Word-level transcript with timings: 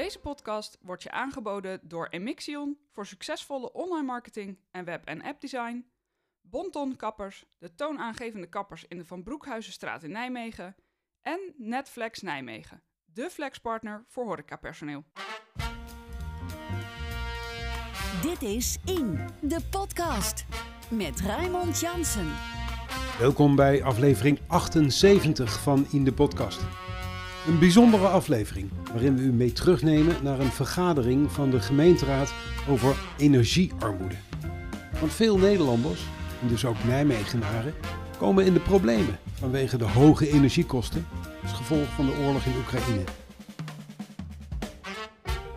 Deze 0.00 0.18
podcast 0.18 0.78
wordt 0.80 1.02
je 1.02 1.10
aangeboden 1.10 1.80
door 1.82 2.06
Emixion 2.06 2.78
voor 2.92 3.06
succesvolle 3.06 3.72
online 3.72 4.06
marketing 4.06 4.58
en 4.70 4.84
web- 4.84 5.04
en 5.04 5.22
appdesign, 5.22 5.86
Bonton 6.40 6.96
Kappers, 6.96 7.44
de 7.58 7.74
toonaangevende 7.74 8.46
kappers 8.46 8.84
in 8.88 8.98
de 8.98 9.04
Van 9.04 9.22
Broekhuizenstraat 9.22 10.02
in 10.02 10.10
Nijmegen 10.10 10.76
en 11.22 11.40
Netflex 11.56 12.20
Nijmegen, 12.20 12.82
de 13.04 13.30
flexpartner 13.30 14.04
voor 14.06 14.24
horecapersoneel. 14.24 15.04
Dit 18.22 18.42
is 18.42 18.78
In, 18.84 19.28
de 19.40 19.60
podcast. 19.70 20.44
Met 20.90 21.20
Raymond 21.20 21.80
Jansen. 21.80 22.32
Welkom 23.18 23.56
bij 23.56 23.82
aflevering 23.82 24.40
78 24.46 25.62
van 25.62 25.86
In 25.90 26.04
de 26.04 26.12
Podcast. 26.12 26.89
Een 27.46 27.58
bijzondere 27.58 28.06
aflevering 28.06 28.70
waarin 28.92 29.16
we 29.16 29.22
u 29.22 29.32
mee 29.32 29.52
terugnemen 29.52 30.16
naar 30.22 30.40
een 30.40 30.52
vergadering 30.52 31.32
van 31.32 31.50
de 31.50 31.60
gemeenteraad 31.60 32.34
over 32.68 32.96
energiearmoede. 33.18 34.14
Want 35.00 35.12
veel 35.12 35.38
Nederlanders, 35.38 36.00
en 36.42 36.48
dus 36.48 36.64
ook 36.64 36.84
Nijmegenaren, 36.86 37.74
komen 38.18 38.46
in 38.46 38.52
de 38.52 38.60
problemen 38.60 39.18
vanwege 39.32 39.76
de 39.76 39.84
hoge 39.84 40.30
energiekosten 40.30 41.06
als 41.42 41.52
gevolg 41.52 41.88
van 41.94 42.06
de 42.06 42.16
oorlog 42.24 42.44
in 42.44 42.56
Oekraïne. 42.56 43.04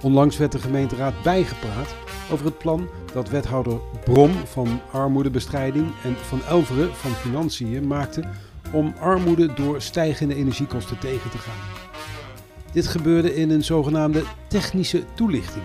Onlangs 0.01 0.37
werd 0.37 0.51
de 0.51 0.59
gemeenteraad 0.59 1.13
bijgepraat 1.23 1.95
over 2.31 2.45
het 2.45 2.57
plan 2.57 2.89
dat 3.13 3.29
wethouder 3.29 3.79
Brom 4.03 4.31
van 4.31 4.79
armoedebestrijding 4.91 5.91
en 6.03 6.15
van 6.15 6.43
Elveren 6.43 6.95
van 6.95 7.11
Financiën 7.11 7.87
maakte 7.87 8.23
om 8.73 8.93
armoede 8.99 9.53
door 9.53 9.81
stijgende 9.81 10.35
energiekosten 10.35 10.99
tegen 10.99 11.29
te 11.29 11.37
gaan. 11.37 11.91
Dit 12.71 12.87
gebeurde 12.87 13.35
in 13.35 13.49
een 13.49 13.63
zogenaamde 13.63 14.23
technische 14.47 15.03
toelichting, 15.13 15.63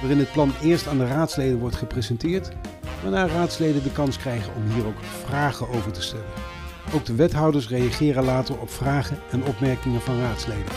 waarin 0.00 0.18
het 0.18 0.32
plan 0.32 0.52
eerst 0.62 0.86
aan 0.86 0.98
de 0.98 1.06
raadsleden 1.06 1.58
wordt 1.58 1.76
gepresenteerd, 1.76 2.50
waarna 3.02 3.26
raadsleden 3.26 3.82
de 3.82 3.92
kans 3.92 4.18
krijgen 4.18 4.52
om 4.54 4.74
hier 4.74 4.86
ook 4.86 5.02
vragen 5.24 5.68
over 5.68 5.92
te 5.92 6.02
stellen. 6.02 6.24
Ook 6.94 7.04
de 7.04 7.14
wethouders 7.14 7.68
reageren 7.68 8.24
later 8.24 8.58
op 8.58 8.70
vragen 8.70 9.18
en 9.30 9.44
opmerkingen 9.44 10.00
van 10.00 10.20
raadsleden. 10.20 10.72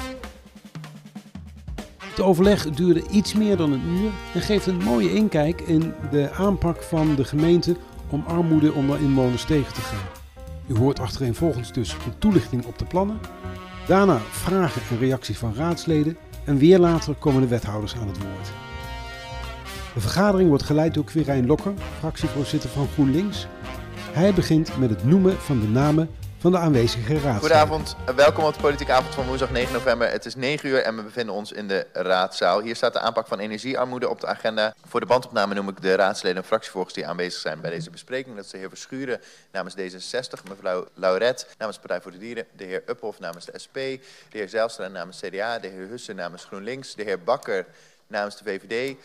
Het 2.00 2.22
overleg 2.22 2.70
duurde 2.70 3.04
iets 3.12 3.34
meer 3.34 3.58
dan 3.58 3.72
een 3.72 3.88
uur 3.88 4.12
en 4.34 4.42
geeft 4.42 4.66
een 4.66 4.84
mooie 4.84 5.14
inkijk 5.14 5.62
in 5.62 5.94
de 6.12 6.32
aanpak 6.32 6.84
van 6.84 7.16
de 7.16 7.24
gemeente 7.24 7.76
om 8.10 8.24
armoede 8.28 8.74
onder 8.74 9.02
inwoners 9.02 9.46
tegen 9.46 9.74
te 9.74 9.82
gaan. 9.82 10.25
U 10.68 10.78
hoort 10.78 11.00
achtereenvolgens 11.00 11.74
dus 11.74 11.94
een 11.94 12.18
toelichting 12.18 12.66
op 12.66 12.80
de 12.80 12.86
plannen, 12.86 13.20
daarna 13.88 14.18
vragen 14.18 14.82
en 14.90 14.98
reacties 14.98 15.38
van 15.38 15.54
raadsleden 15.56 16.18
en 16.46 16.58
weer 16.58 16.80
later 16.80 17.14
komen 17.14 17.42
de 17.42 17.48
wethouders 17.48 17.96
aan 17.96 18.08
het 18.08 18.18
woord. 18.18 18.52
De 19.94 20.02
vergadering 20.02 20.50
wordt 20.50 20.64
geleid 20.64 20.94
door 20.94 21.04
Quirijn 21.04 21.46
Lokker, 21.46 21.74
fractievoorzitter 22.00 22.70
van 22.70 22.88
GroenLinks. 22.88 23.48
Hij 24.12 24.34
begint 24.34 24.78
met 24.78 24.90
het 24.90 25.04
noemen 25.04 25.38
van 25.38 25.60
de 25.60 25.68
namen 25.68 26.10
van 26.46 26.54
de 26.54 26.60
aanwezige 26.60 27.14
raadsleden. 27.14 27.40
Goedenavond, 27.40 27.96
welkom 28.16 28.44
op 28.44 28.54
de 28.54 28.62
politieke 28.62 28.92
avond 28.92 29.14
van 29.14 29.26
woensdag 29.26 29.52
9 29.52 29.74
november. 29.74 30.12
Het 30.12 30.26
is 30.26 30.36
9 30.36 30.70
uur 30.70 30.82
en 30.82 30.96
we 30.96 31.02
bevinden 31.02 31.36
ons 31.36 31.52
in 31.52 31.68
de 31.68 31.88
raadzaal. 31.94 32.62
Hier 32.62 32.76
staat 32.76 32.94
de 32.94 33.00
aanpak 33.00 33.28
van 33.28 33.40
energiearmoede 33.40 34.10
op 34.10 34.20
de 34.20 34.28
agenda. 34.28 34.74
Voor 34.86 35.00
de 35.00 35.06
bandopname 35.06 35.54
noem 35.54 35.70
ik 35.70 35.82
de 35.82 35.96
raadsleden 35.96 36.38
en 36.38 36.48
fractievolgers 36.48 36.94
die 36.94 37.08
aanwezig 37.08 37.42
zijn 37.42 37.62
bij 37.62 37.70
deze 37.70 37.90
bespreking. 37.90 38.36
Dat 38.36 38.46
is 38.46 38.52
de 38.52 38.58
heer 38.58 38.70
Verschuren 38.70 39.22
namens 39.52 39.76
D66, 39.76 40.50
mevrouw 40.50 40.88
Lauret 40.94 41.48
namens 41.58 41.78
Partij 41.78 42.02
voor 42.02 42.12
de 42.12 42.18
Dieren, 42.18 42.46
de 42.56 42.64
heer 42.64 42.84
Uphoff 42.86 43.20
namens 43.20 43.46
de 43.46 43.60
SP, 43.64 43.76
de 43.76 44.00
heer 44.30 44.50
Zijlstra 44.50 44.88
namens 44.88 45.20
CDA, 45.20 45.60
de 45.60 45.68
heer 45.68 45.88
Hussen 45.88 46.16
namens 46.16 46.44
GroenLinks, 46.44 46.96
de 46.96 47.04
heer 47.04 47.24
Bakker 47.24 47.66
namens 48.08 48.38
de 48.38 48.44
VVD, 48.44 48.98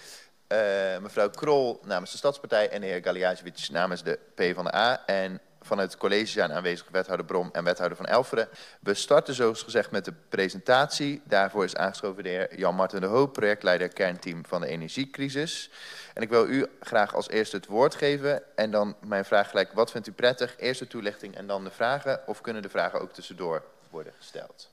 eh, 0.47 0.59
mevrouw 1.03 1.31
Krol 1.31 1.81
namens 1.85 2.11
de 2.11 2.17
Stadspartij 2.17 2.69
en 2.69 2.81
de 2.81 2.87
heer 2.87 3.03
Galiajevic 3.03 3.69
namens 3.71 4.03
de 4.03 4.19
PvdA. 4.35 5.07
En 5.07 5.41
vanuit 5.63 5.91
het 5.91 6.01
college 6.01 6.27
zijn 6.27 6.53
aanwezig 6.53 6.87
wethouder 6.91 7.27
Brom 7.27 7.49
en 7.53 7.65
wethouder 7.65 7.97
van 7.97 8.07
Elferen. 8.07 8.49
We 8.81 8.95
starten 8.95 9.35
zoals 9.35 9.63
gezegd 9.63 9.91
met 9.91 10.05
de 10.05 10.13
presentatie. 10.29 11.23
Daarvoor 11.25 11.65
is 11.65 11.77
aangeschoven 11.77 12.23
de 12.23 12.29
heer 12.29 12.59
Jan-Martin 12.59 13.01
de 13.01 13.07
Hoop, 13.07 13.33
projectleider 13.33 13.89
kernteam 13.89 14.45
van 14.47 14.61
de 14.61 14.67
energiecrisis. 14.67 15.71
En 16.15 16.23
ik 16.23 16.29
wil 16.29 16.49
u 16.49 16.67
graag 16.81 17.15
als 17.15 17.29
eerste 17.29 17.57
het 17.57 17.67
woord 17.67 17.95
geven. 17.95 18.57
En 18.57 18.71
dan 18.71 18.97
mijn 19.01 19.25
vraag 19.25 19.51
gelijk, 19.51 19.73
wat 19.73 19.91
vindt 19.91 20.07
u 20.07 20.13
prettig? 20.13 20.59
Eerst 20.59 20.81
de 20.81 20.87
toelichting 20.87 21.37
en 21.37 21.47
dan 21.47 21.65
de 21.65 21.71
vragen. 21.71 22.21
Of 22.27 22.41
kunnen 22.41 22.63
de 22.63 22.69
vragen 22.69 23.01
ook 23.01 23.13
tussendoor 23.13 23.65
worden 23.91 24.13
gesteld? 24.17 24.71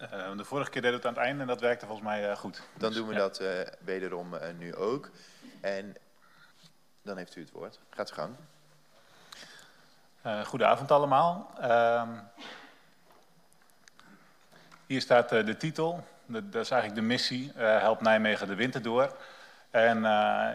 Uh, 0.00 0.36
de 0.36 0.44
vorige 0.44 0.70
keer 0.70 0.82
deden 0.82 1.00
we 1.00 1.06
het 1.06 1.16
aan 1.16 1.22
het 1.22 1.22
einde 1.22 1.42
en 1.42 1.48
dat 1.48 1.60
werkte 1.60 1.86
volgens 1.86 2.06
mij 2.06 2.30
uh, 2.30 2.36
goed. 2.36 2.62
Dan 2.78 2.88
Dus, 2.88 2.98
doen 2.98 3.08
we 3.08 3.14
ja. 3.14 3.18
dat 3.18 3.40
uh, 3.40 3.48
wederom 3.84 4.34
nu 4.58 4.74
ook. 4.74 5.10
En 5.60 5.96
dan 7.02 7.16
heeft 7.16 7.36
u 7.36 7.40
het 7.40 7.50
woord. 7.50 7.78
Gaat 7.90 8.10
gang. 8.10 8.36
Uh, 10.26 10.44
goedenavond 10.44 10.90
allemaal. 10.90 11.50
Uh, 11.60 12.02
hier 14.86 15.00
staat 15.00 15.32
uh, 15.32 15.46
de 15.46 15.56
titel. 15.56 16.04
Dat, 16.26 16.42
is 16.54 16.70
eigenlijk 16.70 16.94
de 17.00 17.06
missie. 17.06 17.52
Uh, 17.56 17.78
help 17.78 18.00
Nijmegen 18.00 18.46
de 18.46 18.54
winter 18.54 18.82
door. 18.82 19.16
En 19.70 20.04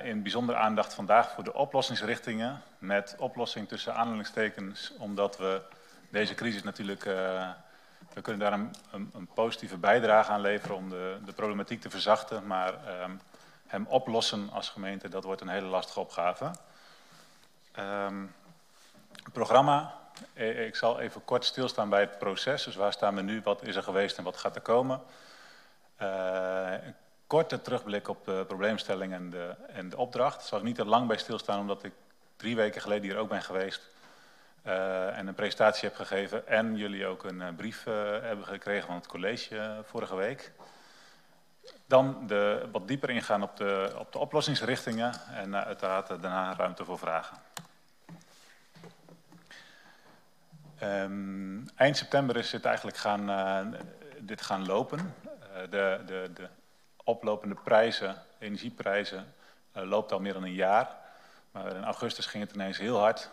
in 0.03 0.21
bijzonder 0.21 0.55
aandacht 0.55 0.93
vandaag 0.93 1.31
voor 1.31 1.43
de 1.43 1.53
oplossingsrichtingen. 1.53 2.61
Met 2.77 3.15
oplossing 3.17 3.67
tussen 3.67 3.95
aanhalingstekens. 3.95 4.93
Omdat 4.97 5.37
we 5.37 5.61
deze 6.09 6.33
crisis 6.33 6.63
natuurlijk... 6.63 7.03
we 8.13 8.21
kunnen 8.21 8.41
daar 8.41 8.59
een, 8.91 9.29
positieve 9.33 9.77
bijdrage 9.77 10.31
aan 10.31 10.41
leveren 10.41 10.75
om 10.75 10.89
de, 10.89 11.17
de 11.25 11.33
problematiek 11.33 11.81
te 11.81 11.89
verzachten. 11.89 12.47
Maar 12.47 12.73
um, 13.03 13.21
hem 13.67 13.85
oplossen 13.87 14.49
als 14.51 14.69
gemeente, 14.69 15.09
dat 15.09 15.23
wordt 15.23 15.41
een 15.41 15.47
hele 15.47 15.67
lastige 15.67 15.99
opgave. 15.99 16.51
Um, 17.79 18.33
programma. 19.31 19.93
Ik 20.33 20.75
zal 20.75 20.99
even 20.99 21.25
kort 21.25 21.45
stilstaan 21.45 21.89
bij 21.89 21.99
het 21.99 22.17
proces. 22.17 22.63
Dus 22.63 22.75
waar 22.75 22.93
staan 22.93 23.15
we 23.15 23.21
nu, 23.21 23.41
wat 23.43 23.63
is 23.63 23.75
er 23.75 23.83
geweest 23.83 24.17
en 24.17 24.23
wat 24.23 24.37
gaat 24.37 24.55
er 24.55 24.61
komen. 24.61 25.01
Uh, 26.01 26.71
een 26.71 26.95
korte 27.27 27.61
terugblik 27.61 28.07
op 28.07 28.25
de 28.25 28.43
probleemstelling 28.47 29.13
en 29.13 29.29
de, 29.29 29.55
en 29.67 29.89
de 29.89 29.97
opdracht. 29.97 30.37
Daar 30.37 30.47
zal 30.47 30.57
ik 30.57 30.63
niet 30.63 30.75
te 30.75 30.85
lang 30.85 31.07
bij 31.07 31.17
stilstaan, 31.17 31.59
omdat 31.59 31.83
ik 31.83 31.93
drie 32.35 32.55
weken 32.55 32.81
geleden 32.81 33.03
hier 33.09 33.17
ook 33.17 33.29
ben 33.29 33.41
geweest. 33.41 33.89
En 34.63 35.27
een 35.27 35.33
presentatie 35.33 35.87
heb 35.87 35.97
gegeven. 35.97 36.47
En 36.47 36.75
jullie 36.75 37.07
ook 37.07 37.23
een 37.23 37.55
brief 37.55 37.83
hebben 37.83 38.45
gekregen 38.45 38.87
van 38.87 38.95
het 38.95 39.07
college 39.07 39.81
vorige 39.83 40.15
week. 40.15 40.51
Dan 41.85 42.27
de, 42.27 42.67
wat 42.71 42.87
dieper 42.87 43.09
ingaan 43.09 43.43
op 43.43 43.57
de, 43.57 43.95
op 43.97 44.11
de 44.11 44.17
oplossingsrichtingen. 44.17 45.13
En 45.33 45.55
uiteraard 45.65 46.07
daarna 46.07 46.55
ruimte 46.55 46.85
voor 46.85 46.97
vragen. 46.97 47.37
Um, 50.83 51.65
eind 51.75 51.97
september 51.97 52.35
is 52.37 52.51
het 52.51 52.65
eigenlijk 52.65 52.97
gaan, 52.97 53.29
uh, 53.29 53.79
dit 54.19 54.41
gaan 54.41 54.65
lopen. 54.65 54.99
Uh, 54.99 55.61
de, 55.69 56.01
de, 56.05 56.31
de, 56.33 56.47
oplopende 57.03 57.55
prijzen, 57.63 58.15
energieprijzen, 58.39 59.33
uh, 59.77 59.83
loopt 59.83 60.11
al 60.11 60.19
meer 60.19 60.33
dan 60.33 60.43
een 60.43 60.53
jaar. 60.53 60.89
Maar 61.51 61.75
in 61.75 61.83
augustus 61.83 62.25
ging 62.25 62.43
het 62.43 62.53
ineens 62.53 62.77
heel 62.77 62.97
hard. 62.97 63.29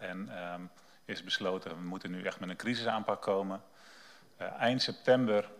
en 0.00 0.30
um, 0.54 0.70
is 1.04 1.24
besloten, 1.24 1.70
we 1.70 1.86
moeten 1.88 2.10
nu 2.10 2.22
echt 2.22 2.40
met 2.40 2.48
een 2.48 2.56
crisisaanpak 2.56 3.22
komen. 3.22 3.62
eind 4.58 4.82
september 4.82 5.50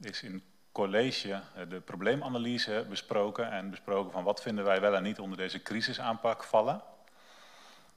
is 0.00 0.22
in 0.22 0.42
college 0.72 1.40
de 1.68 1.80
probleemanalyse 1.80 2.86
besproken. 2.88 3.50
En 3.50 3.70
besproken 3.70 4.12
van 4.12 4.24
wat 4.24 4.42
vinden 4.42 4.64
wij 4.64 4.80
wel 4.80 4.94
en 4.94 5.02
niet 5.02 5.18
onder 5.18 5.38
deze 5.38 5.62
crisisaanpak 5.62 6.44
vallen. 6.44 6.82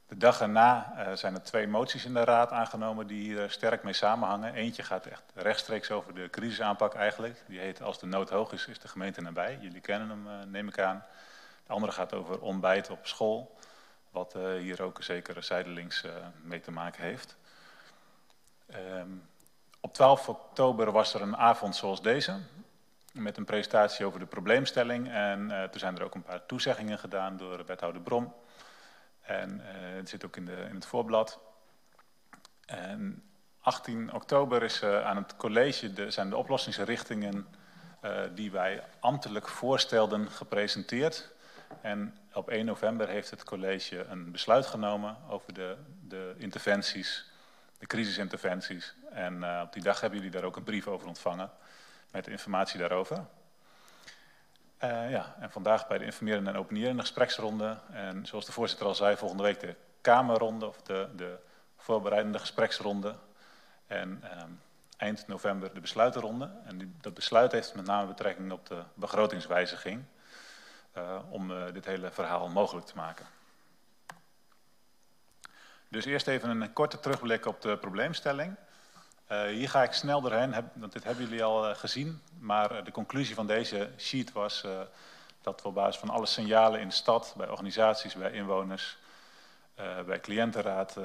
De 0.07 0.17
dag 0.17 0.41
erna 0.41 0.93
uh, 0.97 1.15
zijn 1.15 1.33
er 1.33 1.43
twee 1.43 1.67
moties 1.67 2.05
in 2.05 2.13
de 2.13 2.23
raad 2.23 2.51
aangenomen 2.51 3.07
die 3.07 3.21
hier 3.21 3.49
sterk 3.49 3.83
mee 3.83 3.93
samenhangen. 3.93 4.53
Eentje 4.53 4.83
gaat 4.83 5.05
echt 5.05 5.23
rechtstreeks 5.33 5.91
over 5.91 6.13
de 6.13 6.29
crisisaanpak 6.29 6.93
eigenlijk. 6.93 7.43
Die 7.47 7.59
heet 7.59 7.81
Als 7.81 7.99
de 7.99 8.05
nood 8.05 8.29
hoog 8.29 8.51
is, 8.51 8.67
is 8.67 8.79
de 8.79 8.87
gemeente 8.87 9.21
nabij. 9.21 9.57
Jullie 9.61 9.81
kennen 9.81 10.09
hem, 10.09 10.27
uh, 10.27 10.33
neem 10.47 10.67
ik 10.67 10.79
aan. 10.79 11.05
De 11.65 11.73
andere 11.73 11.91
gaat 11.91 12.13
over 12.13 12.41
ontbijt 12.41 12.89
op 12.89 13.07
school. 13.07 13.57
Wat 14.09 14.33
hier 14.59 14.81
ook 14.81 15.03
zeker 15.03 15.43
zijdelings 15.43 16.03
mee 16.41 16.59
te 16.59 16.71
maken 16.71 17.03
heeft. 17.03 17.35
Um, 18.99 19.27
op 19.79 19.93
12 19.93 20.29
oktober 20.29 20.91
was 20.91 21.13
er 21.13 21.21
een 21.21 21.37
avond 21.37 21.75
zoals 21.75 22.01
deze. 22.01 22.39
Met 23.11 23.37
een 23.37 23.45
presentatie 23.45 24.05
over 24.05 24.19
de 24.19 24.25
probleemstelling. 24.25 25.11
En 25.11 25.67
toen 25.71 25.79
zijn 25.79 25.97
er 25.97 26.03
ook 26.03 26.15
een 26.15 26.23
paar 26.23 26.45
toezeggingen 26.45 26.99
gedaan 26.99 27.37
door 27.37 27.65
wethouder 27.65 28.01
Brom. 28.01 28.33
En 29.25 29.61
uh, 29.61 29.95
het 29.95 30.09
zit 30.09 30.25
ook 30.25 30.35
in, 30.35 30.45
de, 30.45 30.65
in 30.69 30.75
het 30.75 30.85
voorblad. 30.85 31.39
En 32.65 33.23
18 33.61 34.13
oktober 34.13 34.63
is 34.63 34.81
uh, 34.81 35.05
aan 35.05 35.17
het 35.17 35.35
college 35.35 35.93
de, 35.93 36.11
zijn 36.11 36.29
de 36.29 36.37
oplossingsrichtingen 36.37 37.47
uh, 38.03 38.21
die 38.35 38.51
wij 38.51 38.83
ambtelijk 38.99 39.47
voorstelden 39.47 40.31
gepresenteerd. 40.31 41.33
En 41.81 42.17
op 42.33 42.49
1 42.49 42.65
november 42.65 43.07
heeft 43.07 43.29
het 43.29 43.43
college 43.43 44.03
een 44.03 44.31
besluit 44.31 44.65
genomen 44.65 45.17
over 45.29 45.53
de, 45.53 45.77
de 46.07 46.35
interventies, 46.37 47.31
de 47.77 47.87
crisisinterventies. 47.87 48.95
En 49.11 49.61
op 49.61 49.73
die 49.73 49.83
dag 49.83 50.01
hebben 50.01 50.19
jullie 50.19 50.33
daar 50.33 50.43
ook 50.43 50.55
een 50.55 50.63
brief 50.63 50.87
over 50.87 51.07
ontvangen 51.07 51.51
met 52.11 52.27
informatie 52.27 52.79
daarover. 52.79 53.25
Uh, 54.83 55.11
ja, 55.11 55.35
en 55.39 55.51
vandaag 55.51 55.87
bij 55.87 55.97
de 55.97 56.05
informerende 56.05 56.49
en 56.49 56.57
openierende 56.57 57.01
gespreksronde. 57.01 57.77
En 57.91 58.25
zoals 58.25 58.45
de 58.45 58.51
voorzitter 58.51 58.87
al 58.87 58.95
zei, 58.95 59.17
volgende 59.17 59.43
week 59.43 59.59
de 59.59 59.75
Kamerronde 60.01 60.67
of 60.67 60.81
de, 60.81 61.09
de 61.15 61.37
voorbereidende 61.77 62.39
gespreksronde. 62.39 63.15
En 63.87 64.23
um, 64.41 64.61
eind 64.97 65.27
november 65.27 65.73
de 65.73 65.79
besluitenronde. 65.79 66.51
En 66.65 66.97
dat 67.01 67.13
besluit 67.13 67.51
heeft 67.51 67.75
met 67.75 67.85
name 67.85 68.07
betrekking 68.07 68.51
op 68.51 68.67
de 68.67 68.83
begrotingswijziging. 68.93 70.03
Uh, 70.97 71.19
om 71.29 71.51
uh, 71.51 71.63
dit 71.73 71.85
hele 71.85 72.11
verhaal 72.11 72.49
mogelijk 72.49 72.85
te 72.85 72.95
maken. 72.95 73.25
Dus 75.89 76.05
eerst 76.05 76.27
even 76.27 76.49
een 76.49 76.73
korte 76.73 76.99
terugblik 76.99 77.45
op 77.45 77.61
de 77.61 77.77
probleemstelling. 77.77 78.55
Uh, 79.31 79.43
hier 79.43 79.69
ga 79.69 79.83
ik 79.83 79.91
snel 79.91 80.21
doorheen, 80.21 80.69
want 80.73 80.91
dit 80.91 81.03
hebben 81.03 81.23
jullie 81.23 81.43
al 81.43 81.69
uh, 81.69 81.75
gezien. 81.75 82.21
Maar 82.39 82.71
uh, 82.71 82.83
de 82.83 82.91
conclusie 82.91 83.35
van 83.35 83.47
deze 83.47 83.89
sheet 83.97 84.31
was 84.31 84.65
dat 85.41 85.61
we 85.61 85.67
op 85.67 85.73
basis 85.73 85.99
van 85.99 86.09
alle 86.09 86.25
signalen 86.25 86.79
in 86.79 86.87
de 86.87 86.93
stad, 86.93 87.33
bij 87.37 87.49
organisaties, 87.49 88.15
bij 88.15 88.31
inwoners, 88.31 88.97
bij 90.05 90.19
cliëntenraad, 90.19 90.97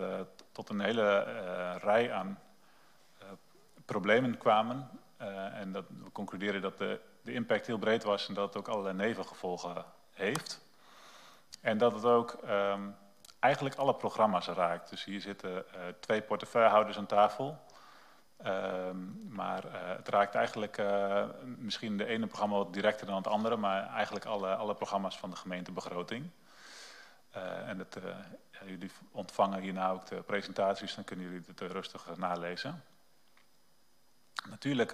tot 0.53 0.69
een 0.69 0.81
hele 0.81 1.23
rij 1.79 2.13
aan 2.13 2.39
problemen 3.85 4.39
kwamen. 4.39 4.89
en 5.53 5.73
dat 5.73 5.85
we 5.89 6.13
concluderen 6.13 6.63
dat 6.63 6.79
de, 6.79 7.01
de, 7.23 7.33
impact 7.33 7.67
heel 7.67 7.79
breed 7.79 8.05
was 8.05 8.29
en 8.29 8.35
dat 8.35 8.47
het 8.47 8.57
ook 8.57 8.69
allerlei 8.69 8.97
nevengevolgen 8.97 9.85
heeft. 10.11 10.61
En 11.61 11.79
dat 11.79 11.93
het 11.93 12.05
ook 12.05 12.39
um, 12.49 12.97
eigenlijk 13.39 13.75
alle 13.75 13.95
programma's 13.95 14.47
raakt. 14.47 14.91
Dus 14.91 15.05
hier 15.05 15.21
zitten 15.21 15.65
twee 16.01 16.23
portefeuillehouders 16.23 16.97
aan 16.97 17.07
tafel. 17.07 17.59
Uh, 18.47 18.91
maar 19.29 19.65
uh, 19.65 19.73
het 19.73 20.09
raakt 20.09 20.35
eigenlijk 20.35 20.79
uh, 20.79 21.25
misschien 21.43 21.97
de 21.97 22.07
ene 22.07 22.27
programma 22.27 22.57
wat 22.57 22.73
directer 22.73 23.07
dan 23.07 23.17
het 23.17 23.27
andere, 23.27 23.57
maar 23.57 23.89
eigenlijk 23.89 24.25
alle, 24.25 24.55
alle 24.55 24.75
programma's 24.75 25.19
van 25.19 25.31
de 25.31 25.37
gemeentebegroting. 25.37 26.31
Uh, 27.37 27.69
en 27.69 27.79
het, 27.79 27.99
jullie 28.67 28.91
ontvangen 29.11 29.61
hierna 29.61 29.91
ook 29.91 30.07
de 30.07 30.23
presentaties, 30.23 30.95
dan 30.95 31.05
kunnen 31.05 31.27
jullie 31.27 31.45
het 31.47 31.61
rustig 31.61 32.17
nalezen. 32.17 32.83
Natuurlijk 34.49 34.91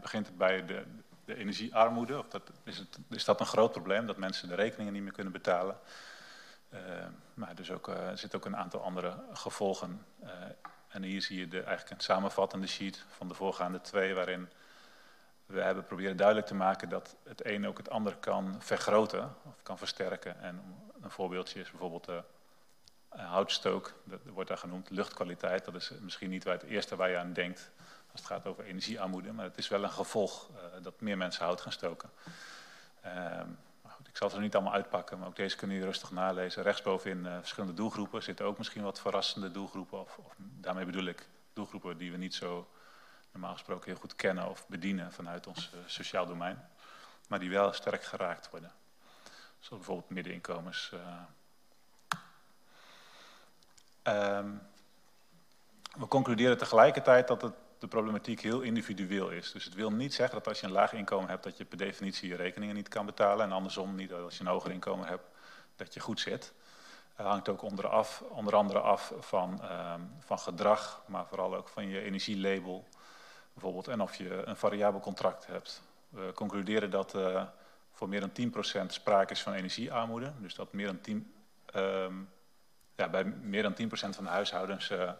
begint 0.00 0.26
het 0.26 0.38
bij 0.38 0.64
de, 0.64 0.84
de 1.24 1.36
energiearmoede. 1.36 2.18
Of 2.18 2.28
dat, 2.28 2.50
is, 2.64 2.78
het, 2.78 2.98
is 3.08 3.24
dat 3.24 3.40
een 3.40 3.46
groot 3.46 3.72
probleem, 3.72 4.06
dat 4.06 4.16
mensen 4.16 4.48
de 4.48 4.54
rekeningen 4.54 4.92
niet 4.92 5.02
meer 5.02 5.12
kunnen 5.12 5.32
betalen. 5.32 5.76
maar 7.34 7.54
dus 7.54 7.70
ook, 7.70 7.88
er 7.88 8.18
zitten 8.18 8.38
ook 8.38 8.44
een 8.44 8.56
aantal 8.56 8.82
andere 8.82 9.14
gevolgen 9.32 10.06
en 10.92 11.02
hier 11.02 11.22
zie 11.22 11.38
je 11.38 11.48
de, 11.48 11.62
eigenlijk 11.62 11.90
een 11.90 12.04
samenvattende 12.04 12.66
sheet 12.66 13.04
van 13.08 13.28
de 13.28 13.34
voorgaande 13.34 13.80
twee, 13.80 14.14
waarin 14.14 14.48
we 15.46 15.60
hebben 15.60 15.84
proberen 15.84 16.16
duidelijk 16.16 16.46
te 16.46 16.54
maken 16.54 16.88
dat 16.88 17.16
het 17.24 17.46
een 17.46 17.66
ook 17.66 17.78
het 17.78 17.90
ander 17.90 18.16
kan 18.16 18.62
vergroten 18.62 19.34
of 19.42 19.62
kan 19.62 19.78
versterken. 19.78 20.40
En 20.40 20.62
een 21.02 21.10
voorbeeldje 21.10 21.60
is 21.60 21.70
bijvoorbeeld 21.70 22.04
de 22.04 22.22
houtstook, 23.08 23.92
dat 24.04 24.20
wordt 24.24 24.48
daar 24.48 24.58
genoemd 24.58 24.90
luchtkwaliteit. 24.90 25.64
Dat 25.64 25.74
is 25.74 25.92
misschien 26.00 26.30
niet 26.30 26.44
het 26.44 26.62
eerste 26.62 26.96
waar 26.96 27.10
je 27.10 27.18
aan 27.18 27.32
denkt 27.32 27.70
als 28.12 28.20
het 28.20 28.30
gaat 28.30 28.46
over 28.46 28.64
energiearmoede, 28.64 29.32
maar 29.32 29.44
het 29.44 29.58
is 29.58 29.68
wel 29.68 29.82
een 29.82 29.90
gevolg 29.90 30.50
dat 30.82 31.00
meer 31.00 31.16
mensen 31.16 31.44
hout 31.44 31.60
gaan 31.60 31.72
stoken. 31.72 32.10
Ik 34.08 34.16
zal 34.16 34.26
het 34.26 34.36
er 34.36 34.42
niet 34.42 34.54
allemaal 34.54 34.72
uitpakken, 34.72 35.18
maar 35.18 35.28
ook 35.28 35.36
deze 35.36 35.56
kunnen 35.56 35.76
jullie 35.76 35.90
rustig 35.90 36.10
nalezen. 36.10 36.62
Rechtsbovenin 36.62 37.24
uh, 37.24 37.38
verschillende 37.38 37.74
doelgroepen 37.74 38.22
zitten 38.22 38.46
ook 38.46 38.58
misschien 38.58 38.82
wat 38.82 39.00
verrassende 39.00 39.50
doelgroepen. 39.50 40.00
Of, 40.00 40.18
of, 40.18 40.34
daarmee 40.38 40.84
bedoel 40.84 41.04
ik 41.04 41.26
doelgroepen 41.52 41.98
die 41.98 42.10
we 42.10 42.16
niet 42.16 42.34
zo 42.34 42.68
normaal 43.30 43.52
gesproken 43.52 43.90
heel 43.90 44.00
goed 44.00 44.16
kennen 44.16 44.48
of 44.48 44.66
bedienen 44.68 45.12
vanuit 45.12 45.46
ons 45.46 45.70
uh, 45.74 45.80
sociaal 45.86 46.26
domein. 46.26 46.68
Maar 47.28 47.38
die 47.38 47.50
wel 47.50 47.72
sterk 47.72 48.04
geraakt 48.04 48.50
worden. 48.50 48.72
Zoals 49.58 49.84
bijvoorbeeld 49.84 50.10
middeninkomens. 50.10 50.90
Uh. 50.94 51.00
Um, 54.38 54.62
we 55.98 56.06
concluderen 56.08 56.58
tegelijkertijd 56.58 57.28
dat 57.28 57.42
het 57.42 57.54
de 57.82 57.88
problematiek 57.88 58.40
heel 58.40 58.60
individueel 58.60 59.30
is. 59.30 59.52
Dus 59.52 59.64
het 59.64 59.74
wil 59.74 59.92
niet 59.92 60.14
zeggen 60.14 60.34
dat 60.34 60.48
als 60.48 60.60
je 60.60 60.66
een 60.66 60.72
laag 60.72 60.92
inkomen 60.92 61.28
hebt, 61.28 61.44
dat 61.44 61.56
je 61.56 61.64
per 61.64 61.78
definitie 61.78 62.28
je 62.28 62.36
rekeningen 62.36 62.74
niet 62.74 62.88
kan 62.88 63.06
betalen. 63.06 63.44
En 63.44 63.52
andersom 63.52 63.94
niet 63.94 64.08
dat 64.08 64.22
als 64.22 64.36
je 64.36 64.40
een 64.40 64.50
hoger 64.50 64.70
inkomen 64.70 65.06
hebt, 65.06 65.24
dat 65.76 65.94
je 65.94 66.00
goed 66.00 66.20
zit. 66.20 66.52
Het 67.14 67.26
hangt 67.26 67.48
ook 67.48 67.62
onder, 67.62 67.88
af, 67.88 68.22
onder 68.28 68.56
andere 68.56 68.80
af 68.80 69.12
van, 69.20 69.58
uh, 69.62 69.94
van 70.18 70.38
gedrag, 70.38 71.02
maar 71.06 71.26
vooral 71.26 71.56
ook 71.56 71.68
van 71.68 71.88
je 71.88 72.00
energielabel 72.00 72.88
bijvoorbeeld. 73.52 73.88
En 73.88 74.00
of 74.00 74.14
je 74.14 74.42
een 74.44 74.56
variabel 74.56 75.00
contract 75.00 75.46
hebt. 75.46 75.82
We 76.08 76.32
concluderen 76.34 76.90
dat 76.90 77.14
uh, 77.14 77.42
voor 77.92 78.08
meer 78.08 78.20
dan 78.20 78.52
10% 78.84 78.86
sprake 78.86 79.32
is 79.32 79.42
van 79.42 79.52
energiearmoede. 79.52 80.32
Dus 80.38 80.54
dat 80.54 80.72
meer 80.72 80.86
dan 80.86 81.00
10, 81.00 81.34
um, 81.74 82.28
ja, 82.96 83.08
bij 83.08 83.24
meer 83.24 83.62
dan 83.62 83.74
10% 83.74 83.88
van 83.90 84.24
de 84.24 84.30
huishoudens 84.30 84.90
uh, 84.90 85.10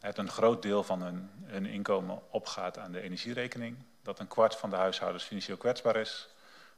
het 0.00 0.18
een 0.18 0.28
groot 0.28 0.62
deel 0.62 0.82
van 0.82 1.02
hun, 1.44 1.66
inkomen 1.66 2.22
opgaat 2.30 2.78
aan 2.78 2.92
de 2.92 3.00
energierekening. 3.00 3.76
Dat 4.02 4.18
een 4.18 4.28
kwart 4.28 4.56
van 4.56 4.70
de 4.70 4.76
huishoudens 4.76 5.24
financieel 5.24 5.56
kwetsbaar 5.56 5.96
is. 5.96 6.28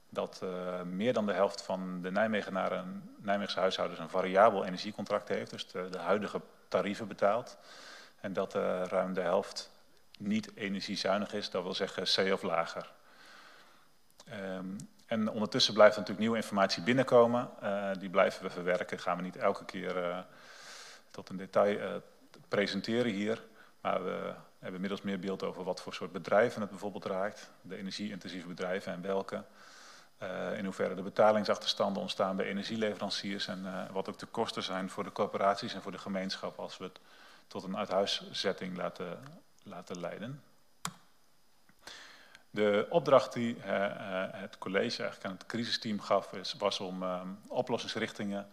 Dat 0.09 0.41
uh, 0.45 0.83
meer 0.83 1.13
dan 1.13 1.27
de 1.27 1.33
helft 1.33 1.63
van 1.63 2.03
de 2.03 2.11
Nijmegenaren, 2.11 3.15
Nijmeegse 3.19 3.61
huishoudens 3.61 4.01
een 4.01 4.09
variabel 4.09 4.65
energiecontract 4.65 5.29
heeft. 5.29 5.51
Dus 5.51 5.67
de, 5.67 5.99
huidige 5.99 6.41
tarieven 6.69 7.09
betaalt. 7.09 7.59
En 8.21 8.33
dat 8.33 8.55
uh, 8.55 8.83
ruim 8.85 9.15
de 9.15 9.21
helft 9.21 9.71
niet 10.19 10.51
energiezuinig 10.55 11.33
is. 11.33 11.51
Dat 11.51 11.63
wil 11.63 11.75
zeggen 11.75 12.03
C 12.03 12.33
of 12.33 12.43
lager. 12.43 12.93
Um, 14.33 14.77
en 15.07 15.31
ondertussen 15.31 15.75
blijft 15.75 15.93
natuurlijk 15.93 16.21
nieuwe 16.21 16.37
informatie 16.37 16.83
binnenkomen. 16.83 17.51
Uh, 17.63 17.91
die 17.99 18.11
blijven 18.11 18.43
we 18.43 18.51
verwerken. 18.51 18.99
Gaan 18.99 19.17
we 19.17 19.23
niet 19.23 19.37
elke 19.37 19.65
keer 19.65 20.25
tot 21.11 21.29
een 21.29 21.37
detail 21.37 22.03
presenteren 22.49 23.13
hier. 23.13 23.43
Maar 23.81 24.05
we 24.05 24.35
hebben 24.59 24.75
inmiddels 24.75 25.03
meer 25.03 25.19
beeld 25.19 25.43
over 25.43 25.65
wat 25.65 25.81
voor 25.81 25.95
soort 25.95 26.13
bedrijven 26.13 26.61
het 26.61 26.71
bijvoorbeeld 26.71 27.05
raakt. 27.05 27.51
De 27.63 27.77
energie-intensieve 27.77 28.47
bedrijven 28.47 28.93
en 28.93 29.03
welke. 29.03 29.45
Uh, 30.23 30.59
in 30.59 30.65
hoeverre 30.65 30.95
de 30.95 31.03
betalingsachterstanden 31.03 32.03
ontstaan 32.03 32.37
bij 32.37 32.47
energieleveranciers. 32.47 33.47
En 33.47 33.63
uh, 33.65 33.91
wat 33.91 34.09
ook 34.09 34.19
de 34.19 34.27
kosten 34.27 34.63
zijn 34.63 34.91
voor 34.91 35.05
de 35.05 35.13
corporaties 35.13 35.75
en 35.75 35.83
voor 35.83 35.93
de 35.93 35.99
gemeenschap 35.99 36.59
als 36.59 36.79
we 36.79 36.85
het 36.85 37.01
tot 37.47 37.63
een 37.63 37.77
uithuiszetting 37.77 38.77
laten, 38.77 39.19
laten 39.63 40.01
leiden. 40.01 40.43
De 42.51 42.87
opdracht 42.89 43.33
die 43.33 43.57
uh, 43.57 43.63
het 44.31 44.59
college 44.59 45.03
eigenlijk 45.03 45.25
aan 45.25 45.33
het 45.33 45.47
crisisteam 45.47 46.01
gaf 46.01 46.33
is, 46.33 46.55
was 46.59 46.81
om 46.81 47.05
oplossingsrichtingen 47.49 48.49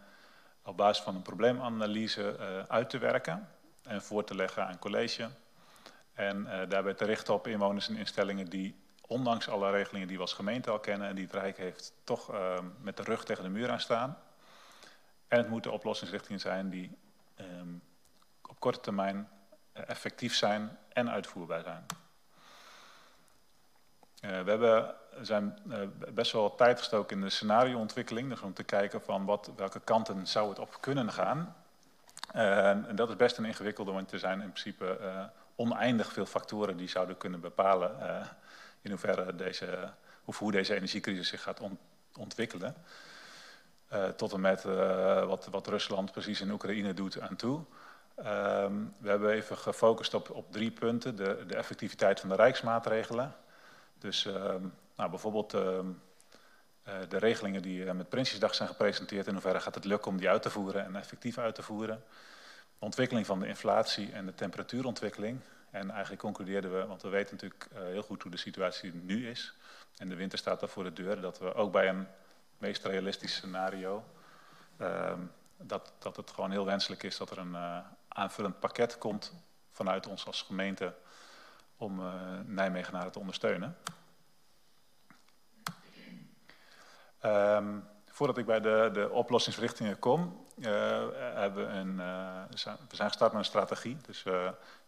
op 0.62 0.78
basis 0.78 1.04
van 1.04 1.16
een 1.16 1.22
probleemanalyse 1.22 2.36
uit 2.68 2.90
te 2.90 2.98
werken 2.98 3.48
en 3.88 4.02
voor 4.02 4.24
te 4.24 4.36
leggen 4.36 4.68
aan 4.68 4.80
college. 4.80 5.30
En 6.14 6.42
uh, 6.42 6.60
daarbij 6.70 6.94
te 6.94 7.06
richten 7.06 7.34
op 7.34 7.48
inwoners 7.48 7.88
en 7.90 7.98
instellingen 7.98 8.50
die, 8.50 8.76
ondanks 9.08 9.50
alle 9.50 9.72
regelingen 9.72 10.08
die 10.08 10.16
we 10.16 10.22
als 10.22 10.34
gemeente 10.34 10.70
al 10.70 10.80
kennen 10.80 11.08
en 11.08 11.16
die 11.16 11.24
het 11.24 11.34
Rijk 11.34 11.58
heeft, 11.58 11.94
toch 12.04 12.34
uh, 12.34 12.58
met 12.82 12.98
de 12.98 13.04
rug 13.04 13.26
tegen 13.26 13.44
de 13.44 13.50
muur 13.50 13.70
aan 13.70 13.80
staan. 13.80 14.18
En 15.28 15.38
het 15.38 15.50
moeten 15.50 15.72
oplossingsrichtingen 15.72 16.40
zijn 16.40 16.70
die 16.70 16.98
um, 17.40 17.82
op 18.42 18.60
korte 18.60 18.80
termijn 18.80 19.30
uh, 19.74 19.84
effectief 19.90 20.36
zijn 20.36 20.78
en 20.94 21.10
uitvoerbaar 21.10 21.64
zijn. 21.64 21.86
Uh, 24.22 24.42
we 24.42 24.50
hebben, 24.50 24.96
zijn 25.22 25.60
best 26.14 26.32
wel 26.32 26.56
tijd 26.56 26.78
gestoken 26.78 27.18
in 27.18 27.24
de 27.24 27.30
scenarioontwikkeling, 27.30 28.30
dus 28.30 28.42
om 28.42 28.54
te 28.54 28.64
kijken 28.64 29.02
van 29.02 29.26
wat, 29.26 29.52
welke 29.56 29.80
kanten 29.80 30.28
zou 30.28 30.50
het 30.50 30.60
op 30.60 30.78
kunnen 30.82 31.12
gaan. 31.12 31.56
Uh, 32.36 32.70
en 32.70 32.96
dat 32.96 33.10
is 33.10 33.16
best 33.16 33.38
een 33.38 33.46
ingewikkelde, 33.46 33.92
want 33.92 34.12
er 34.12 34.20
zijn 34.20 34.42
in 34.42 34.52
principe 34.52 34.98
uh, 35.02 35.24
oneindig 35.56 36.14
veel 36.14 36.26
factoren 36.26 36.78
die 36.78 36.90
zouden 36.90 37.18
kunnen 37.18 37.40
bepalen 37.40 37.96
uh, 38.00 38.28
in 38.82 38.90
hoeverre 38.92 39.36
deze, 39.36 39.90
of 40.26 40.40
hoe 40.40 40.52
deze 40.52 40.76
energiecrisis 40.76 41.28
zich 41.28 41.42
gaat 41.42 41.60
ont 41.60 41.80
ontwikkelen. 42.18 42.76
tot 44.16 44.34
en 44.34 44.42
met 44.42 44.64
wat, 45.26 45.48
wat, 45.52 45.68
Rusland 45.68 46.12
precies 46.12 46.42
in 46.42 46.52
Oekraïne 46.52 46.94
doet 46.94 47.20
aan 47.20 47.36
toe. 47.36 47.64
Ehm, 48.16 48.74
we 48.98 49.10
hebben 49.10 49.32
even 49.32 49.58
gefocust 49.58 50.14
op, 50.14 50.30
op 50.30 50.52
drie 50.52 50.72
punten. 50.72 51.16
De, 51.16 51.44
de, 51.48 51.56
effectiviteit 51.56 52.20
van 52.20 52.30
de 52.30 52.36
rijksmaatregelen. 52.36 53.36
Dus 53.98 54.26
ehm, 54.26 54.62
nou, 54.96 55.10
bijvoorbeeld 55.10 55.54
ehm, 55.54 55.86
de 57.10 57.18
regelingen 57.18 57.62
die 57.62 57.94
met 57.94 58.10
Prinsjesdag 58.10 58.56
zijn 58.56 58.70
gepresenteerd, 58.70 59.28
in 59.28 59.34
hoeverre 59.34 59.60
gaat 59.60 59.76
het 59.76 59.86
lukken 59.86 60.12
om 60.12 60.18
die 60.18 60.30
uit 60.30 60.42
te 60.42 60.50
voeren 60.50 60.86
en 60.86 60.96
effectief 60.96 61.38
uit 61.38 61.56
te 61.56 61.64
voeren. 61.64 62.04
De 62.80 62.86
ontwikkeling 62.86 63.26
van 63.26 63.40
de 63.40 63.48
inflatie 63.48 64.12
en 64.12 64.26
de 64.26 64.34
temperatuurontwikkeling. 64.34 65.40
En 65.72 65.90
eigenlijk 65.90 66.22
concludeerden 66.22 66.80
we, 66.80 66.86
want 66.86 67.02
we 67.02 67.10
weten 67.10 67.36
natuurlijk 67.36 67.68
uh, 67.74 67.80
heel 67.80 68.02
goed 68.02 68.22
hoe 68.22 68.32
de 68.32 68.38
situatie 68.38 68.94
nu 68.94 69.30
is. 69.30 69.54
En 69.98 70.10
de 70.10 70.16
winter 70.16 70.38
staat 70.38 70.60
daar 70.60 70.70
voor 70.70 70.84
de 70.84 70.94
deur, 70.94 71.22
dat 71.22 71.40
we 71.40 71.54
ook 71.54 71.72
bij 71.72 71.90
een 71.90 72.08
meest 72.58 72.86
realistisch 72.86 73.36
scenario, 73.36 74.04
uh, 74.82 75.14
dat, 75.58 75.94
dat 76.00 76.16
het 76.16 76.32
gewoon 76.32 76.52
heel 76.52 76.66
wenselijk 76.66 77.04
is 77.04 77.18
dat 77.18 77.30
er 77.30 77.38
een 77.38 77.84
aanvullend 78.08 78.60
pakket 78.60 78.98
komt 78.98 79.34
vanuit 79.72 80.08
ons 80.08 80.26
als 80.26 80.42
gemeente 80.42 80.94
om 81.78 82.02
Nijmegenaren 82.46 83.12
te 83.12 83.20
ondersteunen. 83.20 83.78
Ehm, 87.28 87.80
voordat 88.06 88.38
ik 88.38 88.46
bij 88.46 88.60
de, 88.60 88.90
de 88.94 89.10
oplossingsrichtingen 89.10 90.00
kom, 90.00 90.46
uh, 90.58 90.66
hebben 91.34 91.68
we, 91.68 91.74
een, 91.74 91.94
uh, 91.94 92.42
we 92.90 92.96
zijn 92.96 93.08
gestart 93.08 93.32
met 93.32 93.42
een 93.42 93.46
strategie. 93.46 93.98
Dus 94.06 94.24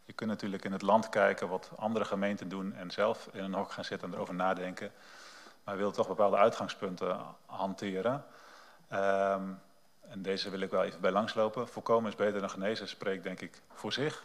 je 0.06 0.14
kunt 0.16 0.30
natuurlijk 0.30 0.66
in 0.66 0.72
het 0.72 0.82
land 0.82 1.10
kijken 1.10 1.50
wat 1.50 1.72
andere 1.76 2.06
gemeenten 2.06 2.50
doen 2.50 2.74
en 2.74 2.92
zelf 2.92 3.30
in 3.32 3.44
een 3.44 3.54
hok 3.54 3.72
gaan 3.72 3.84
zitten 3.84 4.08
en 4.08 4.14
erover 4.14 4.34
nadenken. 4.34 4.92
Maar 5.64 5.74
we 5.74 5.80
willen 5.80 5.96
toch 5.96 6.08
bepaalde 6.08 6.38
uitgangspunten 6.38 7.20
hanteren. 7.46 8.26
Um, 8.94 9.62
en 10.02 10.22
deze 10.22 10.50
wil 10.50 10.60
ik 10.60 10.70
wel 10.70 10.84
even 10.84 11.02
bij 11.02 11.12
langslopen. 11.12 11.68
Voorkomen 11.68 12.10
is 12.10 12.16
beter 12.16 12.40
dan 12.40 12.50
genezen, 12.50 12.88
spreekt 12.88 13.24
denk 13.24 13.42
ik 13.42 13.62
voor 13.74 13.94
zich. 13.94 14.24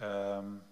Um, 0.00 0.06
um, 0.08 0.62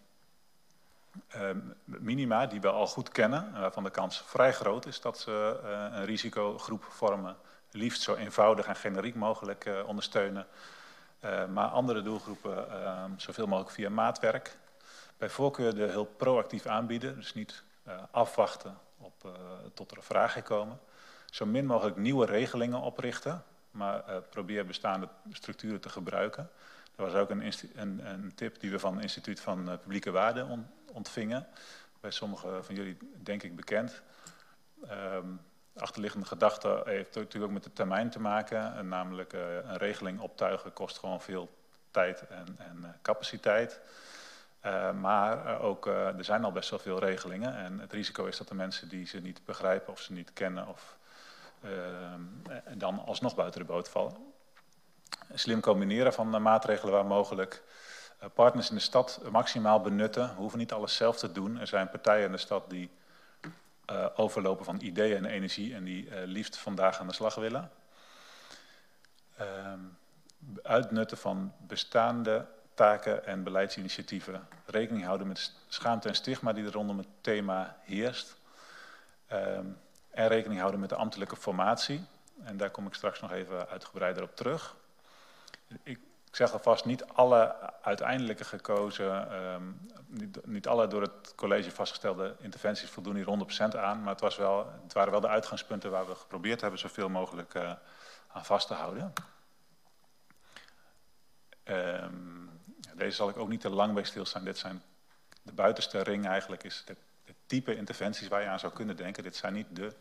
minima 1.84 2.46
die 2.46 2.60
we 2.60 2.68
al 2.68 2.86
goed 2.86 3.08
kennen, 3.08 3.54
en 3.54 3.60
waarvan 3.60 3.84
de 3.84 3.90
kans 3.90 4.22
vrij 4.26 4.52
groot 4.52 4.86
is 4.86 5.00
dat 5.00 5.18
ze 5.18 5.60
uh, 5.64 5.98
een 5.98 6.04
risicogroep 6.04 6.84
vormen, 6.84 7.36
liefst 7.70 8.02
zo 8.02 8.14
eenvoudig 8.14 8.66
en 8.66 8.76
generiek 8.76 9.14
mogelijk 9.14 9.64
uh, 9.64 9.88
ondersteunen. 9.88 10.46
Uh, 11.24 11.46
maar 11.46 11.66
andere 11.66 12.02
doelgroepen 12.02 12.66
zoveel 13.16 13.46
mogelijk 13.46 13.74
via 13.74 13.88
maatwerk. 13.88 14.56
Bij 15.18 15.28
voorkeur 15.28 15.74
de 15.74 15.86
hulp 15.86 16.10
proactief 16.16 16.66
aanbieden, 16.66 17.16
dus 17.16 17.34
niet 17.34 17.62
afwachten 18.10 18.78
op, 18.98 19.38
tot 19.74 19.90
er 19.90 20.02
vraag 20.02 20.42
komen. 20.42 20.78
Zo 21.30 21.46
min 21.46 21.66
mogelijk 21.66 21.96
nieuwe 21.96 22.26
regelingen 22.26 22.80
oprichten, 22.80 23.44
maar 23.70 24.02
probeer 24.30 24.66
bestaande 24.66 25.08
structuren 25.32 25.80
te 25.80 25.88
gebruiken. 25.88 26.50
Er 26.96 27.04
was 27.04 27.14
ook 27.14 27.30
een, 27.30 27.52
een, 27.74 28.00
een 28.06 28.34
tip 28.34 28.60
die 28.60 28.70
we 28.70 28.78
van 28.78 28.94
het 28.94 29.02
Instituut 29.02 29.40
van 29.40 29.78
Publieke 29.80 30.10
Waarde 30.10 30.44
on, 30.44 30.66
ontvingen. 30.96 31.46
Bij 32.00 32.10
sommigen 32.10 32.64
van 32.64 32.74
jullie 32.74 32.98
denk 33.22 33.42
ik 33.42 33.56
bekend. 33.56 34.02
De 35.72 35.82
achterliggende 35.82 36.26
gedachte 36.26 36.82
heeft 36.84 37.14
natuurlijk 37.14 37.44
ook 37.44 37.50
met 37.50 37.64
de 37.64 37.72
termijn 37.72 38.10
te 38.10 38.20
maken. 38.20 38.74
En 38.74 38.88
namelijk 38.88 39.32
uh, 39.32 39.54
een 39.54 39.76
regeling 39.76 40.20
optuigen 40.20 40.72
kost 40.72 40.98
gewoon 40.98 41.20
veel 41.20 41.56
tijd 41.90 42.26
en, 42.26 42.56
en 42.58 42.98
capaciteit. 43.02 43.80
Uh, 44.64 44.92
maar 44.92 45.60
ook, 45.60 45.86
er 45.86 46.24
zijn 46.24 46.44
al 46.44 46.52
best 46.52 46.70
wel 46.70 46.78
veel 46.78 46.98
regelingen. 46.98 47.56
En 47.56 47.78
het 47.78 47.92
risico 47.92 48.24
is 48.24 48.36
dat 48.36 48.48
de 48.48 48.54
mensen 48.54 48.88
die 48.88 49.06
ze 49.06 49.20
niet 49.20 49.44
begrijpen 49.44 49.92
of 49.92 50.00
ze 50.00 50.12
niet 50.12 50.32
kennen 50.32 50.66
of 50.66 50.96
en 52.64 52.78
dan 52.78 53.04
alsnog 53.04 53.34
buiten 53.34 53.60
de 53.60 53.66
boot 53.66 53.88
vallen. 53.88 54.16
Slim 55.34 55.60
combineren 55.60 56.12
van 56.12 56.42
maatregelen 56.42 56.94
waar 56.94 57.06
mogelijk. 57.06 57.62
Partners 58.34 58.68
in 58.68 58.74
de 58.74 58.80
stad 58.80 59.20
maximaal 59.30 59.80
benutten. 59.80 60.28
We 60.28 60.34
hoeven 60.40 60.58
niet 60.58 60.72
alles 60.72 60.96
zelf 60.96 61.16
te 61.16 61.32
doen. 61.32 61.60
Er 61.60 61.66
zijn 61.66 61.90
partijen 61.90 62.26
in 62.26 62.32
de 62.32 62.38
stad 62.38 62.70
die 62.70 62.90
uh, 63.90 64.06
overlopen 64.16 64.64
van 64.64 64.80
ideeën 64.80 65.16
en 65.16 65.24
energie 65.24 65.74
en 65.74 65.84
die 65.84 66.06
uh, 66.06 66.12
liefst 66.24 66.56
vandaag 66.56 67.00
aan 67.00 67.06
de 67.06 67.12
slag 67.14 67.34
willen. 67.34 67.70
Uh, 69.40 69.72
uitnutten 70.62 71.18
van 71.18 71.52
bestaande 71.58 72.46
taken 72.74 73.26
en 73.26 73.42
beleidsinitiatieven. 73.42 74.48
Rekening 74.66 75.04
houden 75.04 75.26
met 75.26 75.52
schaamte 75.68 76.08
en 76.08 76.14
stigma 76.14 76.52
die 76.52 76.64
er 76.64 76.72
rondom 76.72 76.98
het 76.98 77.08
thema 77.20 77.76
heerst. 77.82 78.36
Um, 79.32 79.78
en 80.10 80.28
rekening 80.28 80.60
houden 80.60 80.80
met 80.80 80.88
de 80.88 80.94
ambtelijke 80.94 81.36
formatie. 81.36 82.04
En 82.44 82.56
daar 82.56 82.70
kom 82.70 82.86
ik 82.86 82.94
straks 82.94 83.20
nog 83.20 83.32
even 83.32 83.68
uitgebreider 83.68 84.22
op 84.22 84.36
terug. 84.36 84.76
Ik, 85.82 85.98
ik 86.36 86.42
zeg 86.46 86.52
alvast, 86.52 86.84
niet 86.84 87.04
alle 87.04 87.56
uiteindelijke 87.82 88.44
gekozen, 88.44 89.34
um, 89.42 89.80
niet, 90.06 90.46
niet, 90.46 90.66
alle 90.66 90.86
door 90.86 91.02
het 91.02 91.34
college 91.34 91.70
vastgestelde 91.70 92.36
interventies 92.40 92.90
voldoen 92.90 93.14
hier 93.14 93.72
100% 93.72 93.76
aan. 93.76 94.02
Maar 94.02 94.12
het, 94.12 94.20
was 94.20 94.36
wel, 94.36 94.72
het 94.82 94.92
waren 94.92 95.10
wel 95.10 95.20
de 95.20 95.28
uitgangspunten 95.28 95.90
waar 95.90 96.06
we 96.06 96.14
geprobeerd 96.14 96.60
hebben 96.60 96.78
zoveel 96.78 97.08
mogelijk 97.08 97.54
uh, 97.54 97.72
aan 98.28 98.44
vast 98.44 98.66
te 98.66 98.74
houden. 98.74 99.12
Um, 101.64 102.60
deze 102.94 103.16
zal 103.16 103.28
ik 103.28 103.36
ook 103.36 103.48
niet 103.48 103.60
te 103.60 103.70
lang 103.70 103.94
bij 103.94 104.04
stilstaan. 104.04 104.44
Dit 104.44 104.58
zijn 104.58 104.82
de 105.42 105.52
buitenste 105.52 106.02
ring 106.02 106.26
eigenlijk, 106.26 106.64
is 106.64 106.84
het, 106.86 106.98
type 107.46 107.76
interventies 107.76 108.28
waar 108.28 108.42
je 108.42 108.48
aan 108.48 108.58
zou 108.58 108.72
kunnen 108.72 108.96
denken. 108.96 109.22
Dit 109.22 109.36
zijn 109.36 109.52
niet 109.52 109.66
de 109.70 109.92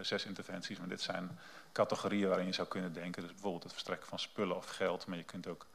zes 0.00 0.24
interventies, 0.24 0.78
maar 0.78 0.88
dit 0.88 1.00
zijn 1.00 1.38
categorieën 1.72 2.28
waarin 2.28 2.46
je 2.46 2.52
zou 2.52 2.68
kunnen 2.68 2.92
denken. 2.92 3.22
Dus 3.22 3.32
bijvoorbeeld 3.32 3.62
het 3.62 3.72
verstrekken 3.72 4.08
van 4.08 4.18
spullen 4.18 4.56
of 4.56 4.66
geld, 4.66 5.06
maar 5.06 5.16
je 5.16 5.24
kunt 5.24 5.46
ook 5.46 5.66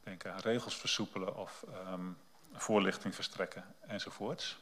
denken 0.00 0.32
aan 0.32 0.40
regels 0.40 0.76
versoepelen 0.76 1.36
of 1.36 1.64
um, 1.92 2.18
voorlichting 2.52 3.14
verstrekken 3.14 3.64
enzovoorts. 3.80 4.58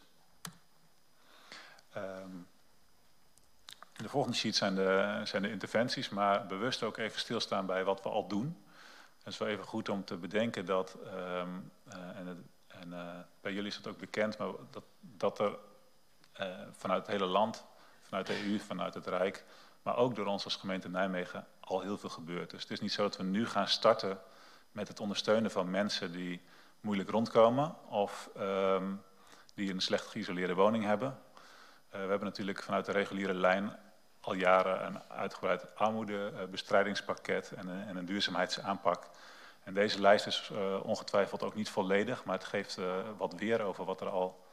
Um, 1.96 2.46
de 3.96 4.08
volgende 4.08 4.37
sheet 4.37 4.56
zijn 4.56 4.75
de, 4.75 5.20
zijn 5.25 5.42
de 5.42 5.50
interventies, 5.50 6.08
maar 6.08 6.46
bewust 6.46 6.82
ook 6.82 6.96
even 6.96 7.20
stilstaan 7.20 7.66
bij 7.66 7.84
wat 7.84 8.02
we 8.02 8.08
al 8.08 8.28
doen. 8.28 8.64
Het 9.18 9.32
is 9.32 9.38
wel 9.38 9.49
even 9.49 9.64
goed 9.64 9.88
om 9.88 10.04
te 10.04 10.16
bedenken 10.16 10.64
dat, 10.64 10.96
um, 11.04 11.72
uh, 11.88 11.94
en, 11.94 12.26
het, 12.26 12.38
en 12.66 12.88
uh, 12.88 13.18
bij 13.40 13.52
jullie 13.52 13.70
is 13.70 13.76
het 13.76 13.87
ook 13.87 13.99
bekend, 13.99 14.38
maar 14.38 14.49
dat, 14.70 14.84
dat 15.00 15.38
er 15.38 15.58
vanuit 16.76 17.06
het 17.06 17.10
hele 17.10 17.26
land 17.26 17.64
vanuit 18.11 18.26
de 18.26 18.50
EU, 18.50 18.59
vanuit 18.59 18.95
het 18.95 19.07
Rijk, 19.07 19.45
maar 19.83 19.97
ook 19.97 20.14
door 20.14 20.26
ons 20.26 20.45
als 20.45 20.57
gemeente 20.57 20.88
Nijmegen 20.88 21.47
al 21.61 21.81
heel 21.81 21.99
veel 21.99 22.09
gebeurt. 22.09 22.50
Dus 22.50 22.62
het 22.62 22.71
is 22.71 22.81
niet 22.81 22.93
zo 22.93 23.02
dat 23.02 23.17
we 23.17 23.23
nu 23.23 23.47
gaan 23.47 23.69
starten 23.69 24.19
met 24.73 24.88
het 24.88 25.00
ondersteunen 25.00 25.50
van 25.50 25.71
mensen 25.71 26.12
die 26.12 26.43
moeilijk 26.81 27.11
rondkomen 27.11 27.75
of 27.88 28.31
um, 28.38 29.02
die 29.55 29.73
een 29.73 29.81
slecht 29.81 30.07
geïsoleerde 30.07 30.55
woning 30.55 30.85
hebben. 30.85 31.09
Uh, 31.09 31.93
we 31.93 31.99
hebben 31.99 32.25
natuurlijk 32.25 32.62
vanuit 32.62 32.85
de 32.85 32.93
reguliere 32.93 33.35
lijn 33.35 33.76
al 34.21 34.35
jaren 34.35 34.87
een 34.87 35.02
uitgebreid 35.09 35.75
armoedebestrijdingspakket 35.75 37.52
en 37.52 37.69
een, 37.69 37.87
en 37.87 37.97
een 37.97 38.07
duurzaamheidsaanpak. 38.07 39.11
En 39.64 39.75
deze 39.75 40.00
lijst 40.00 40.26
is 40.26 40.50
uh, 40.52 40.85
ongetwijfeld 40.85 41.43
ook 41.43 41.55
niet 41.55 41.71
volledig, 41.71 42.25
maar 42.25 42.35
het 42.35 42.45
geeft 42.45 42.79
wat 43.17 43.35
weer 43.35 43.61
over 43.61 43.85
wat 43.85 44.00
er 44.00 44.09
al 44.09 44.47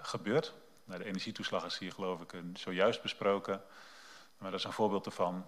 gebeurt. 0.00 0.54
Nou, 0.84 0.98
de 0.98 1.04
energietoeslag 1.04 1.64
is 1.64 1.78
hier 1.78 1.92
geloof 1.92 2.20
ik 2.20 2.34
zojuist 2.54 3.02
besproken. 3.02 3.62
Maar 4.38 4.50
dat 4.50 4.60
is 4.60 4.66
een 4.66 4.72
voorbeeld 4.72 5.06
ervan. 5.06 5.46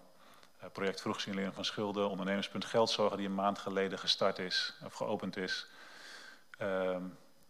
Uh, 0.63 0.71
project 0.73 1.01
vroegsignalering 1.01 1.55
van 1.55 1.65
schulden, 1.65 2.11
ondernemerspunt 2.11 2.65
geldzorgen 2.65 3.17
die 3.17 3.27
een 3.27 3.35
maand 3.35 3.59
geleden 3.59 3.99
gestart 3.99 4.39
is 4.39 4.75
of 4.85 4.93
geopend 4.93 5.37
is. 5.37 5.67
Uh, 6.59 6.69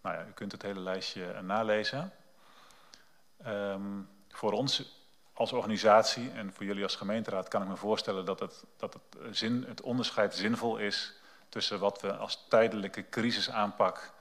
nou 0.00 0.16
ja, 0.16 0.26
u 0.26 0.32
kunt 0.32 0.52
het 0.52 0.62
hele 0.62 0.80
lijstje 0.80 1.42
nalezen. 1.42 2.12
Um, 3.46 4.08
voor 4.28 4.52
ons 4.52 5.02
als 5.32 5.52
organisatie 5.52 6.30
en 6.30 6.52
voor 6.52 6.64
jullie 6.64 6.82
als 6.82 6.96
gemeenteraad 6.96 7.48
kan 7.48 7.62
ik 7.62 7.68
me 7.68 7.76
voorstellen 7.76 8.24
dat 8.24 8.40
het, 8.40 8.64
dat 8.76 8.94
het, 8.94 9.36
zin, 9.36 9.64
het 9.68 9.80
onderscheid 9.80 10.34
zinvol 10.34 10.76
is 10.76 11.12
tussen 11.48 11.78
wat 11.78 12.00
we 12.00 12.16
als 12.16 12.44
tijdelijke 12.48 13.08
crisisaanpak 13.08 14.12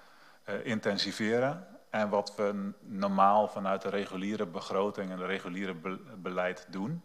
intensiveren 0.64 1.73
en 1.94 2.10
wat 2.10 2.36
we 2.36 2.72
normaal 2.80 3.48
vanuit 3.48 3.82
de 3.82 3.90
reguliere 3.90 4.46
begroting 4.46 5.12
en 5.12 5.18
de 5.18 5.26
reguliere 5.26 5.74
be 5.74 6.00
beleid 6.18 6.68
doen. 6.70 7.04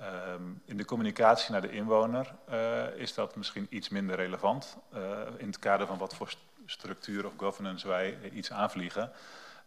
Um, 0.00 0.62
in 0.64 0.76
de 0.76 0.84
communicatie 0.84 1.52
naar 1.52 1.60
de 1.60 1.70
inwoner 1.70 2.34
uh, 2.50 2.96
is 2.96 3.14
dat 3.14 3.36
misschien 3.36 3.66
iets 3.70 3.88
minder 3.88 4.16
relevant. 4.16 4.76
Uh, 4.94 5.20
in 5.36 5.46
het 5.46 5.58
kader 5.58 5.86
van 5.86 5.98
wat 5.98 6.14
voor 6.14 6.34
structuur 6.66 7.26
of 7.26 7.32
governance 7.36 7.88
wij 7.88 8.30
iets 8.30 8.52
aanvliegen. 8.52 9.12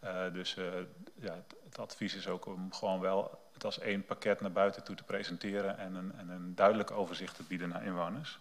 Uh, 0.03 0.33
dus 0.33 0.53
ja, 1.15 1.43
het 1.63 1.79
advies 1.79 2.15
is 2.15 2.27
ook 2.27 2.45
om 2.45 2.73
gewoon 2.73 2.99
wel 2.99 3.49
het 3.53 3.65
als 3.65 3.79
één 3.79 4.05
pakket 4.05 4.41
naar 4.41 4.51
buiten 4.51 4.83
toe 4.83 4.95
te 4.95 5.03
presenteren 5.03 5.77
en 5.77 5.95
een, 5.95 6.13
en 6.17 6.29
een 6.29 6.55
duidelijk 6.55 6.91
overzicht 6.91 7.35
te 7.35 7.43
bieden 7.43 7.69
naar 7.69 7.85
inwoners. 7.85 8.39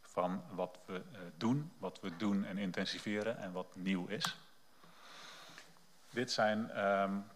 Van 0.00 0.42
wat 0.50 0.78
we 0.86 1.02
doen, 1.36 1.72
wat 1.78 2.00
we 2.00 2.16
doen 2.16 2.44
en 2.44 2.58
intensiveren 2.58 3.38
en 3.38 3.52
wat 3.52 3.66
nieuw 3.74 4.06
is. 4.06 4.36
Dit 6.12 6.30
zijn, 6.30 6.84
um, 6.84 7.26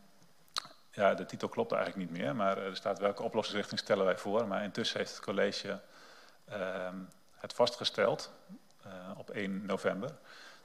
ja, 0.90 1.14
de 1.14 1.26
titel 1.26 1.48
klopt 1.48 1.72
eigenlijk 1.72 2.10
niet 2.10 2.20
meer, 2.20 2.36
maar 2.36 2.58
er 2.58 2.76
staat 2.76 2.98
welke 2.98 3.22
oplossingsrichting 3.22 3.80
stellen 3.80 4.04
wij 4.04 4.18
voor. 4.18 4.46
Maar 4.46 4.62
intussen 4.62 4.98
heeft 4.98 5.10
het 5.10 5.24
college 5.24 5.80
um, 6.52 7.08
het 7.30 7.52
vastgesteld 7.52 8.32
uh, 8.86 8.92
op 9.16 9.30
1 9.30 9.66
november. 9.66 10.10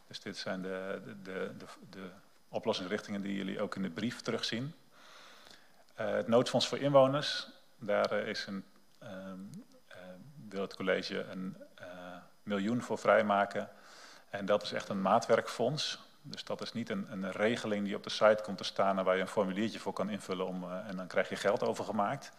Dus 0.08 0.20
dit 0.20 0.38
zijn 0.38 0.62
de, 0.62 1.02
de, 1.24 1.58
de, 1.58 1.66
de, 1.90 2.10
oplossingsrichtingen 2.50 3.22
die 3.22 3.36
jullie 3.36 3.62
ook 3.62 3.76
in 3.76 3.82
de 3.82 3.90
brief 3.90 4.22
terugzien. 4.22 4.74
Uh, 6.00 6.12
het 6.12 6.28
noodfonds 6.28 6.68
voor 6.68 6.78
inwoners, 6.78 7.48
daar 7.78 8.14
uh, 8.14 8.28
is 8.28 8.46
een, 8.46 8.66
um, 9.04 9.50
wil 10.50 10.62
het 10.62 10.76
college 10.76 11.24
een 11.24 11.58
miljoen 12.44 12.82
voor 12.82 12.98
vrijmaken. 12.98 13.70
En 14.30 14.46
dat 14.46 14.64
is 14.64 14.72
echt 14.72 14.90
een 14.90 15.02
maatwerkfonds 15.02 16.00
dus 16.22 16.44
dat 16.44 16.62
is 16.62 16.74
niet 16.74 16.90
een, 16.90 17.08
een, 17.12 17.32
regeling 17.32 17.86
die 17.86 17.96
op 17.96 18.04
de 18.04 18.10
site 18.10 18.44
komt 18.44 18.58
te 18.58 18.64
staan 18.64 18.98
en 18.98 19.06
waar 19.06 19.16
je 19.16 19.22
een 19.22 19.28
formuliertje 19.28 19.80
voor 19.80 19.94
kan 19.94 20.10
invullen 20.10 20.48
om, 20.48 20.64
uh, 20.64 20.88
en 20.88 20.96
dan 20.96 21.08
krijg 21.08 21.30
je 21.30 21.36
geld 21.36 21.64
overgemaakt. 21.64 22.32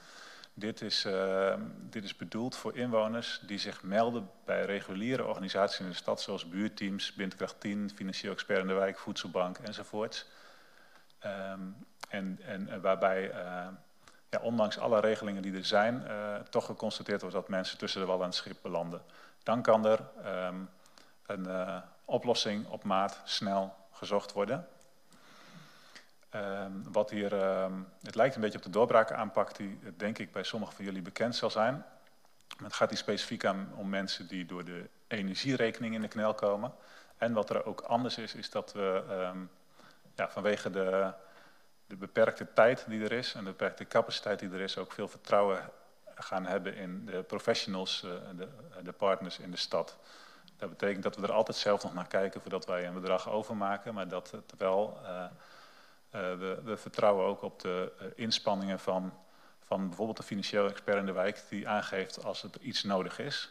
Dit 0.54 0.80
is, 0.80 1.04
uh, 1.04 1.54
dit 1.78 2.04
is 2.04 2.16
bedoeld 2.16 2.56
voor 2.56 2.76
inwoners 2.76 3.40
die 3.46 3.58
zich 3.58 3.82
melden 3.82 4.30
bij 4.44 4.64
reguliere 4.64 5.24
organisaties 5.24 5.80
in 5.80 5.88
de 5.88 5.94
stad, 5.94 6.20
zoals 6.20 6.48
buurteams, 6.48 7.14
Bindkracht 7.14 7.60
10, 7.60 7.90
Financieel 7.94 8.32
Expert 8.32 8.60
in 8.60 8.66
de 8.66 8.72
Wijk, 8.72 8.98
Voedselbank 8.98 9.58
enzovoort. 9.58 10.26
Um, 11.24 11.76
en, 12.08 12.38
en 12.44 12.80
waarbij 12.80 13.30
uh, 13.30 13.66
ja, 14.30 14.38
ondanks 14.40 14.78
alle 14.78 15.00
regelingen 15.00 15.42
die 15.42 15.56
er 15.56 15.64
zijn, 15.64 16.06
toch 16.50 16.66
geconstateerd 16.66 17.20
wordt 17.20 17.36
dat 17.36 17.48
mensen 17.48 17.78
tussen 17.78 18.00
de 18.00 18.06
wal 18.06 18.20
en 18.20 18.26
het 18.26 18.34
schip 18.34 18.56
belanden. 18.62 19.02
Dan 19.42 19.62
kan 19.62 19.86
er 19.86 20.00
um, 20.46 20.68
een 21.26 21.46
oplossing 22.12 22.68
op 22.68 22.84
maat 22.84 23.20
snel 23.24 23.74
gezocht 23.90 24.32
worden. 24.32 24.68
Um, 26.34 26.92
wat 26.92 27.10
hier, 27.10 27.32
um, 27.62 27.88
het 28.02 28.14
lijkt 28.14 28.34
een 28.34 28.40
beetje 28.40 28.58
op 28.58 28.64
de 28.64 28.70
doorbraakaanpak 28.70 29.56
die 29.56 29.78
denk 29.96 30.18
ik 30.18 30.32
bij 30.32 30.42
sommigen 30.42 30.74
van 30.74 30.84
jullie 30.84 31.02
bekend 31.02 31.36
zal 31.36 31.50
zijn. 31.50 31.84
Het 32.62 32.72
gaat 32.72 32.88
hier 32.88 32.98
specifiek 32.98 33.44
aan, 33.44 33.72
om 33.76 33.88
mensen 33.88 34.26
die 34.26 34.46
door 34.46 34.64
de 34.64 34.88
energierekening 35.06 35.94
in 35.94 36.00
de 36.00 36.08
knel 36.08 36.34
komen. 36.34 36.72
En 37.16 37.32
wat 37.32 37.50
er 37.50 37.66
ook 37.66 37.80
anders 37.80 38.18
is, 38.18 38.34
is 38.34 38.50
dat 38.50 38.72
we 38.72 39.04
ja, 40.14 40.28
vanwege 40.28 40.70
de 40.70 41.12
de 41.92 41.98
beperkte 41.98 42.52
tijd 42.52 42.84
die 42.88 43.04
er 43.04 43.12
is 43.12 43.34
en 43.34 43.44
de 43.44 43.50
beperkte 43.50 43.86
capaciteit 43.86 44.38
die 44.38 44.50
er 44.50 44.60
is, 44.60 44.78
ook 44.78 44.92
veel 44.92 45.08
vertrouwen 45.08 45.70
gaan 46.14 46.46
hebben 46.46 46.74
in 46.74 47.06
de 47.06 47.22
professionals, 47.22 48.02
uh, 48.04 48.12
de, 48.36 48.48
de, 48.82 48.92
partners 48.92 49.38
in 49.38 49.50
de 49.50 49.56
stad. 49.56 49.96
Dat 50.62 50.70
betekent 50.70 51.02
dat 51.02 51.16
we 51.16 51.22
er 51.22 51.32
altijd 51.32 51.56
zelf 51.56 51.82
nog 51.82 51.94
naar 51.94 52.06
kijken 52.06 52.40
voordat 52.40 52.66
wij 52.66 52.86
een 52.86 52.94
bedrag 52.94 53.28
overmaken, 53.28 53.94
maar 53.94 54.08
dat 54.08 54.30
het 54.30 54.54
wel, 54.58 54.98
uh, 55.02 55.08
uh, 55.08 55.28
we, 56.10 56.60
we, 56.64 56.76
vertrouwen 56.76 57.26
ook 57.26 57.42
op 57.42 57.60
de 57.60 57.92
inspanningen 58.16 58.78
van, 58.78 59.12
van 59.60 59.86
bijvoorbeeld 59.86 60.16
de 60.16 60.22
financieel 60.22 60.68
expert 60.68 60.98
in 60.98 61.06
de 61.06 61.12
wijk 61.12 61.42
die 61.48 61.68
aangeeft 61.68 62.24
als 62.24 62.42
het 62.42 62.56
iets 62.56 62.82
nodig 62.82 63.18
is. 63.18 63.50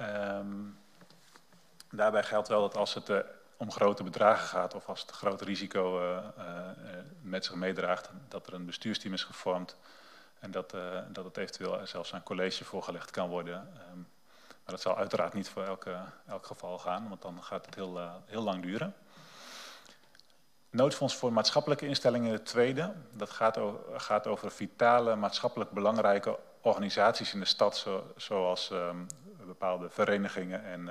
Um, 0.00 0.78
daarbij 1.90 2.22
geldt 2.22 2.48
wel 2.48 2.60
dat 2.60 2.76
als 2.76 2.94
het 2.94 3.24
om 3.56 3.72
grote 3.72 4.02
bedragen 4.02 4.46
gaat 4.46 4.74
of 4.74 4.88
als 4.88 5.00
het 5.00 5.10
groot 5.10 5.40
risico 5.42 6.22
met 7.20 7.44
zich 7.44 7.54
meedraagt, 7.54 8.10
dat 8.28 8.46
er 8.46 8.54
een 8.54 8.66
bestuursteam 8.66 9.12
is 9.12 9.24
gevormd 9.24 9.76
en 10.38 10.50
dat, 10.50 10.70
dat 11.08 11.24
het 11.24 11.36
eventueel 11.36 11.86
zelfs 11.86 12.14
aan 12.14 12.22
college 12.22 12.64
voorgelegd 12.64 13.10
kan 13.10 13.28
worden. 13.28 13.68
Maar 13.74 13.94
dat 14.72 14.80
zal 14.80 14.96
uiteraard 14.96 15.32
niet 15.32 15.48
voor 15.48 15.64
elke, 15.64 15.98
elk 16.26 16.46
geval 16.46 16.78
gaan, 16.78 17.08
want 17.08 17.22
dan 17.22 17.42
gaat 17.42 17.66
het 17.66 17.74
heel, 17.74 18.00
heel 18.26 18.42
lang 18.42 18.62
duren. 18.62 18.94
Noodfonds 20.70 21.16
voor 21.16 21.32
maatschappelijke 21.32 21.86
instellingen, 21.86 22.32
de 22.32 22.42
tweede. 22.42 22.92
Dat 23.10 23.30
gaat 23.30 23.58
over, 23.58 24.00
gaat 24.00 24.26
over 24.26 24.50
vitale, 24.50 25.16
maatschappelijk 25.16 25.70
belangrijke 25.70 26.38
organisaties 26.60 27.34
in 27.34 27.40
de 27.40 27.46
stad, 27.46 27.76
zo, 27.76 28.12
zoals 28.16 28.70
um, 28.70 29.06
bepaalde 29.46 29.90
verenigingen 29.90 30.64
en 30.64 30.88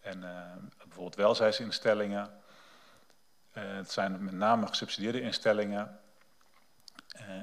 en 0.00 0.22
uh, 0.22 0.40
bijvoorbeeld 0.78 1.14
welzijnsinstellingen. 1.14 2.40
Het 3.50 3.90
zijn 3.90 4.24
met 4.24 4.32
name 4.32 4.66
gesubsidieerde 4.66 5.20
instellingen. 5.20 6.00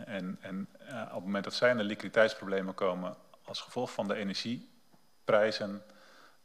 En, 0.05 0.37
en 0.41 0.67
op 0.89 1.13
het 1.13 1.23
moment 1.23 1.43
dat 1.43 1.53
zij 1.53 1.69
in 1.69 1.81
liquiditeitsproblemen 1.81 2.73
komen 2.73 3.15
als 3.43 3.61
gevolg 3.61 3.91
van 3.91 4.07
de 4.07 4.15
energieprijzen, 5.27 5.81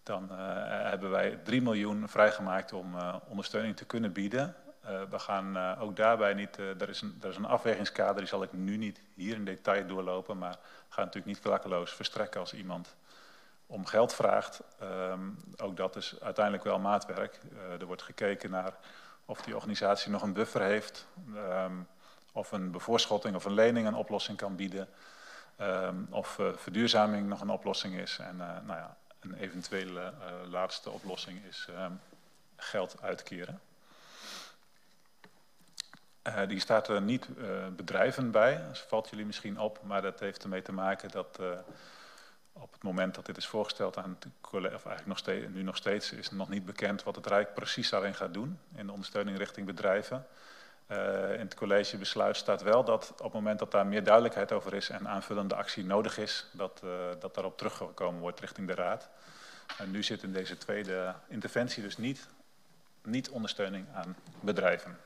dan 0.02 0.28
hebben 0.90 1.10
wij 1.10 1.38
3 1.44 1.62
miljoen 1.62 2.08
vrijgemaakt 2.08 2.72
om 2.72 2.94
ondersteuning 3.28 3.76
te 3.76 3.84
kunnen 3.84 4.12
bieden. 4.12 4.54
we 5.10 5.18
gaan 5.18 5.78
ook 5.78 5.96
daarbij 5.96 6.34
niet, 6.34 6.56
er, 6.56 6.88
is 6.88 7.00
een, 7.00 7.22
is 7.28 7.36
een 7.36 7.44
afwegingskader, 7.44 8.16
die 8.16 8.26
zal 8.26 8.42
ik 8.42 8.52
nu 8.52 8.76
niet 8.76 9.00
hier 9.14 9.34
in 9.34 9.44
detail 9.44 9.86
doorlopen, 9.86 10.38
maar 10.38 10.56
gaat 10.88 11.04
natuurlijk 11.04 11.26
niet 11.26 11.40
klakkeloos 11.40 11.92
verstrekken 11.92 12.40
als 12.40 12.54
iemand 12.54 12.94
om 13.66 13.86
geld 13.86 14.14
vraagt. 14.14 14.60
Um, 14.82 15.38
ook 15.56 15.76
dat 15.76 15.96
is 15.96 16.14
uiteindelijk 16.20 16.64
wel 16.64 16.78
maatwerk. 16.78 17.40
Er 17.80 17.86
wordt 17.86 18.02
gekeken 18.02 18.50
naar 18.50 18.72
of 19.26 19.42
die 19.42 19.54
organisatie 19.54 20.10
nog 20.10 20.22
een 20.22 20.32
buffer 20.32 20.62
heeft, 20.62 21.06
um, 21.34 21.86
of 22.32 22.52
een 22.52 22.70
bevoorschotting 22.70 23.34
of 23.34 23.44
een 23.44 23.54
lening 23.54 23.86
een 23.86 23.94
oplossing 23.94 24.36
kan 24.38 24.56
bieden, 24.56 24.88
um, 25.60 26.06
of 26.10 26.38
uh, 26.38 26.56
verduurzaming 26.56 27.28
nog 27.28 27.40
een 27.40 27.50
oplossing 27.50 27.94
is. 27.94 28.18
En 28.18 28.34
uh, 28.34 28.46
nou 28.66 28.78
ja, 28.78 28.96
een 29.20 29.34
eventuele 29.34 30.12
laatste 30.50 30.90
oplossing 30.90 31.44
is 31.44 31.68
geld 32.56 33.02
uitkeren. 33.02 33.60
die 36.48 36.60
staat 36.60 36.88
er 36.88 37.02
niet 37.02 37.28
bedrijven 37.76 38.30
bij, 38.30 38.62
dat 38.68 38.78
valt 38.78 39.08
jullie 39.08 39.26
misschien 39.26 39.58
op, 39.58 39.78
maar 39.82 40.02
dat 40.02 40.20
heeft 40.20 40.42
ermee 40.42 40.62
te 40.62 40.72
maken 40.72 41.10
dat 41.10 41.38
op 42.52 42.72
het 42.72 42.82
moment 42.82 43.14
dat 43.14 43.26
dit 43.26 43.36
is 43.36 43.46
voorgesteld 43.46 43.96
aan 43.96 44.18
of 44.50 44.62
eigenlijk 44.62 45.06
nog 45.06 45.18
steeds, 45.18 45.46
nu 45.48 45.62
nog 45.62 45.76
steeds, 45.76 46.12
is 46.12 46.30
nog 46.30 46.48
niet 46.48 46.64
bekend 46.64 47.02
wat 47.02 47.16
het 47.16 47.26
Rijk 47.26 47.54
precies 47.54 47.90
daarin 47.90 48.14
gaat 48.14 48.34
doen 48.34 48.58
in 48.74 48.86
de 48.86 48.92
ondersteuning 48.92 49.38
richting 49.38 49.66
bedrijven. 49.66 50.26
Uh, 50.92 51.32
in 51.32 51.40
het 51.40 51.54
collegebesluit 51.54 52.36
staat 52.36 52.62
wel 52.62 52.84
dat 52.84 53.10
op 53.12 53.22
het 53.22 53.32
moment 53.32 53.58
dat 53.58 53.70
daar 53.70 53.86
meer 53.86 54.04
duidelijkheid 54.04 54.52
over 54.52 54.74
is 54.74 54.88
en 54.88 55.08
aanvullende 55.08 55.54
actie 55.54 55.84
nodig 55.84 56.18
is, 56.18 56.46
dat, 56.52 56.80
uh, 56.84 56.90
dat 57.20 57.34
daarop 57.34 57.58
teruggekomen 57.58 58.20
wordt 58.20 58.40
richting 58.40 58.66
de 58.66 58.74
Raad. 58.74 59.08
En 59.78 59.90
nu 59.90 60.02
zit 60.02 60.22
in 60.22 60.32
deze 60.32 60.58
tweede 60.58 61.14
interventie 61.28 61.82
dus 61.82 61.96
niet, 61.96 62.28
niet 63.02 63.30
ondersteuning 63.30 63.86
aan 63.94 64.16
bedrijven. 64.40 64.98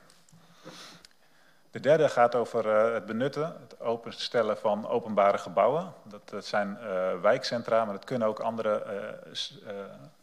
De 1.71 1.79
derde 1.79 2.09
gaat 2.09 2.35
over 2.35 2.65
uh, 2.65 2.93
het 2.93 3.05
benutten, 3.05 3.55
het 3.59 3.79
openstellen 3.79 4.57
van 4.57 4.87
openbare 4.87 5.37
gebouwen. 5.37 5.93
Dat, 6.03 6.45
zijn 6.45 6.77
wijkcentra, 7.21 7.85
maar 7.85 7.93
dat 7.93 8.05
kunnen 8.05 8.27
ook 8.27 8.39
andere 8.39 8.83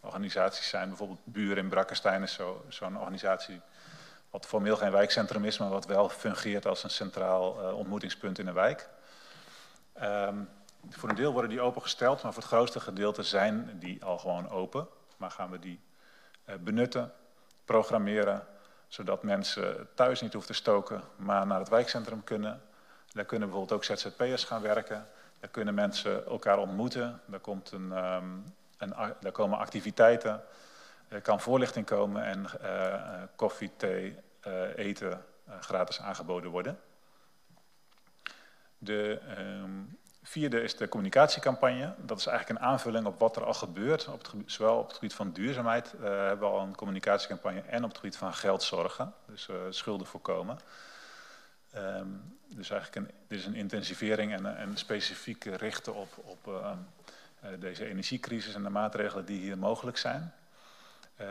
organisaties 0.00 0.68
zijn. 0.68 0.88
Bijvoorbeeld 0.88 1.20
Buren 1.24 1.56
in 1.56 1.68
Brakkenstein 1.68 2.22
is 2.22 2.32
zo'n 2.32 2.56
zo 2.68 2.84
organisatie 2.84 3.60
wat 4.34 4.46
formeel 4.46 4.76
geen 4.76 4.90
wijkcentrum 4.90 5.44
is, 5.44 5.58
maar 5.58 5.68
wat 5.68 5.86
wel 5.86 6.08
fungeert 6.08 6.66
als 6.66 6.84
een 6.84 6.90
centraal 6.90 7.50
ontmoetingspunt 7.74 8.38
in 8.38 8.46
een 8.46 8.54
wijk. 8.54 8.88
Um, 10.02 10.48
voor 10.90 11.08
een 11.08 11.14
deel 11.14 11.32
worden 11.32 11.50
die 11.50 11.60
opengesteld, 11.60 12.22
maar 12.22 12.32
voor 12.32 12.42
het 12.42 12.52
grootste 12.52 12.80
gedeelte 12.80 13.22
zijn 13.22 13.78
die 13.78 14.04
al 14.04 14.18
gewoon 14.18 14.50
open. 14.50 14.88
Maar 15.16 15.30
gaan 15.30 15.50
we 15.50 15.58
die 15.58 15.80
benutten, 16.60 17.12
programmeren, 17.64 18.46
zodat 18.88 19.22
mensen 19.22 19.88
thuis 19.94 20.20
niet 20.20 20.32
hoeven 20.32 20.52
te 20.52 20.60
stoken, 20.60 21.02
maar 21.16 21.46
naar 21.46 21.58
het 21.58 21.68
wijkcentrum 21.68 22.24
kunnen. 22.24 22.62
Daar 23.12 23.24
kunnen 23.24 23.48
bijvoorbeeld 23.48 23.90
ook 23.90 23.98
ZZP'ers 23.98 24.44
gaan 24.44 24.62
werken. 24.62 25.06
Daar 25.40 25.50
kunnen 25.50 25.74
mensen 25.74 26.26
elkaar 26.26 26.58
ontmoeten. 26.58 27.20
Daar, 27.26 27.40
komt 27.40 27.72
een, 27.72 28.04
um, 28.14 28.44
een, 28.78 28.94
daar 29.20 29.32
komen 29.32 29.58
activiteiten. 29.58 30.44
Er 31.08 31.20
kan 31.20 31.40
voorlichting 31.40 31.86
komen 31.86 32.24
en 32.24 32.46
uh, 32.62 33.22
koffie, 33.36 33.70
thee, 33.76 34.16
eten 34.76 35.24
uh, 35.48 35.60
gratis 35.60 36.00
aangeboden 36.00 36.50
worden. 36.50 36.80
De 38.78 39.20
um, 39.38 39.98
vierde 40.22 40.62
is 40.62 40.76
de 40.76 40.88
communicatiecampagne. 40.88 41.94
Dat 41.98 42.18
is 42.18 42.26
eigenlijk 42.26 42.60
een 42.60 42.66
aanvulling 42.66 43.06
op 43.06 43.18
wat 43.18 43.36
er 43.36 43.44
al 43.44 43.54
gebeurt. 43.54 44.08
Op 44.08 44.22
het 44.22 44.32
zowel 44.46 44.78
op 44.78 44.86
het 44.86 44.94
gebied 44.94 45.14
van 45.14 45.32
duurzaamheid 45.32 45.94
uh, 45.94 46.00
hebben 46.02 46.48
we 46.48 46.54
al 46.54 46.60
een 46.60 46.76
communicatiecampagne 46.76 47.60
en 47.60 47.82
op 47.82 47.88
het 47.88 47.98
gebied 47.98 48.16
van 48.16 48.34
geldzorgen, 48.34 49.14
dus 49.26 49.48
schulden 49.70 50.06
voorkomen. 50.06 50.58
Um, 51.76 52.38
dus 52.48 52.70
eigenlijk 52.70 53.06
een, 53.06 53.16
dit 53.28 53.38
is 53.38 53.46
een 53.46 53.54
intensivering 53.54 54.32
en, 54.32 54.56
en 54.56 54.76
specifiek 54.76 55.44
richten 55.44 55.94
op, 55.94 56.08
op 56.22 56.62
deze 57.58 57.86
energiecrisis 57.86 58.54
en 58.54 58.62
de 58.62 58.70
maatregelen 58.70 59.24
die 59.24 59.40
hier 59.40 59.58
mogelijk 59.58 59.96
zijn. 59.96 60.32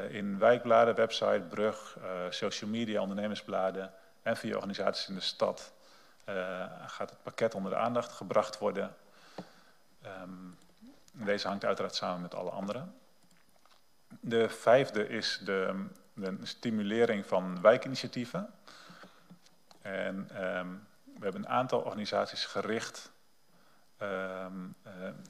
In 0.09 0.39
wijkbladen, 0.39 0.95
website, 0.95 1.45
brug, 1.49 1.97
social 2.29 2.69
media, 2.69 3.01
ondernemersbladen 3.01 3.93
en 4.21 4.37
via 4.37 4.55
organisaties 4.55 5.07
in 5.07 5.15
de 5.15 5.21
stad 5.21 5.73
uh, 6.29 6.65
gaat 6.87 7.09
het 7.09 7.23
pakket 7.23 7.55
onder 7.55 7.71
de 7.71 7.77
aandacht 7.77 8.11
gebracht 8.11 8.57
worden. 8.57 8.95
Um, 10.21 10.57
deze 11.11 11.47
hangt 11.47 11.65
uiteraard 11.65 11.95
samen 11.95 12.21
met 12.21 12.35
alle 12.35 12.49
andere. 12.49 12.83
De 14.19 14.49
vijfde 14.49 15.07
is 15.07 15.39
de, 15.43 15.85
de 16.13 16.37
stimulering 16.43 17.25
van 17.25 17.61
wijkinitiatieven. 17.61 18.53
En 19.81 20.15
um, 20.57 20.87
we 21.03 21.23
hebben 21.23 21.41
een 21.41 21.49
aantal 21.49 21.79
organisaties 21.79 22.45
gericht 22.45 23.11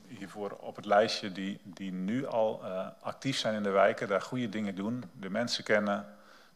hiervoor 0.07 0.51
op 0.51 0.75
het 0.75 0.85
lijstje 0.85 1.31
die, 1.31 1.59
die 1.63 1.91
nu 1.91 2.27
al 2.27 2.61
uh, 2.63 2.87
actief 3.01 3.37
zijn 3.37 3.55
in 3.55 3.63
de 3.63 3.69
wijken, 3.69 4.07
daar 4.07 4.21
goede 4.21 4.49
dingen 4.49 4.75
doen, 4.75 5.03
de 5.19 5.29
mensen 5.29 5.63
kennen, 5.63 6.05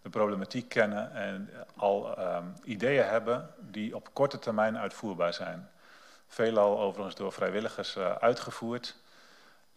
de 0.02 0.10
problematiek 0.10 0.70
kennen 0.70 1.14
en 1.14 1.50
al 1.76 2.20
um, 2.20 2.54
ideeën 2.64 3.06
hebben 3.06 3.50
die 3.60 3.96
op 3.96 4.10
korte 4.14 4.40
termijn 4.40 4.78
uitvoerbaar 4.78 5.34
zijn. 5.34 5.70
Veelal 6.28 6.80
overigens 6.80 7.16
door 7.16 7.32
vrijwilligers 7.32 7.96
uh, 7.96 8.16
uitgevoerd. 8.16 8.96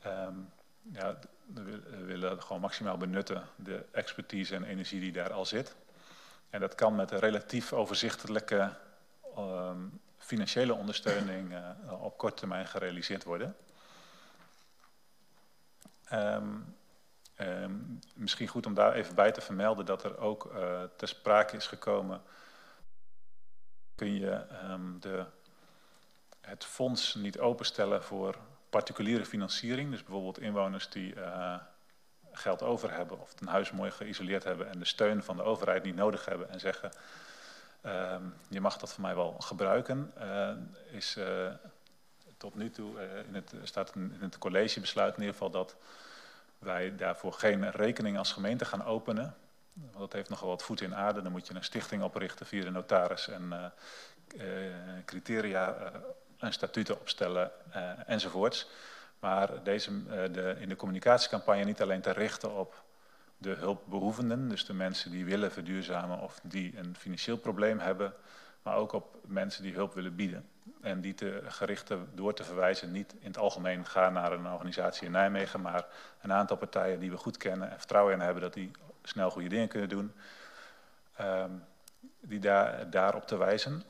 Um, 0.07 0.49
ja, 0.93 1.19
we 1.55 2.05
willen 2.05 2.43
gewoon 2.43 2.61
maximaal 2.61 2.97
benutten 2.97 3.43
de 3.57 3.85
expertise 3.91 4.55
en 4.55 4.65
energie 4.65 5.01
die 5.01 5.13
daar 5.13 5.33
al 5.33 5.47
zit. 5.47 5.75
En 6.51 6.61
dat 6.61 6.75
kan 6.75 6.97
met 6.97 7.11
een 7.11 7.19
relatief 7.19 7.73
overzichtelijke 7.73 8.71
financiële 10.31 10.75
ondersteuning 10.75 11.53
uh, 11.53 12.03
op 12.03 12.19
korte 12.19 12.37
termijn 12.37 12.67
gerealiseerd 12.67 13.25
worden. 13.25 13.57
Um, 16.13 16.79
Um, 17.41 17.99
misschien 18.15 18.49
goed 18.49 18.67
om 18.67 18.75
daar 18.75 18.93
even 18.93 19.15
bij 19.15 19.33
te 19.33 19.41
vermelden 19.41 19.87
dat 19.87 20.05
er 20.05 20.19
ook 20.19 20.45
uh, 20.45 20.83
ter 20.97 21.09
sprake 21.09 21.57
is 21.57 21.67
gekomen 21.67 22.23
kun 23.95 24.15
je 24.15 24.31
ehm, 24.31 24.99
de, 24.99 25.25
het 26.41 26.65
fonds 26.65 27.15
niet 27.15 27.39
openstellen 27.39 28.03
voor 28.03 28.37
particuliere 28.71 29.25
financiering. 29.25 29.91
Dus 29.91 30.03
bijvoorbeeld 30.03 30.39
inwoners 30.39 30.89
die 30.89 31.15
uh, 31.15 31.57
geld 32.33 32.63
over 32.63 32.93
hebben 32.93 33.21
of 33.21 33.41
een 33.41 33.49
huis 33.49 33.71
mooi 33.71 33.91
geïsoleerd 33.91 34.45
hebben 34.45 34.69
en 34.69 34.79
de 34.79 34.85
steun 34.85 35.23
van 35.23 35.37
de 35.37 35.43
overheid 35.43 35.85
niet 35.85 35.95
nodig 35.95 36.25
hebben 36.25 36.51
en 36.51 36.61
zeggen 36.61 36.91
je 38.49 38.61
mag 38.61 38.77
dat 38.77 38.93
voor 38.93 39.03
mij 39.03 39.15
wel 39.15 39.37
gebruiken, 39.39 40.13
uh, 40.19 40.51
is 40.91 41.17
uh, 41.17 41.47
tot 42.37 42.55
nu 42.55 42.71
toe 42.71 43.01
in 43.29 43.35
het, 43.35 43.55
staat 43.63 43.95
in 43.95 44.17
het 44.21 44.39
collegebesluit 44.39 45.15
in 45.15 45.21
ieder 45.21 45.35
geval 45.35 45.51
dat 45.51 45.77
wij 46.59 46.97
daarvoor 46.97 47.33
geen 47.33 47.71
rekening 47.71 48.19
als 48.19 48.33
gemeente 48.33 48.65
gaan 48.65 48.85
openen. 48.85 49.35
Want 49.73 49.99
dat 49.99 50.13
heeft 50.13 50.29
nogal 50.29 50.49
wat 50.49 50.63
voet 50.63 50.81
in 50.81 50.95
aarde. 50.95 51.23
Dan 51.23 51.33
moet 51.33 51.47
je 51.47 51.55
een 51.55 51.65
stichting 51.65 52.03
oprichten 52.03 52.47
via 52.47 52.65
de 52.65 52.71
notaris 52.71 53.29
en 53.29 53.73
criteria 55.05 55.93
en 56.39 56.53
statuten 56.53 57.01
opstellen 57.01 57.51
enzovoorts. 58.07 58.69
Maar 59.21 59.63
deze, 59.63 59.91
uh, 59.91 60.07
de, 60.09 60.57
in 60.59 60.69
de 60.69 60.77
communicatiecampagne 60.77 61.65
niet 61.65 61.83
alleen 61.83 62.01
te 62.01 62.11
richten 62.11 62.57
op 62.57 62.83
de 63.41 63.55
hulpbehoevenden, 63.55 64.49
dus 64.49 64.65
de 64.65 64.73
mensen 64.73 65.11
die 65.11 65.25
willen 65.25 65.53
verduurzamen 65.53 66.21
of 66.21 66.41
die 66.43 66.79
een 66.79 66.97
financieel 66.97 67.37
probleem 67.37 67.79
hebben, 67.79 68.15
maar 68.63 68.77
ook 68.77 68.93
op 68.93 69.17
mensen 69.27 69.63
die 69.63 69.75
hulp 69.75 69.95
willen 69.95 70.15
bieden. 70.15 70.49
En 70.81 71.01
die 71.01 71.15
te 71.15 71.43
gericht 71.47 71.93
door 72.15 72.35
te 72.35 72.45
verwijzen, 72.45 72.93
niet 72.93 73.13
in 73.13 73.27
het 73.27 73.39
algemeen 73.39 73.87
gaan 73.87 74.13
naar 74.13 74.33
een 74.33 74.47
organisatie 74.47 75.07
in 75.07 75.13
Nijmegen, 75.13 75.61
maar 75.61 75.87
een 76.21 76.33
aantal 76.33 76.57
partijen 76.57 77.01
die 77.01 77.11
we 77.11 77.17
goed 77.17 77.37
kennen 77.37 77.71
en 77.71 77.79
vertrouwen 77.79 78.15
in 78.15 78.21
hebben 78.21 78.43
dat 78.43 78.55
die 78.55 78.71
snel 79.03 79.31
goede 79.31 79.49
dingen 79.49 79.69
kunnen 79.69 79.89
doen, 79.89 80.13
um, 81.21 81.65
die 82.21 82.41
daar, 82.41 82.91
daarop 82.91 83.27
te 83.27 83.37
wijzen, 83.37 83.83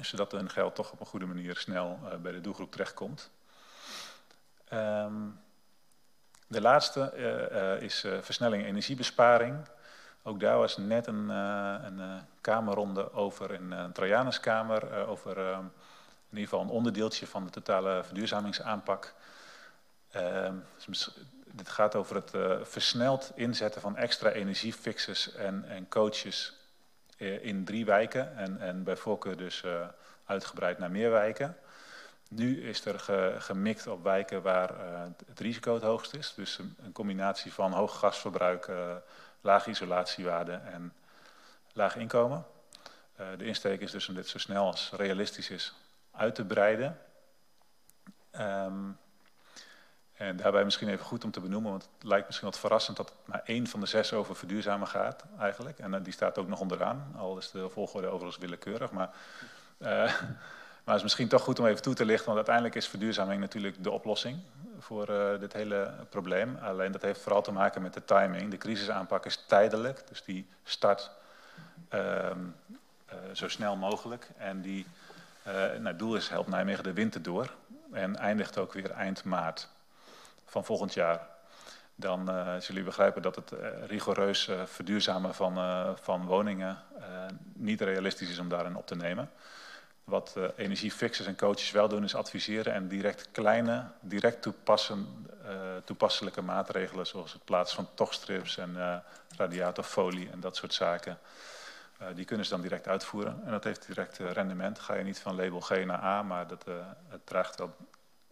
zodat 0.00 0.32
hun 0.32 0.50
geld 0.50 0.74
toch 0.74 0.92
op 0.92 1.00
een 1.00 1.06
goede 1.06 1.26
manier 1.26 1.56
snel 1.56 1.98
uh, 2.04 2.16
bij 2.16 2.32
de 2.32 2.40
doelgroep 2.40 2.70
terechtkomt. 2.72 3.30
Um, 4.72 5.40
de 6.48 6.60
laatste 6.60 7.12
uh, 7.16 7.74
uh, 7.76 7.82
is 7.82 8.04
uh, 8.04 8.18
versnelling 8.20 8.64
energiebesparing. 8.64 9.56
Ook 10.22 10.40
daar 10.40 10.58
was 10.58 10.76
net 10.76 11.06
een, 11.06 11.28
een 11.28 12.20
kamerronde 12.40 13.12
over 13.12 13.52
in 13.52 13.70
een 13.70 13.92
Trajanuskamer, 13.92 15.06
over 15.06 15.38
in 15.38 15.70
ieder 16.30 16.48
geval 16.48 16.60
een 16.60 16.68
onderdeeltje 16.68 17.26
van 17.26 17.44
de 17.44 17.50
totale 17.50 18.04
verduurzamingsaanpak. 18.04 19.14
Ehm, 20.10 20.54
dus 20.86 21.10
dit 21.44 21.68
gaat 21.68 21.94
over 21.94 22.16
het 22.16 22.30
versneld 22.68 23.32
inzetten 23.34 23.80
van 23.80 23.96
extra 23.96 24.30
energiefixers 24.30 25.34
en, 25.34 25.64
en 25.68 25.88
coaches 25.88 26.52
in 27.40 27.64
drie 27.64 27.84
wijken 27.84 28.36
en, 28.36 28.60
en 28.60 28.84
bij 28.84 28.96
voorkeur 28.96 29.36
dus 29.36 29.64
uitgebreid 30.24 30.78
naar 30.78 30.90
meer 30.90 31.10
wijken. 31.10 31.56
Nu 32.28 32.62
is 32.62 32.84
er 32.84 32.98
ge, 32.98 33.34
gemikt 33.38 33.86
op 33.86 34.02
wijken 34.02 34.42
waar 34.42 34.70
uh, 34.70 35.02
het 35.26 35.40
risico 35.40 35.74
het 35.74 35.82
hoogst 35.82 36.14
is. 36.14 36.34
Dus 36.34 36.58
een, 36.58 36.92
combinatie 36.92 37.52
van 37.52 37.72
hoog 37.72 37.98
gasverbruik, 37.98 38.66
uh, 38.66 38.94
lage 39.40 39.70
isolatiewaarde 39.70 40.52
en 40.52 40.92
laag 41.72 41.96
inkomen. 41.96 42.46
Uh, 43.20 43.26
de 43.38 43.44
insteek 43.44 43.80
is 43.80 43.90
dus 43.90 44.08
om 44.08 44.14
dit 44.14 44.28
zo 44.28 44.38
snel 44.38 44.66
als 44.66 44.90
realistisch 44.96 45.50
is 45.50 45.74
uit 46.10 46.34
te 46.34 46.44
breiden. 46.44 46.98
Um, 48.32 48.98
en 50.12 50.36
daarbij 50.36 50.64
misschien 50.64 50.88
even 50.88 51.04
goed 51.04 51.24
om 51.24 51.30
te 51.30 51.40
benoemen, 51.40 51.70
want 51.70 51.82
het 51.82 52.04
lijkt 52.04 52.26
misschien 52.26 52.48
wat 52.48 52.58
verrassend 52.58 52.96
dat 52.96 53.12
maar 53.24 53.42
één 53.44 53.66
van 53.66 53.80
de 53.80 53.86
zes 53.86 54.12
over 54.12 54.36
verduurzamen 54.36 54.88
gaat 54.88 55.24
eigenlijk. 55.38 55.78
En 55.78 56.02
die 56.02 56.12
staat 56.12 56.38
ook 56.38 56.48
nog 56.48 56.60
onderaan, 56.60 57.14
al 57.16 57.38
is 57.38 57.50
de 57.50 57.68
volgorde 57.68 58.06
overigens 58.06 58.38
willekeurig. 58.38 58.90
Maar 58.90 59.14
maar 60.88 60.96
het 60.96 61.06
is 61.06 61.12
misschien 61.12 61.36
toch 61.36 61.46
goed 61.46 61.58
om 61.58 61.66
even 61.66 61.82
toe 61.82 61.94
te 61.94 62.04
lichten, 62.04 62.24
want 62.24 62.36
uiteindelijk 62.36 62.74
is 62.74 62.88
verduurzaming 62.88 63.40
natuurlijk 63.40 63.82
de 63.84 63.90
oplossing 63.90 64.38
voor 64.78 65.10
uh, 65.10 65.38
dit 65.40 65.52
hele 65.52 65.94
probleem. 66.08 66.58
Alleen 66.62 66.92
dat 66.92 67.02
heeft 67.02 67.20
vooral 67.20 67.42
te 67.42 67.52
maken 67.52 67.82
met 67.82 67.94
de 67.94 68.04
timing. 68.04 68.50
De 68.50 68.56
crisisaanpak 68.56 69.24
is 69.24 69.44
tijdelijk, 69.46 70.08
dus 70.08 70.24
die 70.24 70.48
start 70.64 71.10
uh, 71.94 72.00
uh, 72.00 73.16
zo 73.32 73.48
snel 73.48 73.76
mogelijk. 73.76 74.28
En 74.36 74.60
die, 74.60 74.86
uh, 75.46 75.52
nou, 75.52 75.86
het 75.86 75.98
doel 75.98 76.16
is 76.16 76.28
helpt 76.28 76.48
Nijmegen 76.48 76.84
de 76.84 76.92
winter 76.92 77.22
door 77.22 77.54
en 77.92 78.16
eindigt 78.16 78.58
ook 78.58 78.72
weer 78.72 78.90
eind 78.90 79.24
maart 79.24 79.68
van 80.44 80.64
volgend 80.64 80.94
jaar. 80.94 81.26
Dan 81.94 82.30
zullen 82.58 82.84
begrijpen 82.84 83.22
dat 83.22 83.36
het 83.36 83.52
rigoureus 83.86 84.50
verduurzamen 84.64 85.34
van, 85.34 85.54
van 86.00 86.26
woningen 86.26 86.78
niet 87.52 87.80
realistisch 87.80 88.30
is 88.30 88.38
om 88.38 88.48
daarin 88.48 88.76
op 88.76 88.86
te 88.86 88.96
nemen. 88.96 89.30
Wat 90.08 90.34
uh, 90.38 90.48
energiefixers 90.56 91.26
en 91.26 91.36
coaches 91.36 91.70
wel 91.70 91.88
doen 91.88 92.04
is 92.04 92.14
adviseren 92.14 92.72
en 92.72 92.88
direct 92.88 93.30
kleine, 93.30 93.90
direct 94.00 94.46
uh, 94.46 94.52
toepasselijke 95.84 96.42
maatregelen 96.42 97.06
zoals 97.06 97.32
het 97.32 97.44
plaatsen 97.44 97.76
van 97.76 97.88
tochtstrips 97.94 98.56
en 98.56 98.70
uh, 98.76 98.96
radiatorfolie 99.36 100.30
en 100.30 100.40
dat 100.40 100.56
soort 100.56 100.74
zaken. 100.74 101.18
die 102.14 102.24
kunnen 102.24 102.46
ze 102.46 102.52
dan 102.52 102.62
direct 102.62 102.88
uitvoeren 102.88 103.42
en 103.44 103.50
dat 103.50 103.64
heeft 103.64 103.86
direct 103.86 104.18
rendement. 104.18 104.78
Ga 104.78 104.94
je 104.94 105.04
niet 105.04 105.18
van 105.18 105.34
label 105.34 105.60
G 105.60 105.84
naar 105.84 106.02
A, 106.02 106.22
maar 106.22 106.46
dat, 106.46 106.64
het, 107.08 107.26
draagt 107.26 107.58
wel, 107.58 107.76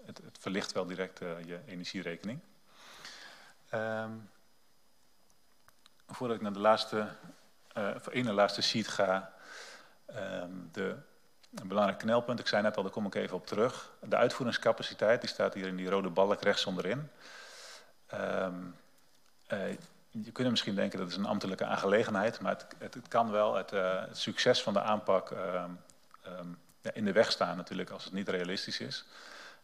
het, 0.05 0.19
het, 0.19 0.39
verlicht 0.41 0.73
wel 0.73 0.87
direct 0.87 1.19
je 1.19 1.59
energierekening. 1.67 2.41
Um, 3.75 4.31
voordat 6.07 6.37
ik 6.37 6.43
naar 6.43 6.53
de 6.53 6.59
laatste, 6.59 7.09
ene 8.11 8.33
laatste 8.33 8.63
sheet 8.63 8.89
ga, 8.89 9.33
um, 10.15 10.69
de 10.73 10.97
een 11.61 11.69
belangrijk 11.69 11.99
knelpunt, 11.99 12.39
ik 12.39 12.47
zei 12.47 12.63
net 12.63 12.77
al, 12.77 12.83
daar 12.83 12.93
kom 12.93 13.07
ik 13.07 13.15
even 13.15 13.37
op 13.37 13.47
terug. 13.47 13.91
De 14.01 14.17
uitvoeringscapaciteit, 14.17 15.21
die 15.21 15.31
staat 15.31 15.55
hier 15.55 15.67
in 15.67 15.77
die 15.77 15.89
rode 15.89 16.11
balk 16.11 16.43
rechts 16.43 16.67
onderin. 16.67 17.11
Um, 18.15 18.77
uh, 19.53 19.71
je 20.11 20.33
kunt 20.33 20.51
misschien 20.51 20.75
denken 20.75 20.99
dat 20.99 21.09
is 21.09 21.17
een 21.17 21.27
ambtelijke 21.27 21.65
aangelegenheid, 21.65 22.41
maar 22.41 22.53
het, 22.53 22.95
het, 22.95 23.09
kan 23.09 23.31
wel 23.31 23.55
het, 23.55 23.73
uh, 23.73 24.01
het, 24.01 24.19
succes 24.19 24.63
van 24.63 24.73
de 24.73 24.81
aanpak 24.81 25.31
um, 25.31 25.81
um, 26.27 26.59
ja, 26.81 26.91
in 26.93 27.05
de 27.05 27.13
weg 27.13 27.31
staan 27.31 27.57
natuurlijk 27.57 27.91
als 27.91 28.05
het 28.05 28.13
niet 28.13 28.29
realistisch 28.29 28.81
is. 28.81 29.05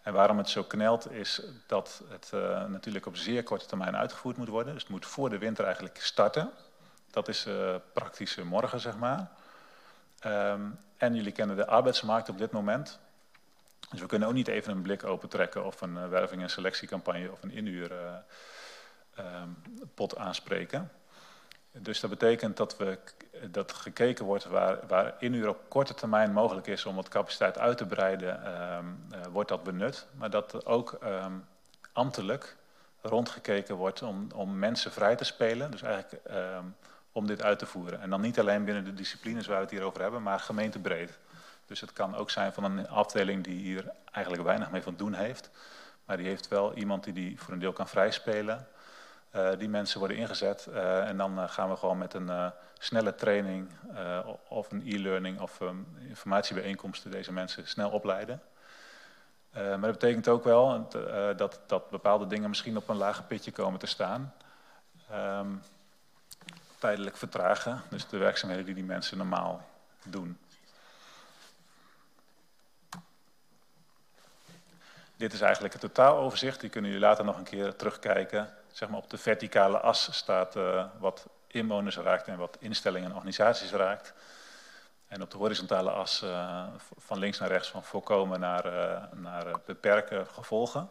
En 0.03 0.13
waarom 0.13 0.39
het 0.39 0.49
zo 0.49 0.65
knelt 0.65 1.11
is 1.11 1.43
dat 1.67 2.03
het 2.09 2.31
uh, 2.35 2.65
natuurlijk 2.67 3.07
op 3.07 3.17
zeer 3.17 3.43
korte 3.43 3.67
termijn 3.67 3.97
uitgevoerd 3.97 4.37
moet 4.37 4.49
worden. 4.49 4.73
Dus 4.73 4.83
het 4.83 4.93
moet 4.93 5.07
voor 5.07 5.31
de 5.31 5.39
winter 5.39 5.65
eigenlijk 5.65 5.99
starten. 6.01 6.51
Dat 7.11 7.29
is 7.29 7.47
praktisch 7.93 8.37
morgen, 8.37 8.81
zeg 8.81 8.97
maar. 8.97 9.31
En 11.03 11.15
jullie 11.15 11.33
kennen 11.33 11.57
de 11.57 11.67
arbeidsmarkt 11.67 12.29
op 12.29 12.39
dit 12.39 12.51
moment. 12.51 12.99
Dus 13.91 14.01
we 14.01 14.07
kunnen 14.07 14.29
ook 14.29 14.35
niet 14.35 14.49
even 14.49 14.73
een 14.73 14.83
blik 14.83 15.05
opentrekken 15.05 15.65
of 15.65 15.81
een 15.81 15.95
uh, 15.95 16.09
werving- 16.09 16.43
en 16.43 16.51
selectiecampagne 16.51 17.33
of 17.33 17.43
een 17.43 17.51
inhuurpot 17.51 18.23
uh, 20.13 20.19
um, 20.19 20.27
aanspreken. 20.27 20.91
Dus 21.73 22.01
dat 22.01 22.11
betekent 22.11 22.57
dat, 22.57 22.77
we, 22.77 22.99
dat 23.51 23.73
gekeken 23.73 24.25
wordt 24.25 24.45
waar, 24.45 24.79
waar 24.87 25.15
inhuur 25.19 25.49
op 25.49 25.59
korte 25.69 25.95
termijn 25.95 26.33
mogelijk 26.33 26.67
is 26.67 26.87
om 26.87 26.95
wat 26.95 27.09
capaciteit 27.09 27.59
uit 27.59 27.79
te 27.79 27.87
breiden, 27.87 28.63
um, 28.77 29.07
uh, 29.13 29.19
wordt 29.33 29.49
dat 29.49 29.63
benut. 29.63 30.07
Maar 30.17 30.31
dat 30.31 30.67
ook 30.67 30.99
um, 31.05 31.45
ambtelijk 31.93 32.57
rondgekeken 33.01 33.75
wordt 33.75 34.03
om, 34.03 34.27
om 34.35 34.59
mensen 34.59 34.93
vrij 34.93 35.17
te 35.17 35.25
spelen. 35.25 35.71
Dus 35.71 35.83
eigenlijk 35.83 36.23
om 37.13 37.27
dit 37.27 37.43
uit 37.43 37.59
te 37.59 37.67
voeren. 37.67 38.01
En 38.01 38.11
dan 38.11 38.21
niet 38.21 38.41
alleen 38.41 38.65
binnen 38.65 38.85
de 38.85 38.95
disciplines 38.95 39.47
waar 39.47 39.57
we 39.57 39.63
het 39.63 39.71
hier 39.71 39.83
over 39.83 40.01
hebben, 40.01 40.23
maar 40.23 40.41
gemeentebreed. 40.41 41.19
Dus 41.67 41.81
het 41.81 41.93
kan 41.93 42.17
ook 42.17 42.31
zijn 42.31 42.53
van 42.53 42.65
een 42.65 42.89
afdeling 42.89 43.45
die 43.45 43.63
hier 43.63 43.93
eigenlijk 44.13 44.45
weinig 44.45 44.71
mee 44.71 44.83
van 44.83 44.97
doen 44.97 45.15
heeft. 45.15 45.51
Maar 46.05 46.17
die 46.17 46.27
heeft 46.27 46.49
wel 46.49 46.75
iemand 46.75 47.05
die 47.05 47.13
die 47.13 47.41
voor 47.41 47.53
een 47.53 47.59
deel 47.59 47.73
kan 47.73 47.89
vrijspelen. 47.89 48.67
Uh, 49.37 49.51
die 49.59 49.69
mensen 49.69 49.99
worden 49.99 50.17
ingezet 50.17 50.67
uh, 50.71 51.09
en 51.09 51.17
dan 51.17 51.39
uh, 51.39 51.49
gaan 51.49 51.71
we 51.71 51.77
gewoon 51.77 51.99
met 51.99 52.15
een 52.15 52.53
snelle 52.79 53.15
training 53.15 53.71
of 54.49 54.71
een 54.71 54.83
e-learning 54.87 55.41
of 55.41 55.61
um, 55.61 55.87
informatiebijeenkomsten 56.09 57.11
deze 57.11 57.33
mensen 57.33 57.69
snel 57.69 57.91
opleiden. 57.91 58.43
maar 59.53 59.81
dat 59.81 59.93
betekent 59.93 60.29
ook 60.29 60.45
wel 60.45 60.89
dat, 61.37 61.61
dat 61.67 61.91
bepaalde 61.91 62.27
dingen 62.27 62.49
misschien 62.49 62.77
op 62.77 62.89
een 62.89 62.97
lager 62.97 63.25
pitje 63.25 63.53
komen 63.53 63.79
te 63.79 63.87
staan. 63.87 64.35
Um, 65.13 65.63
tijdelijk 66.83 67.17
vertragen. 67.17 67.83
Dus 67.89 68.07
de 68.07 68.17
werkzaamheden 68.17 68.65
die 68.65 68.75
die 68.75 68.85
mensen 68.85 69.17
normaal 69.17 69.69
doen. 70.03 70.39
Dit 75.17 75.33
is 75.33 75.41
eigenlijk 75.41 75.73
het 75.73 75.83
totaaloverzicht. 75.83 76.61
Die 76.61 76.71
kunnen 76.71 76.91
jullie 76.91 77.07
later 77.07 77.25
nog 77.25 77.37
een 77.37 77.45
keer 77.45 77.77
terugkijken. 77.77 78.55
Zeg 78.73 78.89
maar 78.89 78.99
op 78.99 79.11
de 79.11 79.19
verticale 79.19 79.81
as 79.81 80.17
staat 80.17 80.57
uh, 80.57 80.85
wat 80.99 81.27
inwoners 81.47 81.97
raakt 81.97 82.27
en 82.27 82.39
wat 82.39 82.57
instellingen 82.61 83.09
en 83.09 83.15
organisaties 83.15 83.71
raakt. 83.71 84.13
En 85.09 85.23
op 85.23 85.31
de 85.31 85.37
horizontale 85.37 85.91
as 85.91 86.23
uh, 86.23 86.67
van 86.97 87.19
links 87.19 87.39
naar 87.39 87.49
rechts 87.49 87.69
van 87.69 87.85
voorkomen 87.85 88.41
naar, 88.41 88.67
uh, 88.67 89.03
naar 89.13 89.61
beperken 89.67 90.27
gevolgen. 90.27 90.91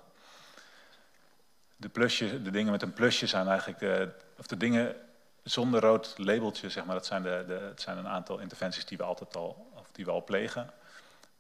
De, 1.76 1.90
plusje, 1.90 2.42
de 2.42 2.52
dingen 2.52 2.72
met 2.72 2.82
een 2.82 2.94
plusje 2.94 3.28
zijn 3.28 3.48
eigenlijk 3.48 3.80
de, 3.80 4.12
of 4.38 4.48
de 4.48 4.58
dingen 4.58 4.96
zonder 5.44 5.82
rood 5.82 6.14
labeltje, 6.18 6.70
zeg 6.70 6.86
maar, 6.86 6.96
dat 6.96 7.06
zijn, 7.06 7.24
de, 7.24 7.44
de, 7.48 7.54
het 7.54 7.82
zijn 7.82 7.98
een 7.98 8.08
aantal 8.08 8.40
interventies 8.40 8.86
die 8.86 8.98
we 8.98 9.04
altijd 9.04 9.36
al, 9.36 9.72
of 9.76 9.88
die 9.92 10.06
we 10.06 10.12
al 10.12 10.24
plegen. 10.24 10.70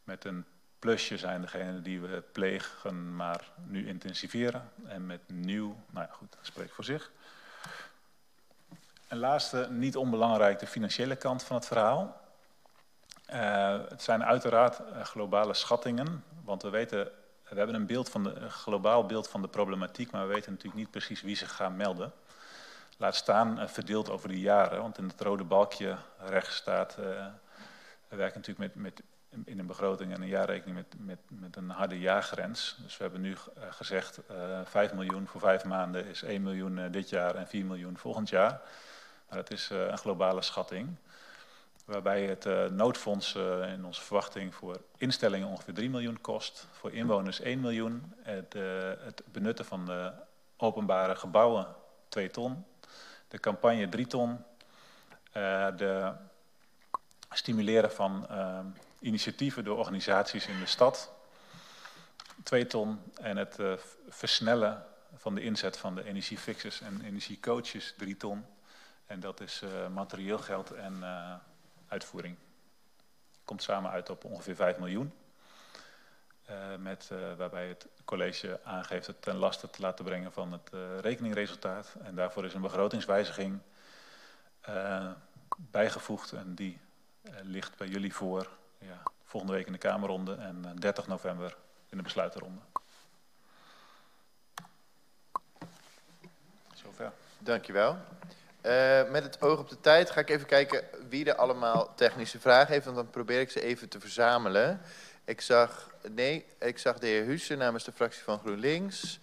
Met 0.03 0.25
een 0.25 0.45
plusje 0.79 1.17
zijn 1.17 1.41
degenen 1.41 1.83
die 1.83 2.01
we 2.01 2.23
plegen, 2.31 3.15
maar 3.15 3.49
nu 3.65 3.87
intensiveren. 3.87 4.71
En 4.85 5.05
met 5.05 5.21
nieuw, 5.27 5.75
nou 5.89 6.05
ja 6.05 6.13
goed, 6.13 6.31
dat 6.31 6.45
spreekt 6.45 6.71
voor 6.71 6.83
zich. 6.83 7.11
En 9.07 9.17
laatste, 9.17 9.67
niet 9.69 9.97
onbelangrijk, 9.97 10.59
de 10.59 10.67
financiële 10.67 11.15
kant 11.15 11.43
van 11.43 11.55
het 11.55 11.65
verhaal. 11.65 12.21
Uh, 13.33 13.79
het 13.89 14.01
zijn 14.01 14.23
uiteraard 14.23 14.79
uh, 14.79 15.03
globale 15.03 15.53
schattingen, 15.53 16.23
want 16.43 16.61
we 16.61 16.69
weten, 16.69 17.11
we 17.49 17.57
hebben 17.57 17.75
een, 17.75 17.85
beeld 17.85 18.09
van 18.09 18.23
de, 18.23 18.33
een 18.33 18.51
globaal 18.51 19.05
beeld 19.05 19.27
van 19.27 19.41
de 19.41 19.47
problematiek, 19.47 20.11
maar 20.11 20.27
we 20.27 20.33
weten 20.33 20.51
natuurlijk 20.51 20.79
niet 20.79 20.91
precies 20.91 21.21
wie 21.21 21.35
zich 21.35 21.55
gaan 21.55 21.75
melden. 21.75 22.13
Laat 23.01 23.15
staan 23.15 23.59
uh, 23.59 23.67
verdeeld 23.67 24.09
over 24.09 24.29
de 24.29 24.39
jaren, 24.39 24.81
want 24.81 24.97
in 24.97 25.07
het 25.07 25.21
rode 25.21 25.43
balkje 25.43 25.97
rechts 26.19 26.55
staat, 26.55 26.95
we 26.95 28.15
werken 28.15 28.39
natuurlijk 28.39 28.75
met, 28.75 28.75
met, 28.75 29.03
in 29.45 29.59
een 29.59 29.65
begroting 29.65 30.13
en 30.13 30.21
een 30.21 30.27
jaarrekening 30.27 30.77
met, 30.77 30.95
met, 30.97 31.19
met 31.27 31.55
een 31.55 31.69
harde 31.69 31.99
jaargrens. 31.99 32.77
Dus 32.83 32.97
we 32.97 33.03
hebben 33.03 33.21
nu 33.21 33.37
gezegd, 33.69 34.19
5 34.63 34.93
miljoen 34.93 35.27
voor 35.27 35.41
vijf 35.41 35.63
maanden 35.63 36.05
is 36.05 36.23
1 36.23 36.43
miljoen 36.43 36.91
dit 36.91 37.09
jaar 37.09 37.35
en 37.35 37.47
4 37.47 37.65
miljoen 37.65 37.97
volgend 37.97 38.29
jaar. 38.29 38.61
Maar 39.29 39.37
dat 39.37 39.51
is 39.51 39.69
een 39.69 39.97
globale 39.97 40.41
schatting 40.41 40.95
waarbij 41.85 42.25
het 42.25 42.71
noodfonds 42.71 43.35
in 43.75 43.85
onze 43.85 44.01
verwachting 44.01 44.55
voor 44.55 44.81
instellingen 44.97 45.47
ongeveer 45.47 45.73
3 45.73 45.89
miljoen 45.89 46.21
kost, 46.21 46.67
voor 46.71 46.91
inwoners 46.91 47.39
1 47.39 47.59
miljoen, 47.59 48.13
het, 48.21 48.53
het 49.03 49.23
benutten 49.31 49.65
van 49.65 49.85
de 49.85 50.11
openbare 50.57 51.15
gebouwen 51.15 51.67
2 52.09 52.29
ton, 52.29 52.65
de 53.31 53.39
campagne 53.39 53.89
3 53.89 54.07
ton, 54.07 54.43
de 55.77 56.13
stimuleren 57.29 57.91
van 57.91 58.27
initiatieven 58.99 59.63
door 59.63 59.77
organisaties 59.77 60.47
in 60.47 60.59
de 60.59 60.65
stad 60.65 61.11
2 62.43 62.67
ton 62.67 62.99
en 63.21 63.37
het 63.37 63.57
versnellen 64.09 64.85
van 65.15 65.35
de 65.35 65.41
inzet 65.41 65.77
van 65.77 65.95
de 65.95 66.03
energiefixers 66.03 66.81
en 66.81 67.01
energiecoaches 67.01 67.93
3 67.97 68.17
ton. 68.17 68.45
En 69.05 69.19
dat 69.19 69.41
is 69.41 69.63
materieel 69.93 70.37
geld 70.37 70.71
en 70.71 71.03
uitvoering. 71.87 72.35
Komt 73.45 73.63
samen 73.63 73.91
uit 73.91 74.09
op 74.09 74.23
ongeveer 74.25 74.55
5 74.55 74.77
miljoen. 74.77 75.13
Uh, 76.51 76.57
met, 76.79 77.09
uh, 77.11 77.19
waarbij 77.37 77.67
het 77.67 77.87
college 78.05 78.59
aangeeft 78.63 79.07
het 79.07 79.21
ten 79.21 79.35
laste 79.35 79.69
te 79.69 79.81
laten 79.81 80.05
brengen 80.05 80.31
van 80.31 80.51
het 80.51 80.69
uh, 80.73 80.99
rekeningresultaat. 80.99 81.95
En 82.03 82.15
daarvoor 82.15 82.45
is 82.45 82.53
een 82.53 82.61
begrotingswijziging 82.61 83.59
bijgevoegd 85.57 86.31
en 86.31 86.55
die 86.55 86.79
ligt 87.41 87.77
bij 87.77 87.87
jullie 87.87 88.13
voor 88.13 88.47
ja, 88.77 89.01
volgende 89.23 89.55
week 89.55 89.65
in 89.65 89.71
de 89.71 89.77
Kamerronde 89.77 90.35
en 90.35 90.75
30 90.79 91.07
november 91.07 91.55
in 91.89 91.97
de 91.97 92.03
besluitenronde. 92.03 92.59
Zover. 96.73 97.11
Dankjewel. 97.39 97.97
Met 99.11 99.23
het 99.23 99.41
oog 99.41 99.59
op 99.59 99.69
de 99.69 99.79
tijd 99.79 100.09
ga 100.09 100.19
ik 100.19 100.29
even 100.29 100.47
kijken 100.47 100.83
wie 101.09 101.25
er 101.25 101.35
allemaal 101.35 101.95
technische 101.95 102.39
vragen 102.39 102.73
heeft. 102.73 102.85
Want 102.85 102.97
dan 102.97 103.09
probeer 103.09 103.39
ik 103.39 103.51
ze 103.51 103.61
even 103.61 103.89
te 103.89 103.99
verzamelen. 103.99 104.81
Ik 105.23 105.41
zag, 105.41 105.90
nee, 106.09 106.45
ik 106.59 106.77
zag 106.77 106.99
de 106.99 107.07
heer 107.07 107.25
Hussen 107.25 107.57
namens 107.57 107.83
de 107.83 107.91
fractie 107.91 108.23
van 108.23 108.39
GroenLinks. 108.39 109.19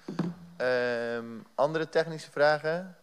Uh, 0.61 1.19
andere 1.55 1.89
technische 1.89 2.31
vragen? 2.31 2.97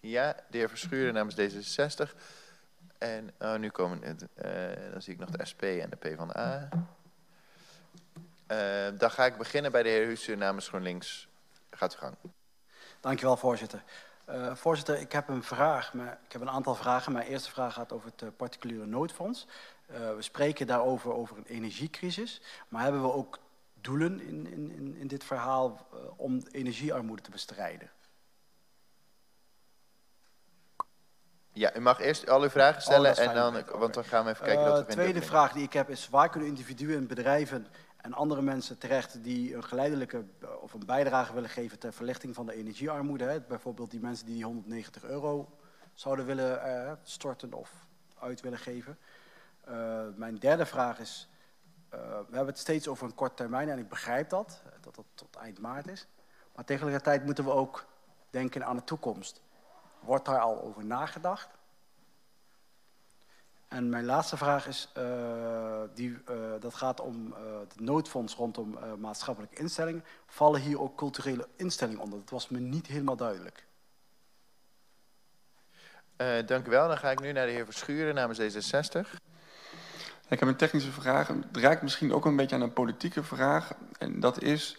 Ja, 0.00 0.36
de 0.50 0.58
heer 0.58 0.68
Verschuren 0.68 1.14
namens 1.14 1.36
D66. 1.36 2.14
En 2.98 3.30
oh, 3.38 3.54
nu 3.54 3.70
komen 3.70 4.02
uh, 4.04 4.52
dan 4.92 5.02
zie 5.02 5.12
ik 5.12 5.18
nog 5.18 5.30
de 5.30 5.44
SP 5.50 5.62
en 5.62 5.90
de 5.90 5.96
PvdA. 5.96 6.68
Uh, 8.48 8.98
dan 8.98 9.10
ga 9.10 9.24
ik 9.24 9.36
beginnen 9.36 9.72
bij 9.72 9.82
de 9.82 9.88
heer 9.88 10.06
Hussen 10.06 10.38
namens 10.38 10.68
GroenLinks. 10.68 11.28
Gaat 11.70 11.94
u 11.94 11.96
gang. 11.96 12.14
Dankjewel, 13.00 13.36
voorzitter. 13.36 13.82
Uh, 14.28 14.54
voorzitter, 14.54 15.00
ik 15.00 15.12
heb 15.12 15.28
een 15.28 15.42
vraag. 15.42 15.94
Maar 15.94 16.18
ik 16.26 16.32
heb 16.32 16.40
een 16.40 16.50
aantal 16.50 16.74
vragen. 16.74 17.12
Mijn 17.12 17.26
eerste 17.26 17.50
vraag 17.50 17.74
gaat 17.74 17.92
over 17.92 18.10
het 18.10 18.22
uh, 18.22 18.28
particuliere 18.36 18.86
noodfonds. 18.86 19.46
Uh, 19.90 20.14
we 20.14 20.22
spreken 20.22 20.66
daarover 20.66 21.12
over 21.12 21.36
een 21.36 21.46
energiecrisis. 21.46 22.40
Maar 22.68 22.82
hebben 22.82 23.02
we 23.02 23.12
ook 23.12 23.38
doelen 23.80 24.20
in, 24.20 24.46
in, 24.46 24.96
in 24.96 25.06
dit 25.06 25.24
verhaal 25.24 25.86
om 26.16 26.42
energiearmoede 26.50 27.22
te 27.22 27.30
bestrijden? 27.30 27.90
Ja, 31.58 31.76
u 31.76 31.80
mag 31.80 32.00
eerst 32.00 32.28
al 32.28 32.42
uw 32.42 32.48
vragen 32.48 32.82
stellen, 32.82 33.12
oh, 33.12 33.18
en 33.18 33.34
dan, 33.34 33.64
want 33.78 33.94
dan 33.94 34.04
gaan 34.04 34.24
we 34.24 34.30
even 34.30 34.44
kijken 34.44 34.64
wat 34.64 34.86
De 34.86 34.92
tweede 34.92 35.22
vraag 35.22 35.52
die 35.52 35.62
ik 35.62 35.72
heb 35.72 35.90
is, 35.90 36.08
waar 36.08 36.30
kunnen 36.30 36.48
individuen 36.48 36.96
en 36.96 37.06
bedrijven 37.06 37.66
en 37.96 38.12
andere 38.12 38.42
mensen 38.42 38.78
terecht 38.78 39.24
die 39.24 39.54
een 39.54 39.64
geleidelijke 39.64 40.24
eh, 40.40 40.48
of 40.60 40.72
een 40.72 40.86
bijdrage 40.86 41.34
willen 41.34 41.50
geven 41.50 41.78
ter 41.78 41.92
verlichting 41.92 42.34
van 42.34 42.46
de 42.46 42.54
energiearmoede. 42.54 43.24
Hè. 43.24 43.40
Bijvoorbeeld 43.40 43.90
die 43.90 44.00
mensen 44.00 44.26
die 44.26 44.34
die 44.34 44.44
190 44.44 45.04
euro 45.04 45.58
zouden 45.94 46.26
willen 46.26 46.66
uh, 46.66 46.92
storten 47.02 47.52
of 47.52 47.70
uit 48.18 48.40
willen 48.40 48.58
geven. 48.58 48.98
Uh, 49.70 50.00
mijn 50.14 50.38
derde 50.38 50.66
vraag 50.66 50.98
is, 50.98 51.28
uh, 51.94 52.00
we 52.00 52.34
hebben 52.36 52.46
het 52.46 52.58
steeds 52.58 52.88
over 52.88 53.06
een 53.06 53.14
kort 53.14 53.36
termijn 53.36 53.68
en 53.68 53.78
ik 53.78 53.88
begrijp 53.88 54.30
dat, 54.30 54.62
dat 54.80 54.94
dat 54.94 55.04
tot 55.14 55.36
eind 55.36 55.58
maart 55.58 55.88
is. 55.88 56.06
Maar 56.54 56.64
tegelijkertijd 56.64 57.24
moeten 57.24 57.44
we 57.44 57.50
ook 57.50 57.86
denken 58.30 58.64
aan 58.64 58.76
de 58.76 58.84
toekomst. 58.84 59.40
Wordt 60.00 60.24
daar 60.24 60.40
al 60.40 60.62
over 60.62 60.84
nagedacht? 60.84 61.48
En 63.68 63.88
mijn 63.88 64.04
laatste 64.04 64.36
vraag 64.36 64.66
is, 64.66 64.92
die, 65.94 66.22
dat 66.60 66.74
gaat 66.74 67.00
om 67.00 67.34
het 67.60 67.80
noodfonds 67.80 68.34
rondom 68.34 68.78
maatschappelijke 68.98 69.56
instellingen. 69.56 70.04
Vallen 70.26 70.60
hier 70.60 70.80
ook 70.80 70.96
culturele 70.96 71.48
instellingen 71.56 72.02
onder? 72.02 72.18
Dat 72.18 72.30
was 72.30 72.48
me 72.48 72.58
niet 72.58 72.86
helemaal 72.86 73.16
duidelijk. 73.16 73.66
dank 76.46 76.66
u 76.66 76.70
wel. 76.70 76.88
Dan 76.88 76.98
ga 76.98 77.10
ik 77.10 77.20
nu 77.20 77.32
naar 77.32 77.46
de 77.46 77.52
heer 77.52 77.64
Verschuren 77.64 78.14
namens 78.14 78.38
D66. 78.40 79.27
Ik 80.28 80.38
heb 80.38 80.48
een 80.48 80.56
technische 80.56 80.92
vraag. 80.92 81.28
Het 81.28 81.36
raakt 81.52 81.82
misschien 81.82 82.12
ook 82.12 82.24
een 82.24 82.36
beetje 82.36 82.56
aan 82.56 82.62
een 82.62 82.72
politieke 82.72 83.22
vraag. 83.22 83.72
En 83.98 84.20
dat 84.20 84.42
is, 84.42 84.76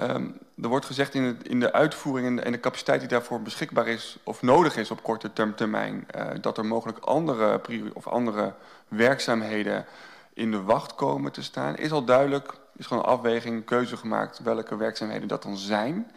Um, 0.00 0.38
er 0.62 0.68
wordt 0.68 0.86
gezegd 0.86 1.14
in, 1.14 1.38
in 1.42 1.60
de 1.60 1.72
uitvoering 1.72 2.26
en 2.26 2.44
de, 2.44 2.50
de, 2.50 2.60
capaciteit 2.60 3.00
die 3.00 3.08
daarvoor 3.08 3.42
beschikbaar 3.42 3.88
is 3.88 4.18
of 4.22 4.42
nodig 4.42 4.76
is 4.76 4.90
op 4.90 5.02
korte 5.02 5.32
termijn, 5.32 6.06
uh, 6.16 6.30
dat 6.40 6.58
er 6.58 6.64
mogelijk 6.64 6.98
andere, 6.98 7.60
of 7.92 8.06
andere 8.06 8.54
werkzaamheden 8.88 9.86
in 10.32 10.50
de 10.50 10.62
wacht 10.62 10.94
komen 10.94 11.32
te 11.32 11.42
staan. 11.42 11.76
Is 11.76 11.92
al 11.92 12.04
duidelijk, 12.04 12.52
is 12.76 12.86
gewoon 12.86 13.02
een 13.02 13.08
afweging, 13.08 13.64
keuze 13.64 13.96
gemaakt 13.96 14.38
welke 14.38 14.76
werkzaamheden 14.76 15.28
dat 15.28 15.42
dan 15.42 15.56
zijn. 15.56 16.10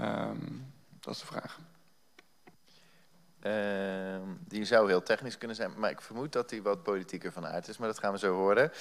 Um, 0.00 0.72
dat 1.00 1.14
is 1.14 1.20
de 1.20 1.26
vraag. 1.26 1.58
Uh, 3.46 3.52
die 4.48 4.64
zou 4.64 4.88
heel 4.88 5.02
technisch 5.02 5.38
kunnen 5.38 5.56
zijn, 5.56 5.70
maar 5.76 5.90
ik 5.90 6.00
vermoed 6.00 6.32
dat 6.32 6.48
die 6.48 6.62
wat 6.62 6.82
politieker 6.82 7.32
van 7.32 7.46
aard 7.46 7.68
is, 7.68 7.78
maar 7.78 7.88
dat 7.88 7.98
gaan 7.98 8.12
we 8.12 8.18
zo 8.18 8.34
horen. 8.34 8.72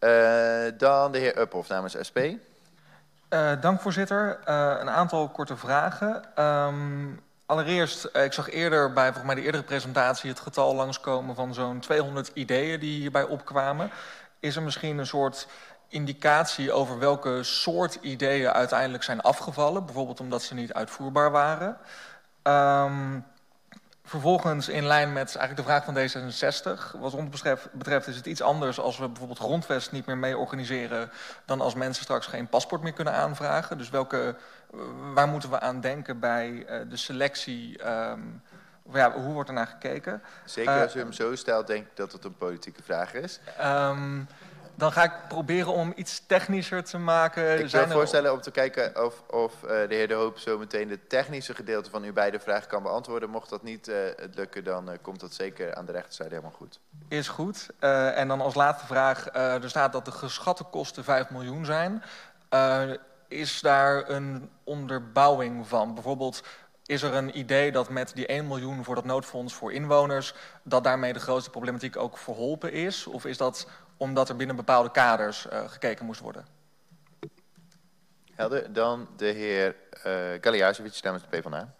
Uh, 0.00 0.78
dan 0.78 1.12
de 1.12 1.18
heer 1.18 1.38
Uphoff 1.38 1.68
namens 1.68 1.96
SP. 2.08 2.18
Uh, 2.18 3.60
dank 3.60 3.80
voorzitter. 3.80 4.38
Uh, 4.48 4.76
een 4.80 4.90
aantal 4.90 5.28
korte 5.28 5.56
vragen. 5.56 6.44
Um, 6.44 7.20
allereerst, 7.46 8.04
ik 8.04 8.32
zag 8.32 8.50
eerder 8.50 8.92
bij 8.92 9.04
volgens 9.04 9.26
mij 9.26 9.34
de 9.34 9.42
eerdere 9.42 9.64
presentatie 9.64 10.30
het 10.30 10.40
getal 10.40 10.74
langskomen 10.74 11.34
van 11.34 11.54
zo'n 11.54 11.80
200 11.80 12.30
ideeën 12.34 12.80
die 12.80 13.00
hierbij 13.00 13.24
opkwamen. 13.24 13.90
Is 14.40 14.56
er 14.56 14.62
misschien 14.62 14.98
een 14.98 15.06
soort 15.06 15.46
indicatie 15.88 16.72
over 16.72 16.98
welke 16.98 17.42
soort 17.42 17.98
ideeën 18.00 18.50
uiteindelijk 18.52 19.02
zijn 19.02 19.20
afgevallen? 19.20 19.84
Bijvoorbeeld 19.84 20.20
omdat 20.20 20.42
ze 20.42 20.54
niet 20.54 20.72
uitvoerbaar 20.72 21.30
waren. 21.30 21.76
Um, 22.42 23.24
Vervolgens 24.10 24.68
in 24.68 24.86
lijn 24.86 25.12
met 25.12 25.36
eigenlijk 25.36 25.56
de 25.56 25.62
vraag 25.62 25.84
van 25.84 25.96
D66. 25.96 27.00
Wat 27.00 27.14
ons 27.14 27.30
betreft, 27.30 27.72
betreft, 27.72 28.06
is 28.06 28.16
het 28.16 28.26
iets 28.26 28.42
anders 28.42 28.80
als 28.80 28.98
we 28.98 29.08
bijvoorbeeld 29.08 29.38
grondvest 29.38 29.92
niet 29.92 30.06
meer 30.06 30.18
mee 30.18 30.36
organiseren... 30.36 31.10
dan 31.44 31.60
als 31.60 31.74
mensen 31.74 32.02
straks 32.02 32.26
geen 32.26 32.48
paspoort 32.48 32.82
meer 32.82 32.92
kunnen 32.92 33.12
aanvragen. 33.12 33.78
Dus 33.78 33.90
welke, 33.90 34.36
waar 35.14 35.28
moeten 35.28 35.50
we 35.50 35.60
aan 35.60 35.80
denken 35.80 36.18
bij 36.18 36.50
uh, 36.50 36.80
de 36.88 36.96
selectie... 36.96 37.86
Um, 37.88 38.42
ja, 38.92 39.12
hoe 39.12 39.32
wordt 39.32 39.48
er 39.48 39.54
naar 39.54 39.66
gekeken? 39.66 40.22
Zeker 40.44 40.82
als 40.82 40.96
u 40.96 40.98
hem 40.98 41.12
zo 41.12 41.34
stelt, 41.34 41.66
denk 41.66 41.86
ik 41.86 41.96
dat 41.96 42.12
het 42.12 42.24
een 42.24 42.36
politieke 42.36 42.82
vraag 42.82 43.14
is. 43.14 43.40
Um, 43.62 44.28
dan 44.80 44.92
ga 44.92 45.02
ik 45.02 45.12
proberen 45.28 45.72
om 45.72 45.92
iets 45.96 46.22
technischer 46.26 46.84
te 46.84 46.98
maken. 46.98 47.58
Ik 47.58 47.68
zou 47.68 47.90
voorstellen 47.90 48.32
om 48.32 48.40
te 48.40 48.50
kijken 48.50 49.04
of, 49.04 49.22
of 49.30 49.54
uh, 49.62 49.68
de 49.68 49.94
heer 49.94 50.08
De 50.08 50.14
Hoop 50.14 50.38
zo 50.38 50.58
meteen 50.58 50.88
de 50.88 51.06
technische 51.06 51.54
gedeelte 51.54 51.90
van 51.90 52.02
uw 52.02 52.12
beide 52.12 52.40
vragen 52.40 52.68
kan 52.68 52.82
beantwoorden. 52.82 53.30
Mocht 53.30 53.50
dat 53.50 53.62
niet 53.62 53.88
uh, 53.88 53.96
lukken, 54.34 54.64
dan 54.64 54.90
uh, 54.90 54.94
komt 55.02 55.20
dat 55.20 55.34
zeker 55.34 55.74
aan 55.74 55.86
de 55.86 55.92
rechterzijde 55.92 56.34
helemaal 56.34 56.56
goed. 56.56 56.80
Is 57.08 57.28
goed. 57.28 57.68
en 57.78 58.28
dan 58.28 58.40
als 58.40 58.54
laatste 58.54 58.86
vraag, 58.86 59.34
er 59.34 59.68
staat 59.68 59.92
dat 59.92 60.04
de 60.04 60.12
geschatte 60.12 60.64
kosten 60.64 61.04
5 61.04 61.30
miljoen 61.30 61.64
zijn. 61.64 62.02
is 63.28 63.60
daar 63.60 64.08
een 64.08 64.50
onderbouwing 64.64 65.68
van? 65.68 65.94
Bijvoorbeeld 65.94 66.42
is 66.86 67.02
er 67.02 67.14
een 67.14 67.38
idee 67.38 67.72
dat 67.72 67.88
met 67.88 68.12
die 68.14 68.26
1 68.26 68.46
miljoen 68.46 68.84
voor 68.84 68.94
dat 68.94 69.04
noodfonds 69.04 69.54
voor 69.54 69.72
inwoners, 69.72 70.34
dat 70.62 70.84
daarmee 70.84 71.12
de 71.12 71.20
grootste 71.20 71.50
problematiek 71.50 71.96
ook 71.96 72.18
verholpen 72.18 72.72
is? 72.72 73.06
Of 73.06 73.24
is 73.24 73.36
dat 73.36 73.66
omdat 74.00 74.28
er 74.28 74.36
binnen 74.36 74.56
bepaalde 74.56 74.90
kaders 74.90 75.46
uh, 75.52 75.60
gekeken 75.66 76.06
moest 76.06 76.20
worden? 76.20 76.44
Helder. 78.34 78.72
Dan 78.72 79.08
de 79.16 79.24
heer 79.24 79.76
uh, 80.06 80.34
eh, 80.34 80.42
Galiasevic 80.42 81.00
namens 81.02 81.22
de 81.22 81.28
PvdA. 81.28 81.74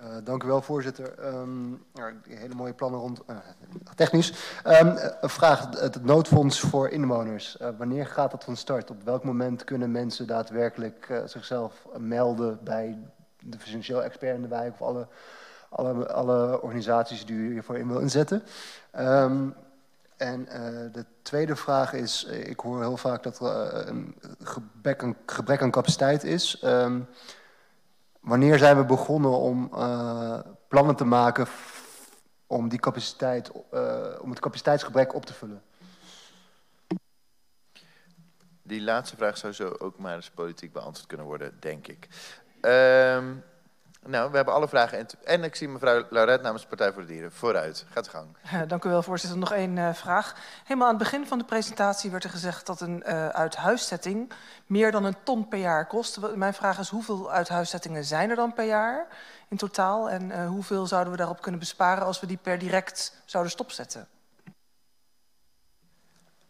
Uh, 0.00 0.06
dank 0.24 0.42
u 0.42 0.46
wel, 0.46 0.62
voorzitter. 0.62 1.26
Um, 1.26 1.84
hele 2.28 2.54
mooie 2.54 2.72
plannen 2.72 3.00
rond. 3.00 3.20
Uh, 3.30 3.36
technisch. 3.94 4.32
Um, 4.66 4.96
een 5.20 5.28
vraag: 5.28 5.80
het 5.80 6.04
noodfonds 6.04 6.60
voor 6.60 6.88
inwoners. 6.88 7.56
Uh, 7.60 7.68
wanneer 7.78 8.06
gaat 8.06 8.30
dat 8.30 8.44
van 8.44 8.56
start? 8.56 8.90
Op 8.90 9.02
welk 9.02 9.24
moment 9.24 9.64
kunnen 9.64 9.90
mensen 9.90 10.26
daadwerkelijk 10.26 11.22
zichzelf 11.24 11.86
melden 11.96 12.58
bij 12.62 12.98
de 13.40 13.58
financieel 13.58 14.02
expert 14.02 14.36
in 14.36 14.42
de 14.42 14.48
wijk 14.48 14.72
of 14.72 14.82
alle, 14.82 15.08
alle, 15.68 16.12
alle 16.12 16.62
organisaties 16.62 17.26
die 17.26 17.36
u 17.36 17.52
hiervoor 17.52 17.78
in 17.78 17.88
wil 17.88 18.00
inzetten? 18.00 18.42
Um, 18.98 19.54
en 20.16 20.44
de 20.92 21.04
tweede 21.22 21.56
vraag 21.56 21.92
is: 21.92 22.24
ik 22.24 22.60
hoor 22.60 22.80
heel 22.80 22.96
vaak 22.96 23.22
dat 23.22 23.40
er 23.40 23.88
een 23.88 24.16
gebrek, 24.42 25.02
een 25.02 25.16
gebrek 25.26 25.62
aan 25.62 25.70
capaciteit 25.70 26.24
is. 26.24 26.62
Um, 26.64 27.08
Wanneer 28.24 28.58
zijn 28.58 28.76
we 28.76 28.84
begonnen 28.84 29.38
om 29.38 29.68
plannen 30.68 30.96
te 30.96 31.04
maken 31.04 31.46
om, 32.46 32.68
die 32.68 32.78
capaciteit, 32.78 33.50
om 34.20 34.30
het 34.30 34.40
capaciteitsgebrek 34.40 35.14
op 35.14 35.26
te 35.26 35.34
vullen? 35.34 35.62
Die 38.62 38.82
laatste 38.82 39.16
vraag 39.16 39.36
zou 39.36 39.52
zo 39.52 39.76
ook 39.78 39.98
maar 39.98 40.14
eens 40.14 40.30
politiek 40.30 40.72
beantwoord 40.72 41.06
kunnen 41.06 41.26
worden, 41.26 41.56
denk 41.60 41.86
ik. 41.86 42.08
Um, 42.60 43.44
nou, 44.06 44.30
we 44.30 44.36
hebben 44.36 44.54
alle 44.54 44.68
vragen. 44.68 45.06
En 45.24 45.44
ik 45.44 45.54
zie 45.54 45.68
mevrouw 45.68 46.04
Lauret 46.10 46.42
namens 46.42 46.62
de 46.62 46.68
Partij 46.68 46.92
voor 46.92 47.02
de 47.02 47.08
Dieren. 47.08 47.32
Vooruit, 47.32 47.86
gaat 47.90 48.04
de 48.04 48.10
gang. 48.10 48.36
Ja, 48.50 48.64
dank 48.64 48.84
u 48.84 48.88
wel, 48.88 49.02
voorzitter. 49.02 49.38
Nog 49.38 49.52
één 49.52 49.76
uh, 49.76 49.94
vraag. 49.94 50.36
Helemaal 50.64 50.88
aan 50.88 50.94
het 50.94 51.02
begin 51.02 51.26
van 51.26 51.38
de 51.38 51.44
presentatie 51.44 52.10
werd 52.10 52.24
er 52.24 52.30
gezegd 52.30 52.66
dat 52.66 52.80
een 52.80 53.02
uh, 53.06 53.28
uithuiszetting 53.28 54.32
meer 54.66 54.90
dan 54.90 55.04
een 55.04 55.16
ton 55.22 55.48
per 55.48 55.58
jaar 55.58 55.86
kost. 55.86 56.34
Mijn 56.34 56.54
vraag 56.54 56.78
is, 56.78 56.88
hoeveel 56.88 57.32
uithuiszettingen 57.32 58.04
zijn 58.04 58.30
er 58.30 58.36
dan 58.36 58.52
per 58.52 58.64
jaar 58.64 59.06
in 59.48 59.56
totaal? 59.56 60.10
En 60.10 60.30
uh, 60.30 60.46
hoeveel 60.46 60.86
zouden 60.86 61.12
we 61.12 61.18
daarop 61.18 61.40
kunnen 61.40 61.60
besparen 61.60 62.04
als 62.04 62.20
we 62.20 62.26
die 62.26 62.38
per 62.42 62.58
direct 62.58 63.22
zouden 63.24 63.52
stopzetten? 63.52 64.08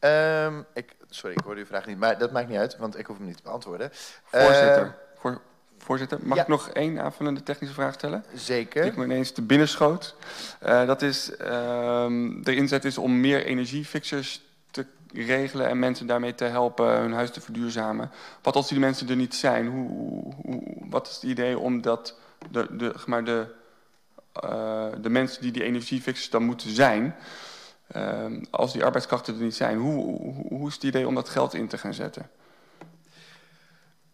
Um, 0.01 0.67
ik, 0.75 0.97
sorry, 1.09 1.37
ik 1.37 1.45
hoorde 1.45 1.61
uw 1.61 1.67
vraag 1.67 1.87
niet, 1.87 1.99
maar 1.99 2.19
dat 2.19 2.33
maakt 2.33 2.49
niet 2.49 2.59
uit, 2.59 2.77
want 2.77 2.99
ik 2.99 3.07
hoef 3.07 3.17
hem 3.17 3.27
niet 3.27 3.37
te 3.37 3.43
beantwoorden. 3.43 3.91
Voorzitter, 4.23 4.95
voor, 5.15 5.41
Voorzitter, 5.79 6.19
mag 6.23 6.39
ik 6.39 6.49
nog 6.49 6.69
één 6.69 7.01
aanvullende 7.01 7.43
technische 7.43 7.75
vraag 7.75 7.95
stellen? 7.95 8.25
Zeker. 8.35 8.83
Die 8.83 8.91
ik 8.91 8.97
me 8.97 9.05
ineens 9.05 9.31
te 9.31 9.43
binnen 9.43 9.69
schoot. 9.69 10.17
Uh, 10.67 10.87
dat 10.87 11.03
is, 11.03 11.31
uh, 11.31 11.37
de 12.43 12.55
inzet 12.55 12.85
is 12.85 12.99
om 12.99 13.21
meer 13.21 13.45
energiefixers 13.45 14.43
te 14.71 14.87
regelen 15.13 15.69
en 15.69 15.79
mensen 15.79 16.07
daarmee 16.07 16.35
te 16.35 16.45
helpen 16.45 16.87
hun 16.87 17.13
huis 17.13 17.31
te 17.31 17.41
verduurzamen. 17.41 18.11
Wat 18.43 18.57
als 18.57 18.69
die 18.69 18.79
mensen 18.79 19.09
er 19.09 19.17
niet 19.17 19.35
zijn? 19.35 19.67
Hoe, 19.67 19.89
hoe, 20.43 20.63
wat 20.91 21.09
is 21.09 21.15
het 21.15 21.23
idee 21.23 21.59
om 21.59 21.83
dat 21.83 22.19
de, 22.51 22.67
de, 22.77 22.95
maar 23.07 23.25
de, 23.25 23.47
uh, 24.45 24.87
de 25.01 25.11
mensen 25.11 25.43
die 25.43 25.53
die 25.53 25.63
energiefixers 25.63 26.31
dan 26.31 26.43
moeten 26.43 26.71
zijn, 26.71 27.15
als 28.51 28.73
die 28.73 28.85
arbeidskrachten 28.85 29.35
er 29.35 29.43
niet 29.43 29.55
zijn, 29.55 29.79
hoe, 29.79 29.95
hoe, 29.95 30.35
hoe 30.49 30.69
is 30.69 30.75
het 30.75 30.83
idee 30.83 31.07
om 31.07 31.15
dat 31.15 31.29
geld 31.29 31.55
in 31.55 31.69
te 31.69 31.79
gaan 31.79 31.95
zetten? 31.95 32.31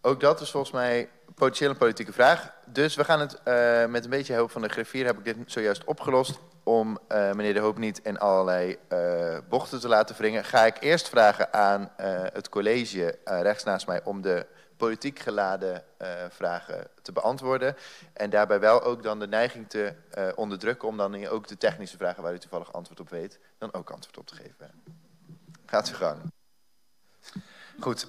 Ook 0.03 0.19
dat 0.19 0.41
is 0.41 0.51
volgens 0.51 0.71
mij 0.71 1.09
potentieel 1.35 1.69
een 1.69 1.77
politieke 1.77 2.13
vraag. 2.13 2.53
Dus 2.65 2.95
we 2.95 3.03
gaan 3.03 3.19
het 3.19 3.33
uh, 3.33 3.85
met 3.85 4.03
een 4.03 4.09
beetje 4.09 4.33
hulp 4.33 4.51
van 4.51 4.61
de 4.61 4.69
griffier 4.69 5.05
heb 5.05 5.17
ik 5.17 5.23
dit 5.23 5.37
zojuist 5.45 5.83
opgelost. 5.83 6.39
Om 6.63 6.99
uh, 7.09 7.31
meneer 7.31 7.53
De 7.53 7.59
Hoop 7.59 7.77
niet 7.77 7.99
in 7.99 8.19
allerlei 8.19 8.77
uh, 8.89 9.37
bochten 9.49 9.79
te 9.79 9.87
laten 9.87 10.15
wringen. 10.15 10.45
Ga 10.45 10.65
ik 10.65 10.77
eerst 10.79 11.09
vragen 11.09 11.53
aan 11.53 11.91
het 12.33 12.49
college 12.49 13.17
rechts 13.23 13.63
naast 13.63 13.87
mij 13.87 14.03
om 14.03 14.21
de 14.21 14.45
politiek 14.77 15.19
geladen 15.19 15.83
vragen 16.29 16.87
te 17.01 17.11
beantwoorden. 17.11 17.75
En 18.13 18.29
daarbij 18.29 18.59
wel 18.59 18.83
ook 18.83 19.03
dan 19.03 19.19
de 19.19 19.27
neiging 19.27 19.69
te 19.69 19.93
onderdrukken 20.35 20.87
om 20.87 20.97
dan 20.97 21.27
ook 21.27 21.47
de 21.47 21.57
technische 21.57 21.97
vragen 21.97 22.23
waar 22.23 22.33
u 22.33 22.39
toevallig 22.39 22.73
antwoord 22.73 22.99
op 22.99 23.09
weet, 23.09 23.39
dan 23.57 23.73
ook 23.73 23.89
antwoord 23.89 24.17
op 24.17 24.27
te 24.27 24.35
geven. 24.35 24.71
Gaat 25.65 25.89
uw 25.89 25.95
gang. 25.95 26.21
Goed. 27.79 28.07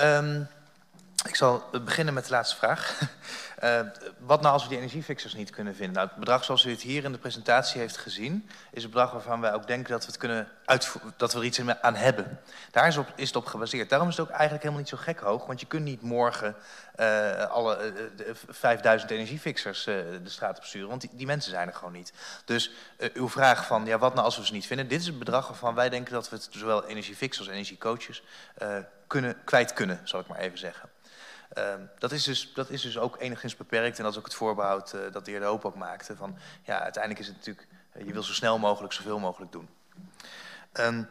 Um, 0.00 0.48
ik 1.26 1.34
zal 1.34 1.64
beginnen 1.84 2.14
met 2.14 2.24
de 2.24 2.30
laatste 2.30 2.56
vraag. 2.56 3.00
Uh, 3.64 3.80
wat 4.18 4.40
nou 4.40 4.52
als 4.52 4.62
we 4.62 4.68
die 4.68 4.78
energiefixers 4.78 5.34
niet 5.34 5.50
kunnen 5.50 5.74
vinden? 5.74 5.94
Nou, 5.94 6.08
het 6.08 6.18
bedrag 6.18 6.44
zoals 6.44 6.64
u 6.64 6.70
het 6.70 6.80
hier 6.80 7.04
in 7.04 7.12
de 7.12 7.18
presentatie 7.18 7.80
heeft 7.80 7.96
gezien... 7.96 8.48
is 8.70 8.84
een 8.84 8.90
bedrag 8.90 9.12
waarvan 9.12 9.40
wij 9.40 9.52
ook 9.52 9.66
denken 9.66 9.90
dat 9.90 10.00
we, 10.00 10.06
het 10.06 10.16
kunnen 10.16 10.48
dat 11.16 11.32
we 11.32 11.38
er 11.38 11.44
iets 11.44 11.60
aan 11.80 11.94
hebben. 11.94 12.40
Daar 12.70 12.86
is, 12.86 12.96
op, 12.96 13.12
is 13.16 13.26
het 13.26 13.36
op 13.36 13.46
gebaseerd. 13.46 13.90
Daarom 13.90 14.08
is 14.08 14.16
het 14.16 14.26
ook 14.26 14.32
eigenlijk 14.32 14.62
helemaal 14.62 14.84
niet 14.84 14.92
zo 14.92 14.96
gek 14.96 15.18
hoog... 15.18 15.46
want 15.46 15.60
je 15.60 15.66
kunt 15.66 15.84
niet 15.84 16.02
morgen 16.02 16.56
uh, 17.00 17.44
alle 17.44 17.92
uh, 18.18 18.34
5000 18.48 19.10
energiefixers 19.10 19.84
de 19.84 20.20
straat 20.24 20.58
op 20.58 20.64
sturen... 20.64 20.88
want 20.88 21.00
die, 21.00 21.10
die, 21.12 21.26
mensen 21.26 21.50
zijn 21.50 21.68
er 21.68 21.74
gewoon 21.74 21.92
niet. 21.92 22.12
Dus 22.44 22.70
uw 23.14 23.28
vraag 23.28 23.66
van, 23.66 23.86
ja, 23.86 23.98
wat 23.98 24.14
nou 24.14 24.24
als 24.24 24.36
we 24.36 24.46
ze 24.46 24.52
niet 24.52 24.66
vinden... 24.66 24.88
dit 24.88 25.00
is 25.00 25.06
het 25.06 25.18
bedrag 25.18 25.48
waarvan 25.48 25.74
wij 25.74 25.88
denken 25.88 26.12
dat 26.12 26.30
we 26.30 26.36
het 26.36 26.48
zowel 26.50 26.84
energiefixers 26.84 27.46
als 27.46 27.56
energiecoaches... 27.56 28.22
kunnen, 29.06 29.36
kwijt 29.44 29.72
kunnen, 29.72 30.00
zal 30.04 30.20
ik 30.20 30.26
maar 30.26 30.38
even 30.38 30.58
zeggen. 30.58 30.88
Uh, 31.58 31.74
dat, 31.98 32.12
is 32.12 32.24
dus, 32.24 32.52
dat 32.54 32.70
is 32.70 32.82
dus 32.82 32.98
ook 32.98 33.20
enigszins 33.20 33.56
beperkt 33.56 33.96
en 33.96 34.02
dat 34.02 34.12
is 34.12 34.18
ook 34.18 34.24
het 34.24 34.34
voorbehoud 34.34 34.92
uh, 34.92 35.12
dat 35.12 35.24
de 35.24 35.30
heer 35.30 35.40
De 35.40 35.46
Hoop 35.46 35.64
ook 35.64 35.74
maakte. 35.74 36.16
Van, 36.16 36.38
ja, 36.62 36.80
uiteindelijk 36.80 37.22
is 37.22 37.26
het 37.26 37.36
natuurlijk, 37.36 37.66
uh, 37.96 38.06
je 38.06 38.12
wil 38.12 38.22
zo 38.22 38.32
snel 38.32 38.58
mogelijk 38.58 38.92
zoveel 38.92 39.18
mogelijk 39.18 39.52
doen. 39.52 39.68
Um, 40.72 41.08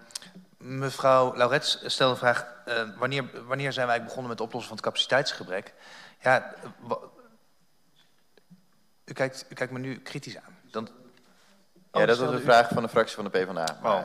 mevrouw 0.58 1.36
Laurets 1.36 1.80
stelde 1.86 2.14
de 2.14 2.20
vraag, 2.20 2.54
uh, 2.68 2.98
wanneer, 2.98 3.46
wanneer 3.46 3.74
zijn 3.74 3.88
wij 3.88 4.04
begonnen 4.04 4.28
met 4.28 4.40
het 4.40 4.48
oplossen 4.48 4.70
van 4.70 4.78
het 4.78 4.86
capaciteitsgebrek? 4.86 5.74
Ja, 6.22 6.54
u 9.06 9.14
kijkt, 9.14 9.46
u 9.50 9.54
kijkt 9.54 9.74
me 9.74 9.80
nu 9.80 10.00
kritisch 10.00 10.38
aan. 10.38 10.58
Dan, 10.72 10.90
ja, 11.92 12.06
dat 12.06 12.18
was 12.18 12.34
een 12.34 12.42
vraag 12.42 12.68
van 12.70 12.84
de 12.84 12.90
fractie 12.90 13.16
van 13.16 13.24
de 13.24 13.30
PvdA. 13.30 13.78
Oh, 13.84 14.04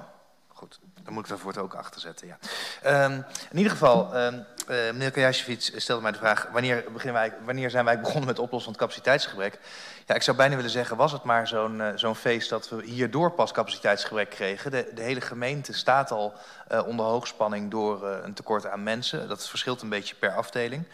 goed. 0.49 0.81
Dan 1.05 1.12
moet 1.12 1.23
ik 1.23 1.29
daarvoor 1.29 1.51
het 1.51 1.61
ook 1.61 1.75
achter 1.75 2.01
zetten, 2.01 2.27
ja. 2.27 3.05
Um, 3.05 3.25
in 3.51 3.57
ieder 3.57 3.73
geval, 3.73 4.17
um, 4.17 4.35
uh, 4.35 4.45
meneer 4.67 5.11
Kajasjevic 5.11 5.73
stelde 5.77 6.03
mij 6.03 6.12
de 6.12 6.19
vraag... 6.19 6.49
Wanneer, 6.53 6.85
beginnen 6.93 7.21
wij, 7.21 7.35
wanneer 7.45 7.71
zijn 7.71 7.85
wij 7.85 8.01
begonnen 8.01 8.27
met 8.27 8.37
het 8.37 8.45
oplossen 8.45 8.73
van 8.73 8.73
het 8.73 8.91
capaciteitsgebrek? 8.91 9.59
Ja, 10.07 10.15
ik 10.15 10.23
zou 10.23 10.37
bijna 10.37 10.57
willen 10.57 10.71
zeggen, 10.71 10.97
was 10.97 11.12
het 11.12 11.23
maar 11.23 11.49
zo'n 11.49 11.79
uh, 11.79 11.88
zo'n 11.95 12.15
feest... 12.15 12.49
dat 12.49 12.69
we 12.69 12.85
hierdoor 12.85 13.31
pas 13.31 13.53
capaciteitsgebrek 13.53 14.31
kregen. 14.31 14.71
De, 14.71 14.91
de 14.95 15.03
hele 15.03 15.21
gemeente 15.21 15.73
staat 15.73 16.11
al 16.11 16.33
uh, 16.73 16.87
onder 16.87 17.07
hoogspanning 17.07 17.71
door 17.71 18.07
een 18.07 18.35
tekort 18.35 18.67
aan 18.67 18.83
mensen. 18.83 19.29
Dat 19.29 19.49
verschilt 19.49 19.83
een 19.83 19.88
beetje 19.88 20.15
per 20.15 20.35
afdeling. 20.35 20.85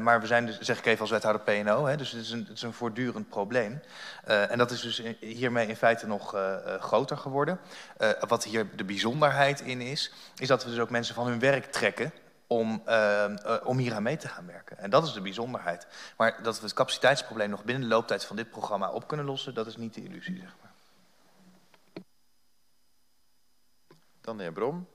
Maar 0.00 0.20
we 0.20 0.26
zijn 0.26 0.46
dus, 0.46 0.58
zeg 0.58 0.78
ik 0.78 0.86
even 0.86 1.00
als 1.00 1.10
wethouder 1.10 1.42
PNO, 1.42 1.86
hè, 1.86 1.96
dus 1.96 2.10
het 2.10 2.20
is, 2.20 2.30
een, 2.30 2.44
het 2.48 2.56
is 2.56 2.62
een 2.62 2.72
voortdurend 2.72 3.28
probleem. 3.28 3.80
En 4.24 4.58
dat 4.58 4.70
is 4.70 4.80
dus 4.80 5.02
hiermee 5.20 5.66
in 5.66 5.76
feite 5.76 6.06
nog 6.06 6.36
groter 6.80 7.16
geworden. 7.16 7.58
wat 8.28 8.44
hier 8.44 8.66
de 8.76 8.84
bijzonderheid 8.84 9.60
in 9.60 9.80
is, 9.80 10.12
is 10.36 10.48
dat 10.48 10.64
we 10.64 10.70
dus 10.70 10.78
ook 10.78 10.90
mensen 10.90 11.14
van 11.14 11.26
hun 11.26 11.38
werk 11.38 11.72
trekken 11.72 12.12
om, 12.52 12.82
om 13.64 13.78
hier 13.78 13.94
aan 13.94 14.02
mee 14.02 14.16
te 14.16 14.28
gaan 14.28 14.46
werken. 14.46 14.78
En 14.78 14.90
dat 14.90 15.06
is 15.06 15.12
de 15.12 15.20
bijzonderheid. 15.20 15.86
Maar 16.16 16.42
dat 16.42 16.58
we 16.58 16.64
het 16.64 16.74
capaciteitsprobleem 16.74 17.50
nog 17.50 17.64
binnen 17.64 17.88
de 17.88 17.94
looptijd 17.94 18.24
van 18.24 18.36
dit 18.36 18.50
programma 18.50 18.90
op 18.90 19.08
kunnen 19.08 19.26
lossen, 19.26 19.54
dat 19.54 19.66
is 19.66 19.76
niet 19.76 19.94
de 19.94 20.02
illusie, 20.02 20.36
zeg 20.36 20.56
maar. 20.62 20.72
Dan 24.20 24.36
de 24.36 24.42
heer 24.42 24.52
Brom. 24.52 24.88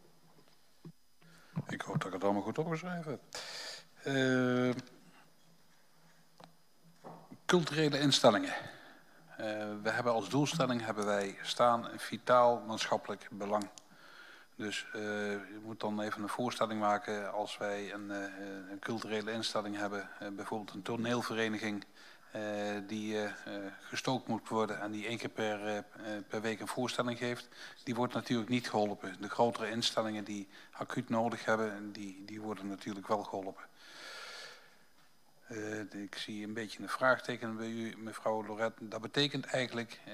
Ik 1.67 1.81
hoop 1.81 1.97
dat 1.97 2.07
ik 2.07 2.13
het 2.13 2.23
allemaal 2.23 2.41
goed 2.41 2.57
opgeschreven 2.57 3.11
heb. 3.11 3.21
Uh, 4.03 4.73
culturele 7.45 7.99
instellingen. 7.99 8.53
Uh, 8.53 9.45
we 9.83 9.89
hebben 9.89 10.13
als 10.13 10.29
doelstelling 10.29 10.85
hebben 10.85 11.05
wij 11.05 11.37
staan 11.41 11.85
een 11.85 11.99
vitaal 11.99 12.59
maatschappelijk 12.59 13.27
belang. 13.31 13.69
Dus 14.57 14.85
uh, 14.95 15.01
je 15.31 15.59
moet 15.63 15.79
dan 15.79 16.01
even 16.01 16.23
een 16.23 16.29
voorstelling 16.29 16.79
maken 16.79 17.33
als 17.33 17.57
wij 17.57 17.93
een, 17.93 18.09
een 18.71 18.79
culturele 18.79 19.31
instelling 19.31 19.77
hebben, 19.77 20.09
bijvoorbeeld 20.35 20.73
een 20.73 20.81
toneelvereniging 20.81 21.85
die 22.87 23.17
gestookt 23.79 24.27
moet 24.27 24.49
worden 24.49 24.81
en 24.81 24.91
die 24.91 25.07
één 25.07 25.17
keer 25.17 25.29
per, 25.29 25.83
per 26.27 26.41
week 26.41 26.59
een 26.59 26.67
voorstelling 26.67 27.17
geeft, 27.17 27.47
die 27.83 27.95
wordt 27.95 28.13
natuurlijk 28.13 28.49
niet 28.49 28.69
geholpen. 28.69 29.15
De 29.21 29.29
grotere 29.29 29.69
instellingen 29.69 30.23
die 30.23 30.47
acuut 30.71 31.09
nodig 31.09 31.45
hebben, 31.45 31.91
die, 31.91 32.23
die 32.25 32.41
worden 32.41 32.67
natuurlijk 32.67 33.07
wel 33.07 33.23
geholpen. 33.23 33.63
Uh, 35.51 36.03
ik 36.03 36.15
zie 36.15 36.43
een 36.43 36.53
beetje 36.53 36.83
een 36.83 36.89
vraagteken 36.89 37.57
bij 37.57 37.69
u, 37.69 37.93
mevrouw 37.97 38.45
Loret. 38.45 38.73
Dat 38.79 39.01
betekent 39.01 39.45
eigenlijk, 39.45 39.99
uh, 40.07 40.13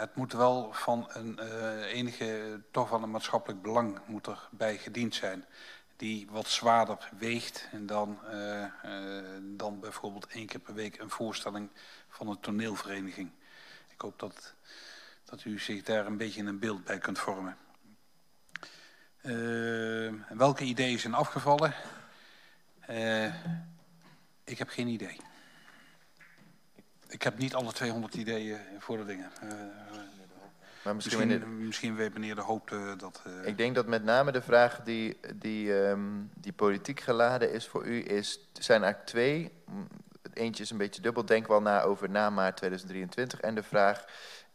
het 0.00 0.14
moet 0.14 0.32
wel 0.32 0.72
van 0.72 1.08
een 1.12 1.38
uh, 1.42 1.92
enige, 1.92 2.60
toch 2.70 2.88
van 2.88 3.02
een 3.02 3.10
maatschappelijk 3.10 3.62
belang 3.62 4.00
moet 4.06 4.26
erbij 4.26 4.78
gediend 4.78 5.14
zijn. 5.14 5.44
die 5.96 6.26
wat 6.30 6.48
zwaarder 6.48 7.10
weegt 7.18 7.68
dan, 7.80 8.18
dan 9.40 9.80
bijvoorbeeld 9.80 10.26
één 10.26 10.46
keer 10.46 10.60
per 10.60 10.74
week 10.74 10.98
een 10.98 11.10
voorstelling 11.10 11.68
van 12.08 12.28
een 12.28 12.40
toneelvereniging. 12.40 13.30
Ik 13.88 14.00
hoop 14.00 14.18
dat, 14.18 14.54
dat 15.24 15.44
u 15.44 15.58
zich 15.58 15.82
daar 15.82 16.06
een 16.06 16.16
beetje 16.16 16.42
een 16.42 16.58
beeld 16.58 16.84
bij 16.84 16.98
kunt 16.98 17.18
vormen. 17.18 17.56
Welke 20.28 20.64
ideeën 20.64 20.98
zijn 20.98 21.14
afgevallen? 21.14 21.74
Ik 24.44 24.58
heb 24.58 24.68
geen 24.68 24.86
idee. 24.86 25.16
Ik 27.08 27.22
heb 27.22 27.38
niet 27.38 27.54
alle 27.54 27.72
200 27.72 28.14
ideeën 28.14 28.58
voor 28.78 28.96
de 28.96 29.04
dingen. 29.04 29.30
Maar 30.84 30.94
misschien, 30.94 31.28
misschien, 31.28 31.66
misschien 31.66 31.94
weet 31.94 32.12
meneer 32.12 32.34
De 32.34 32.40
Hoop 32.40 32.70
uh, 32.70 32.92
dat... 32.98 33.22
Uh... 33.26 33.46
Ik 33.46 33.56
denk 33.56 33.74
dat 33.74 33.86
met 33.86 34.04
name 34.04 34.32
de 34.32 34.42
vraag 34.42 34.80
die, 34.82 35.16
die, 35.34 35.72
um, 35.72 36.30
die 36.34 36.52
politiek 36.52 37.00
geladen 37.00 37.52
is 37.52 37.66
voor 37.66 37.86
u, 37.86 38.04
is, 38.04 38.48
er 38.52 38.62
zijn 38.62 38.82
eigenlijk 38.82 39.10
twee. 39.10 39.52
Eentje 40.32 40.62
is 40.62 40.70
een 40.70 40.76
beetje 40.76 41.02
dubbel, 41.02 41.24
denk 41.24 41.46
wel 41.46 41.62
na 41.62 41.82
over 41.82 42.10
na 42.10 42.30
maart 42.30 42.56
2023. 42.56 43.40
En 43.40 43.54
de 43.54 43.62
vraag, 43.62 44.04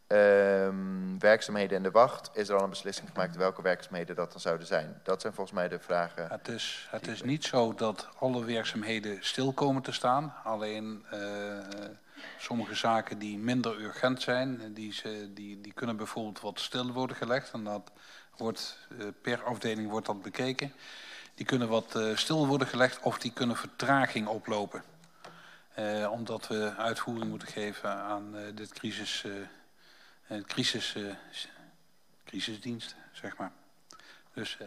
um, 0.08 1.20
werkzaamheden 1.20 1.78
in 1.78 1.84
de 1.84 1.92
wacht, 1.92 2.30
is 2.34 2.50
er 2.50 2.56
al 2.56 2.64
een 2.64 2.70
beslissing 2.70 3.10
gemaakt 3.14 3.36
welke 3.36 3.62
werkzaamheden 3.62 4.16
dat 4.16 4.32
dan 4.32 4.42
zouden 4.42 4.68
zijn? 4.68 5.00
Dat 5.04 5.22
zijn 5.22 5.34
volgens 5.34 5.56
mij 5.56 5.68
de 5.68 5.80
vragen. 5.80 6.28
Het 6.30 6.48
is, 6.48 6.88
het 6.90 7.08
is 7.08 7.24
niet 7.24 7.46
zo 7.46 7.74
dat 7.74 8.08
alle 8.20 8.46
werkzaamheden 8.46 9.18
stil 9.22 9.54
komen 9.54 9.82
te 9.82 9.92
staan. 9.92 10.34
Alleen... 10.44 11.06
Uh, 11.14 11.20
Sommige 12.40 12.76
zaken 12.76 13.20
die 13.20 13.38
minder 13.38 13.82
urgent 13.82 14.22
zijn, 14.22 14.74
die, 14.74 14.94
ze, 14.94 15.30
die, 15.34 15.62
die 15.62 15.74
kunnen 15.74 15.98
bijvoorbeeld 15.98 16.40
wat 16.40 16.60
stil 16.60 16.92
worden 16.92 17.16
gelegd. 17.16 17.52
En 17.52 17.64
dat 17.64 17.92
wordt, 18.38 18.78
eh, 19.00 19.06
per 19.22 19.44
afdeling 19.44 19.90
wordt 19.90 20.06
dat 20.06 20.22
bekeken. 20.22 20.74
Die 21.36 21.46
kunnen 21.46 21.68
wat 21.68 21.96
uh, 21.96 22.16
stil 22.16 22.48
worden 22.48 22.68
gelegd 22.68 23.00
of 23.02 23.18
die 23.20 23.34
kunnen 23.34 23.56
vertraging 23.56 24.28
oplopen. 24.28 24.84
Omdat 26.10 26.48
we 26.48 26.74
uitvoering 26.78 27.30
moeten 27.30 27.48
geven 27.48 27.90
aan 27.90 28.36
dit 28.56 28.74
crisis, 28.74 29.26
crisis, 30.46 30.96
crisisdienst, 32.26 32.96
zeg 33.12 33.38
maar. 33.38 33.52
Dus, 34.34 34.58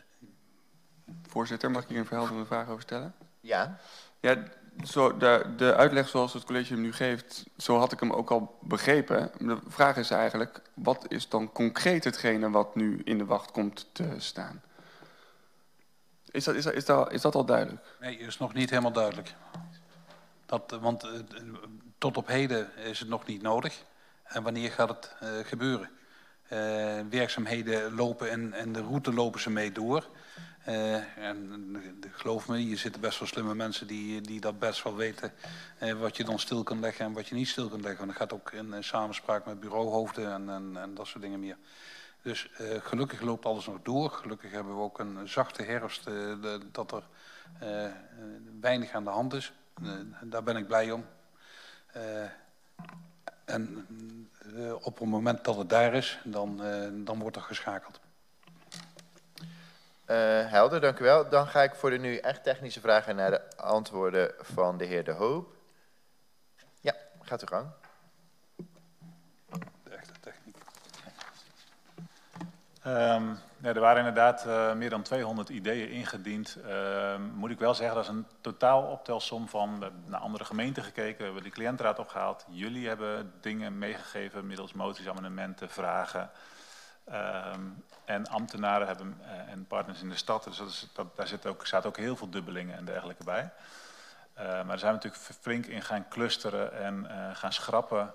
Voorzitter, 1.26 1.70
mag 1.70 1.82
ik 1.82 1.88
hier 1.88 1.98
een 1.98 2.06
verhelderende 2.06 2.46
vraag 2.46 2.68
over 2.68 2.82
stellen? 2.82 3.14
Ja. 3.40 3.78
Ja, 4.20 4.42
zo, 4.84 5.16
de, 5.16 5.52
de 5.56 5.74
uitleg 5.74 6.08
zoals 6.08 6.32
het 6.32 6.44
college 6.44 6.72
hem 6.72 6.82
nu 6.82 6.92
geeft, 6.92 7.44
zo 7.56 7.78
had 7.78 7.92
ik 7.92 8.00
hem 8.00 8.12
ook 8.12 8.30
al 8.30 8.58
begrepen. 8.60 9.30
De 9.38 9.58
vraag 9.66 9.96
is 9.96 10.10
eigenlijk, 10.10 10.60
wat 10.74 11.04
is 11.08 11.28
dan 11.28 11.52
concreet 11.52 12.04
hetgene 12.04 12.50
wat 12.50 12.74
nu 12.74 13.00
in 13.04 13.18
de 13.18 13.24
wacht 13.24 13.50
komt 13.50 13.86
te 13.92 14.14
staan? 14.18 14.62
Is 16.30 16.44
dat, 16.44 16.54
is 16.54 16.64
dat, 16.64 16.74
is 16.74 16.84
dat, 16.84 17.12
is 17.12 17.20
dat 17.20 17.34
al 17.34 17.44
duidelijk? 17.44 17.84
Nee, 18.00 18.18
is 18.18 18.38
nog 18.38 18.54
niet 18.54 18.70
helemaal 18.70 18.92
duidelijk. 18.92 19.34
Dat, 20.46 20.78
want 20.80 21.04
uh, 21.04 21.10
tot 21.98 22.16
op 22.16 22.26
heden 22.26 22.76
is 22.76 22.98
het 22.98 23.08
nog 23.08 23.26
niet 23.26 23.42
nodig. 23.42 23.82
En 24.30 24.42
wanneer 24.42 24.70
gaat 24.70 24.88
het 24.88 25.14
uh, 25.22 25.28
gebeuren? 25.46 25.90
Uh, 26.52 27.00
werkzaamheden 27.10 27.94
lopen 27.94 28.30
en, 28.30 28.52
en 28.52 28.72
de 28.72 28.80
route 28.80 29.12
lopen 29.12 29.40
ze 29.40 29.50
mee 29.50 29.72
door. 29.72 30.06
Uh, 30.68 31.16
en 31.18 31.82
geloof 32.12 32.48
me, 32.48 32.68
je 32.68 32.76
zitten 32.76 33.00
best 33.00 33.18
wel 33.18 33.28
slimme 33.28 33.54
mensen 33.54 33.86
die, 33.86 34.20
die 34.20 34.40
dat 34.40 34.58
best 34.58 34.82
wel 34.82 34.96
weten 34.96 35.32
wat 35.98 36.16
je 36.16 36.24
dan 36.24 36.38
stil 36.38 36.62
kunt 36.62 36.80
leggen 36.80 37.04
en 37.04 37.12
wat 37.12 37.28
je 37.28 37.34
niet 37.34 37.48
stil 37.48 37.68
kunt 37.68 37.82
leggen. 37.82 38.00
En 38.00 38.06
dat 38.06 38.16
gaat 38.16 38.32
ook 38.32 38.52
in, 38.52 38.84
samenspraak 38.84 39.46
met 39.46 39.60
bureauhoofden 39.60 40.32
en, 40.32 40.50
en, 40.50 40.76
en, 40.76 40.94
dat 40.94 41.06
soort 41.06 41.22
dingen 41.22 41.40
meer. 41.40 41.56
Dus 42.22 42.50
gelukkig 42.58 43.20
loopt 43.20 43.44
alles 43.44 43.66
nog 43.66 43.78
door. 43.82 44.10
Gelukkig 44.10 44.50
hebben 44.50 44.76
we 44.76 44.82
ook 44.82 44.98
een 44.98 45.28
zachte 45.28 45.62
herfst, 45.62 46.04
dat 46.72 46.92
er 46.92 47.02
weinig 48.60 48.92
aan 48.92 49.04
de 49.04 49.10
hand 49.10 49.32
is. 49.32 49.52
daar 50.22 50.42
ben 50.42 50.56
ik 50.56 50.66
blij 50.66 50.90
om. 50.90 51.04
En 53.50 53.88
op 54.80 54.98
het 54.98 55.08
moment 55.08 55.44
dat 55.44 55.56
het 55.56 55.68
daar 55.68 55.94
is, 55.94 56.20
dan, 56.24 56.62
dan 57.04 57.18
wordt 57.18 57.36
er 57.36 57.42
geschakeld. 57.42 58.00
Uh, 60.10 60.16
helder, 60.50 60.80
dank 60.80 60.98
u 60.98 61.04
wel. 61.04 61.28
Dan 61.28 61.46
ga 61.46 61.62
ik 61.62 61.74
voor 61.74 61.90
de 61.90 61.98
nu 61.98 62.16
echt 62.16 62.42
technische 62.42 62.80
vragen 62.80 63.16
naar 63.16 63.30
de 63.30 63.56
antwoorden 63.56 64.32
van 64.38 64.78
de 64.78 64.84
heer 64.84 65.04
De 65.04 65.12
Hoop. 65.12 65.54
Ja, 66.80 66.94
gaat 67.22 67.42
u 67.42 67.46
gang. 67.46 67.66
De 69.82 69.90
echte 69.90 70.12
techniek. 70.20 70.56
Um, 72.86 73.38
ja, 73.62 73.68
er 73.68 73.80
waren 73.80 73.98
inderdaad 73.98 74.44
uh, 74.46 74.72
meer 74.72 74.90
dan 74.90 75.02
200 75.02 75.48
ideeën 75.48 75.90
ingediend. 75.90 76.58
Uh, 76.66 77.14
moet 77.34 77.50
ik 77.50 77.58
wel 77.58 77.74
zeggen, 77.74 77.94
dat 77.94 78.04
is 78.04 78.10
een 78.10 78.26
totaal 78.40 78.82
optelsom 78.82 79.48
van... 79.48 79.78
We 79.78 79.84
hebben 79.84 80.04
naar 80.06 80.20
andere 80.20 80.44
gemeenten 80.44 80.82
gekeken, 80.82 81.18
we 81.18 81.24
hebben 81.24 81.42
de 81.42 81.50
cliëntenraad 81.50 81.98
opgehaald. 81.98 82.44
Jullie 82.48 82.88
hebben 82.88 83.32
dingen 83.40 83.78
meegegeven 83.78 84.46
middels 84.46 84.72
moties, 84.72 85.08
amendementen, 85.08 85.70
vragen... 85.70 86.30
Um, 87.54 87.84
en 88.04 88.26
ambtenaren 88.26 88.86
hebben 88.86 89.20
uh, 89.22 89.52
en 89.52 89.66
partners 89.66 90.02
in 90.02 90.08
de 90.08 90.16
stad, 90.16 90.44
dus 90.44 90.86
dat 90.92 91.16
daar 91.16 91.26
zit 91.26 91.46
ook, 91.46 91.66
zaten 91.66 91.88
ook 91.88 91.96
heel 91.96 92.16
veel 92.16 92.30
dubbelingen 92.30 92.76
en 92.76 92.84
dergelijke 92.84 93.24
bij. 93.24 93.50
Maar 94.34 94.66
daar 94.66 94.78
zijn 94.78 94.98
we 94.98 94.98
natuurlijk 95.02 95.22
flink 95.40 95.66
in 95.66 95.82
gaan 95.82 96.08
clusteren 96.08 96.72
en 96.78 97.06
gaan 97.34 97.52
schrappen, 97.52 98.12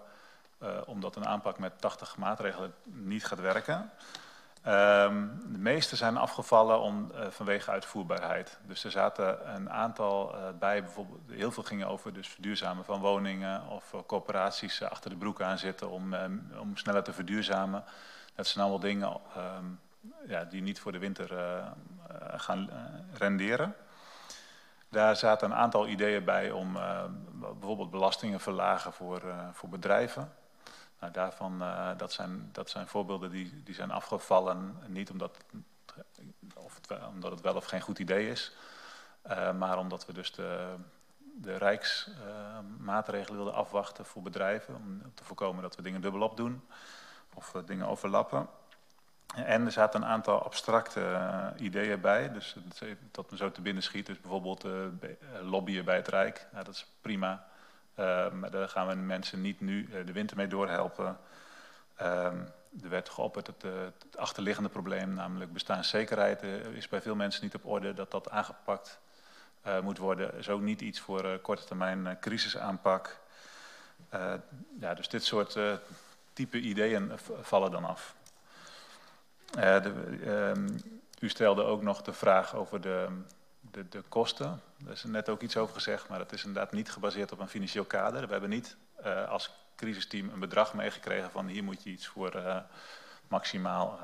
omdat 0.86 1.16
een 1.16 1.28
aanpak 1.28 1.60
met 1.60 1.82
80 1.82 2.18
maatregelen 2.18 2.74
niet 2.84 3.26
gaat 3.26 3.40
werken. 3.40 3.92
Um, 4.68 5.42
de 5.52 5.58
meeste 5.58 5.96
zijn 5.96 6.18
afgevallen 6.18 6.80
om, 6.80 7.12
vanwege 7.30 7.72
uitvoerbaarheid. 7.72 8.58
Dus 8.68 8.84
er 8.84 8.92
zaten 8.92 9.56
een 9.56 9.70
aantal 9.70 10.36
bij, 10.60 10.84
bijvoorbeeld 10.84 11.20
heel 11.30 11.52
veel 11.52 11.64
gingen 11.64 11.88
over 11.88 12.14
dus 12.14 12.28
verduurzamen 12.28 12.86
van 12.86 13.00
woningen 13.00 13.68
of 13.68 13.94
coöperaties 14.08 14.84
achter 14.84 15.10
de 15.10 15.16
broek 15.16 15.42
aan 15.42 15.58
zitten 15.58 15.90
om, 15.90 16.16
om 16.60 16.78
sneller 16.78 17.04
te 17.04 17.14
verduurzamen. 17.14 17.84
Dat 18.36 18.48
zijn 18.48 18.64
allemaal 18.64 18.82
dingen 18.82 19.20
um, 19.38 19.80
ja, 20.28 20.44
die 20.44 20.62
niet 20.62 20.80
voor 20.80 20.92
de 20.92 21.00
winter 21.00 21.32
uh, 21.32 21.66
gaan 22.36 22.70
uh, 22.70 22.76
renderen. 23.18 23.76
Daar 24.90 25.16
zaten 25.16 25.52
een 25.52 25.58
aantal 25.58 25.88
ideeën 25.88 26.24
bij 26.24 26.52
om 26.52 26.76
uh, 26.76 27.04
bijvoorbeeld 27.34 27.92
belastingen 27.92 28.40
verlagen 28.40 28.94
voor, 28.94 29.22
voor 29.52 29.70
bedrijven. 29.70 30.34
Nou, 31.00 31.14
daarvan, 31.14 31.64
dat, 31.98 32.12
zijn, 32.12 32.50
dat 32.52 32.70
zijn 32.70 32.88
voorbeelden 32.88 33.32
die, 33.32 33.64
die 33.64 33.76
zijn 33.76 33.92
afgevallen, 33.92 34.78
niet 34.88 35.10
omdat, 35.10 35.38
of 36.56 36.76
het, 36.76 37.06
omdat 37.08 37.32
het 37.32 37.42
wel 37.42 37.56
of 37.56 37.66
geen 37.66 37.82
goed 37.82 38.00
idee 38.00 38.30
is, 38.30 38.52
maar 39.58 39.78
omdat 39.78 40.06
we 40.06 40.14
dus 40.14 40.32
de, 40.32 40.76
de 41.18 41.58
rijksmaatregelen 41.58 43.36
wilden 43.36 43.54
afwachten 43.54 44.06
voor 44.06 44.22
bedrijven, 44.22 44.76
om 44.76 45.02
te 45.14 45.24
voorkomen 45.24 45.62
dat 45.62 45.76
we 45.76 45.82
dingen 45.82 46.02
dubbelop 46.02 46.38
doen 46.38 46.68
of 47.34 47.52
dingen 47.66 47.88
overlappen. 47.88 48.48
En 49.36 49.66
er 49.66 49.72
zaten 49.72 50.02
een 50.02 50.08
aantal 50.08 50.44
abstracte 50.44 51.54
ideeën 51.58 52.02
bij, 52.02 52.32
dus 52.32 52.56
dat 53.12 53.32
me 53.32 53.38
zo 53.38 53.52
te 53.52 53.62
binnen 53.62 53.84
schiet. 53.84 54.06
Dus 54.06 54.20
bijvoorbeeld 54.20 54.66
lobbyen 55.42 55.86
bij 55.86 55.96
het 55.96 56.08
Rijk, 56.08 56.48
nou, 56.52 56.66
dat 56.66 56.74
is 56.74 56.86
prima. 57.02 57.48
Uh, 58.00 58.32
maar 58.32 58.52
daar 58.52 58.70
gaan 58.70 58.88
we 58.88 58.96
mensen 58.96 59.42
niet 59.42 59.62
nu 59.62 59.90
de 60.06 60.12
winter 60.12 60.38
mee 60.38 60.48
doorhelpen. 60.48 61.18
Ehm, 61.96 62.38
er 62.84 62.90
werd 62.90 63.10
geopperd 63.10 63.48
het, 63.48 63.62
het, 63.62 64.18
achterliggende 64.18 64.70
probleem, 64.70 65.14
namelijk 65.14 65.54
bestaanszekerheid, 65.54 66.44
is 66.74 66.88
bij 66.88 67.02
veel 67.02 67.16
mensen 67.16 67.44
niet 67.44 67.56
op 67.56 67.66
orde 67.66 67.94
dat 67.94 68.12
dat 68.12 68.30
aangepakt 68.30 69.00
moet 69.82 69.98
worden. 69.98 70.38
Is 70.38 70.50
ook 70.50 70.62
niet 70.62 70.82
iets 70.82 71.00
voor 71.00 71.40
korte 71.40 71.64
termijn 71.64 72.18
crisisaanpak. 72.20 73.18
ja, 74.80 74.94
dus 74.94 75.10
dit 75.10 75.24
soort 75.24 75.58
type 76.34 76.60
ideeën 76.60 77.12
vallen 77.42 77.72
dan 77.72 77.86
af. 77.86 78.16
Um, 79.58 80.78
u 81.20 81.30
stelde 81.30 81.64
ook 81.64 81.82
nog 81.82 82.02
de 82.02 82.14
vraag 82.14 82.56
over 82.56 82.82
de, 82.82 83.08
de, 83.72 83.90
de, 83.90 84.04
kosten. 84.10 84.62
Daar 84.78 84.94
is 84.94 85.04
net 85.04 85.30
ook 85.30 85.42
iets 85.42 85.58
over 85.58 85.74
gezegd, 85.74 86.10
maar 86.10 86.20
dat 86.20 86.32
is 86.32 86.44
inderdaad 86.44 86.72
niet 86.72 86.92
gebaseerd 86.92 87.32
op 87.32 87.40
een 87.40 87.48
financieel 87.48 87.86
kader. 87.86 88.26
We 88.26 88.32
hebben 88.32 88.50
niet 88.50 88.76
uh, 89.06 89.30
als 89.30 89.52
crisisteam 89.76 90.30
een 90.30 90.40
bedrag 90.40 90.74
meegekregen 90.74 91.32
van 91.32 91.48
hier 91.48 91.64
moet 91.64 91.84
je 91.84 91.90
iets 91.90 92.08
voor 92.08 92.36
uh, 92.36 92.58
maximaal 93.28 94.00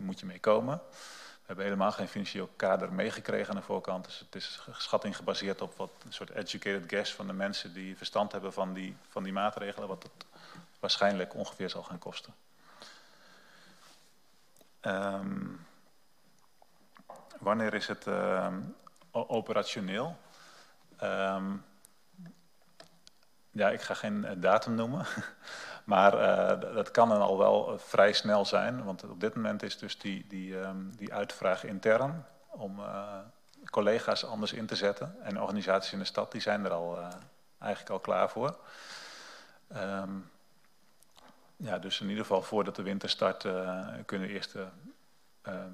moet 0.00 0.20
je 0.20 0.26
mee 0.26 0.40
komen. 0.40 0.80
We 1.42 1.48
hebben 1.48 1.64
helemaal 1.64 1.92
geen 1.92 2.08
financieel 2.08 2.48
kader 2.56 2.92
meegekregen 2.92 3.48
aan 3.50 3.60
de 3.60 3.62
voorkant. 3.62 4.04
Dus 4.04 4.18
het 4.18 4.34
is 4.34 4.66
schatting 4.72 5.16
gebaseerd 5.16 5.60
op 5.60 5.76
wat 5.76 5.90
een 6.04 6.12
soort 6.12 6.30
educated 6.30 6.84
guess 6.86 7.14
van 7.14 7.26
de 7.26 7.32
mensen 7.32 7.72
die 7.72 7.96
verstand 7.96 8.32
hebben 8.32 8.52
van 8.52 8.72
die, 8.72 8.96
van 9.08 9.22
die 9.22 9.32
maatregelen, 9.32 9.88
wat 9.88 10.02
het 10.02 10.26
waarschijnlijk 10.80 11.34
ongeveer 11.34 11.70
zal 11.70 11.82
gaan 11.82 11.98
kosten. 11.98 12.34
Um, 14.82 15.66
wanneer 17.38 17.74
is 17.74 17.86
het 17.86 18.06
uh, 18.06 18.56
operationeel? 19.12 20.16
Um, 21.02 21.64
ja, 23.52 23.70
ik 23.70 23.80
ga 23.80 23.94
geen 23.94 24.24
eh, 24.24 24.32
datum 24.36 24.74
noemen, 24.74 25.06
maar 25.84 26.14
uh, 26.14 26.74
dat 26.74 26.90
kan 26.90 27.08
dan 27.08 27.20
al 27.20 27.38
wel 27.38 27.78
vrij 27.78 28.12
snel 28.12 28.44
zijn, 28.44 28.84
want 28.84 29.04
op 29.04 29.20
dit 29.20 29.34
moment 29.34 29.62
is 29.62 29.78
dus 29.78 29.98
die, 29.98 30.26
die, 30.28 30.56
um, 30.56 30.96
die 30.96 31.12
uitvraag 31.12 31.64
intern 31.64 32.24
om 32.48 32.80
collega's 33.70 34.24
anders 34.24 34.52
in 34.52 34.66
te 34.66 34.76
zetten. 34.76 35.16
En 35.22 35.40
organisaties 35.40 35.92
in 35.92 35.98
de 35.98 36.04
stad 36.04 36.32
die 36.32 36.40
zijn 36.40 36.64
er 36.64 36.70
al 36.70 36.98
eigenlijk 37.58 37.92
al 37.92 38.00
klaar 38.00 38.30
voor. 38.30 38.58
Um, 39.76 40.30
ja, 41.56 41.78
dus 41.78 42.00
in 42.00 42.08
ieder 42.08 42.24
geval 42.24 42.42
voordat 42.42 42.76
de 42.76 42.82
winter 42.82 43.08
start 43.08 43.46
kunnen 44.06 44.28
eerst 44.28 44.54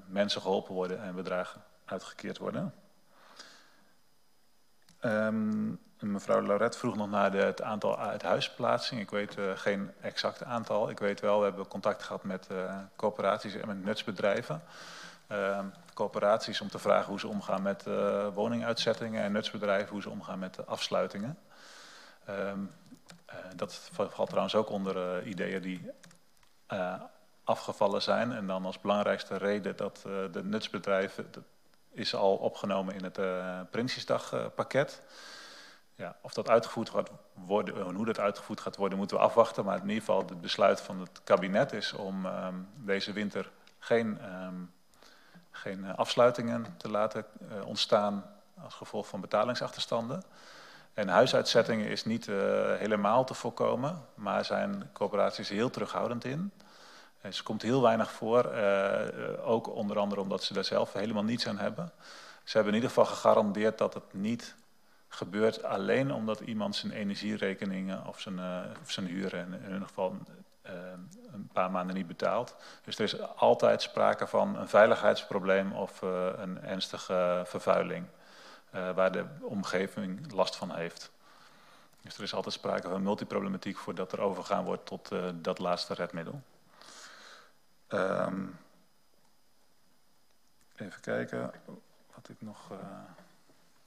mensen 0.05 0.41
geholpen 0.41 0.73
worden 0.73 1.01
en 1.01 1.15
bedragen 1.15 1.63
uitgekeerd 1.85 2.37
worden. 2.37 2.73
Um, 5.05 5.79
mevrouw 5.99 6.41
Lauret 6.41 6.77
vroeg 6.77 6.95
nog 6.95 7.09
naar 7.09 7.31
de, 7.31 7.37
het 7.37 7.61
aantal 7.61 7.99
uithuisplaatsingen. 7.99 9.03
Ik 9.03 9.09
weet 9.09 9.37
uh, 9.37 9.51
geen 9.55 9.91
exact 10.01 10.43
aantal. 10.43 10.89
Ik 10.89 10.99
weet 10.99 11.19
wel, 11.19 11.39
we 11.39 11.45
hebben 11.45 11.67
contact 11.67 12.03
gehad 12.03 12.23
met 12.23 12.47
uh, 12.51 12.77
coöperaties 12.95 13.55
en 13.55 13.67
met 13.67 13.83
nutsbedrijven. 13.83 14.61
Uh, 15.31 15.59
coöperaties 15.93 16.61
om 16.61 16.69
te 16.69 16.79
vragen 16.79 17.09
hoe 17.09 17.19
ze 17.19 17.27
omgaan 17.27 17.61
met 17.61 17.85
woninguitzettingen 18.33 19.23
en 19.23 19.31
nutsbedrijven 19.31 19.89
hoe 19.89 20.01
ze 20.01 20.09
omgaan 20.09 20.39
met 20.39 20.67
afsluitingen. 20.67 21.37
Um, 22.29 22.71
dat 23.55 23.89
valt 23.91 24.27
trouwens 24.27 24.55
ook 24.55 24.69
onder 24.69 25.23
ideeën 25.23 25.61
die 25.61 25.91
afgevallen 27.43 28.01
zijn. 28.01 28.31
En 28.31 28.47
dan 28.47 28.65
als 28.65 28.81
belangrijkste 28.81 29.37
reden 29.37 29.75
dat 29.75 30.01
de 30.31 30.43
nutsbedrijven 30.43 31.31
is 31.99 32.15
al 32.15 32.35
opgenomen 32.35 32.95
in 32.95 33.03
het 33.03 33.17
uh, 33.17 33.59
Prinsjesdagpakket. 33.71 35.01
Ja, 35.95 36.15
of 36.21 36.33
dat 36.33 36.49
uitgevoerd 36.49 36.89
gaat 36.89 37.09
worden, 37.33 37.87
en 37.87 37.95
hoe 37.95 38.05
dat 38.05 38.19
uitgevoerd 38.19 38.59
gaat 38.59 38.75
worden, 38.75 38.97
moeten 38.97 39.17
we 39.17 39.23
afwachten. 39.23 39.65
Maar 39.65 39.75
in 39.75 39.81
ieder 39.81 39.99
geval 39.99 40.19
het 40.19 40.41
besluit 40.41 40.81
van 40.81 40.99
het 40.99 41.21
kabinet 41.23 41.73
is 41.73 41.93
om 41.93 42.25
um, 42.25 42.67
deze 42.75 43.11
winter 43.13 43.51
geen, 43.79 44.19
um, 44.45 44.71
geen 45.51 45.95
afsluitingen 45.95 46.75
te 46.77 46.89
laten 46.89 47.25
ontstaan 47.65 48.25
als 48.63 48.73
gevolg 48.73 49.07
van 49.07 49.21
betalingsachterstanden. 49.21 50.23
En 50.93 51.07
huisuitzettingen 51.07 51.87
is 51.87 52.05
niet 52.05 52.25
helemaal 52.77 53.23
te 53.23 53.33
voorkomen, 53.33 54.05
maar 54.15 54.45
zijn 54.45 54.89
coöperaties 54.93 55.49
heel 55.49 55.69
terughoudend 55.69 56.25
in. 56.25 56.51
En 57.21 57.33
ze 57.33 57.43
komt 57.43 57.61
heel 57.61 57.81
weinig 57.81 58.11
voor, 58.11 58.53
uh, 58.53 59.47
ook 59.49 59.67
onder 59.75 59.99
andere 59.99 60.21
omdat 60.21 60.43
ze 60.43 60.53
daar 60.53 60.63
zelf 60.63 60.93
helemaal 60.93 61.23
niets 61.23 61.47
aan 61.47 61.57
hebben. 61.57 61.91
Ze 62.43 62.57
hebben 62.57 62.73
in 62.73 62.81
ieder 62.81 62.95
geval 62.95 63.13
gegarandeerd 63.15 63.77
dat 63.77 63.93
het 63.93 64.13
niet 64.13 64.55
gebeurt 65.07 65.63
alleen 65.63 66.13
omdat 66.13 66.39
iemand 66.39 66.75
zijn 66.75 66.91
energierekeningen 66.91 68.07
of 68.07 68.19
zijn, 68.19 68.37
uh, 68.37 68.59
of 68.81 68.91
zijn 68.91 69.05
huren 69.05 69.53
in, 69.53 69.63
ieder 69.63 69.87
geval 69.87 70.17
een 71.33 71.49
paar 71.53 71.71
maanden 71.71 71.95
niet 71.95 72.07
betaalt. 72.07 72.55
Dus 72.83 72.95
er 72.97 73.03
is 73.03 73.21
altijd 73.35 73.81
sprake 73.81 74.27
van 74.27 74.55
een 74.57 74.69
veiligheidsprobleem 74.69 75.71
of 75.71 76.01
een 76.37 76.61
ernstige 76.61 77.41
vervuiling 77.45 78.05
waar 78.71 79.11
de 79.11 79.25
omgeving 79.41 80.31
last 80.31 80.55
van 80.55 80.75
heeft. 80.75 81.11
Dus 82.01 82.17
er 82.17 82.23
is 82.23 82.33
altijd 82.33 82.53
sprake 82.53 82.89
van 82.89 83.03
multiproblematiek 83.03 83.77
voordat 83.77 84.11
er 84.11 84.21
overgaan 84.21 84.63
wordt 84.63 84.85
tot 84.85 85.11
dat 85.41 85.59
laatste 85.59 85.93
redmiddel. 85.93 86.41
Um, 87.93 88.59
even 90.75 91.01
kijken 91.01 91.51
wat 92.15 92.29
ik 92.29 92.41
nog 92.41 92.71
uh, 92.71 92.77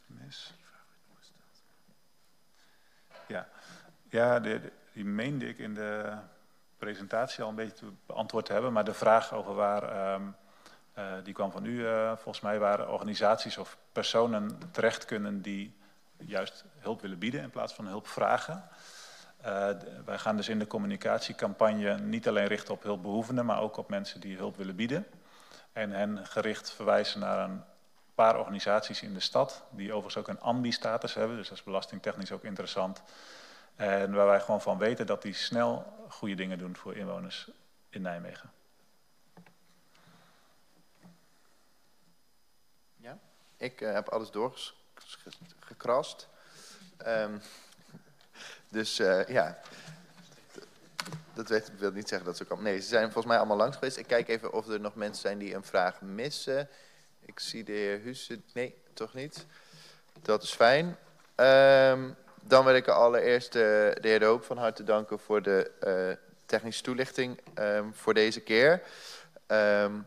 mis. 0.07 0.55
Ja, 3.26 3.48
ja 4.09 4.40
de, 4.40 4.72
die 4.92 5.05
meende 5.05 5.48
ik 5.48 5.59
in 5.59 5.74
de 5.74 6.16
presentatie 6.76 7.42
al 7.42 7.48
een 7.48 7.55
beetje 7.55 7.86
beantwoord 8.07 8.46
te 8.46 8.53
hebben. 8.53 8.72
Maar 8.72 8.84
de 8.84 8.94
vraag 8.94 9.32
over 9.32 9.55
waar, 9.55 10.14
um, 10.14 10.36
uh, 10.98 11.14
die 11.24 11.34
kwam 11.34 11.50
van 11.50 11.64
u 11.64 11.80
uh, 11.80 12.12
volgens 12.16 12.40
mij, 12.40 12.59
waar 12.59 12.88
organisaties 12.88 13.59
of 13.59 13.76
personen 13.92 14.59
terecht 14.70 15.05
kunnen 15.05 15.42
die 15.42 15.76
juist 16.16 16.64
hulp 16.78 17.00
willen 17.00 17.18
bieden 17.18 17.42
in 17.42 17.50
plaats 17.50 17.74
van 17.74 17.86
hulp 17.86 18.07
vragen. 18.07 18.68
Uh, 19.45 19.70
wij 20.05 20.18
gaan 20.18 20.36
dus 20.36 20.49
in 20.49 20.59
de 20.59 20.66
communicatiecampagne 20.66 21.99
niet 21.99 22.28
alleen 22.28 22.47
richten 22.47 22.74
op 22.74 22.82
hulpbehoevenden, 22.82 23.47
maar 23.47 23.61
ook 23.61 23.76
op 23.76 23.88
mensen 23.88 24.20
die 24.20 24.36
hulp 24.36 24.57
willen 24.57 24.76
bieden. 24.76 25.07
En 25.72 25.90
hen 25.90 26.26
gericht 26.26 26.72
verwijzen 26.72 27.20
naar 27.20 27.51
een 27.51 27.64
paar 28.14 28.38
organisaties 28.38 29.03
in 29.03 29.14
de 29.14 29.20
stad, 29.20 29.64
die 29.70 29.93
overigens 29.93 30.16
ook 30.16 30.28
een 30.28 30.40
ambi-status 30.40 31.14
hebben, 31.14 31.36
dus 31.36 31.49
dat 31.49 31.59
is 31.59 31.64
belastingtechnisch 31.64 32.32
ook 32.32 32.45
interessant. 32.45 33.03
En 33.76 34.12
waar 34.12 34.26
wij 34.26 34.40
gewoon 34.40 34.62
van 34.62 34.78
weten 34.78 35.07
dat 35.07 35.22
die 35.22 35.34
snel 35.34 36.07
goede 36.09 36.34
dingen 36.34 36.59
doen 36.59 36.76
voor 36.76 36.97
inwoners 36.97 37.51
in 37.88 38.03
Nijmegen. 38.03 38.51
Ja, 42.97 43.18
ik 43.57 43.80
uh, 43.80 43.93
heb 43.93 44.09
alles 44.09 44.30
doorgekrast. 44.30 46.28
Um, 47.07 47.43
dus 48.72 49.00
uh, 49.00 49.26
ja, 49.26 49.58
dat 51.34 51.48
weet, 51.48 51.70
wil 51.78 51.90
niet 51.90 52.08
zeggen 52.08 52.26
dat 52.26 52.36
ze 52.36 52.44
kan. 52.44 52.62
Nee, 52.62 52.80
ze 52.80 52.88
zijn 52.88 53.02
volgens 53.02 53.26
mij 53.26 53.36
allemaal 53.36 53.56
langs 53.56 53.76
geweest. 53.76 53.96
Ik 53.96 54.06
kijk 54.06 54.28
even 54.28 54.52
of 54.52 54.68
er 54.68 54.80
nog 54.80 54.94
mensen 54.94 55.22
zijn 55.22 55.38
die 55.38 55.54
een 55.54 55.64
vraag 55.64 56.00
missen. 56.00 56.68
Ik 57.20 57.40
zie 57.40 57.64
de 57.64 57.72
heer 57.72 58.00
Husse. 58.00 58.40
Nee, 58.52 58.74
toch 58.92 59.14
niet. 59.14 59.46
Dat 60.22 60.42
is 60.42 60.50
fijn. 60.50 60.86
Um, 61.36 62.16
dan 62.42 62.64
wil 62.64 62.74
ik 62.74 62.88
allereerst 62.88 63.52
de, 63.52 63.96
de 64.00 64.08
heer 64.08 64.18
De 64.18 64.24
Hoop 64.24 64.44
van 64.44 64.58
harte 64.58 64.84
danken 64.84 65.18
voor 65.18 65.42
de 65.42 65.70
uh, 65.86 66.26
technische 66.46 66.82
toelichting 66.82 67.40
um, 67.58 67.94
voor 67.94 68.14
deze 68.14 68.40
keer. 68.40 68.82
Um, 69.46 70.06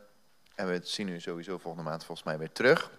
en 0.55 0.67
we 0.67 0.79
zien 0.83 1.07
u 1.07 1.19
sowieso 1.19 1.57
volgende 1.57 1.89
maand 1.89 2.05
volgens 2.05 2.27
mij 2.27 2.37
weer 2.37 2.51
terug. 2.51 2.91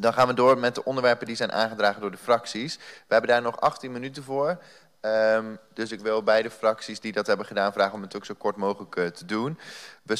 Dan 0.00 0.12
gaan 0.12 0.26
we 0.26 0.34
door 0.34 0.58
met 0.58 0.74
de 0.74 0.84
onderwerpen 0.84 1.26
die 1.26 1.36
zijn 1.36 1.52
aangedragen 1.52 2.00
door 2.00 2.10
de 2.10 2.16
fracties. 2.16 2.76
We 2.76 2.82
hebben 3.12 3.30
daar 3.30 3.42
nog 3.42 3.60
18 3.60 3.92
minuten 3.92 4.22
voor. 4.22 4.58
Um, 5.00 5.58
dus 5.74 5.92
ik 5.92 6.00
wil 6.00 6.22
beide 6.22 6.50
fracties 6.50 7.00
die 7.00 7.12
dat 7.12 7.26
hebben 7.26 7.46
gedaan 7.46 7.72
vragen 7.72 7.94
om 7.94 8.02
het 8.02 8.16
ook 8.16 8.24
zo 8.24 8.34
kort 8.34 8.56
mogelijk 8.56 8.96
uh, 8.96 9.06
te 9.06 9.24
doen. 9.24 9.58
We 10.02 10.16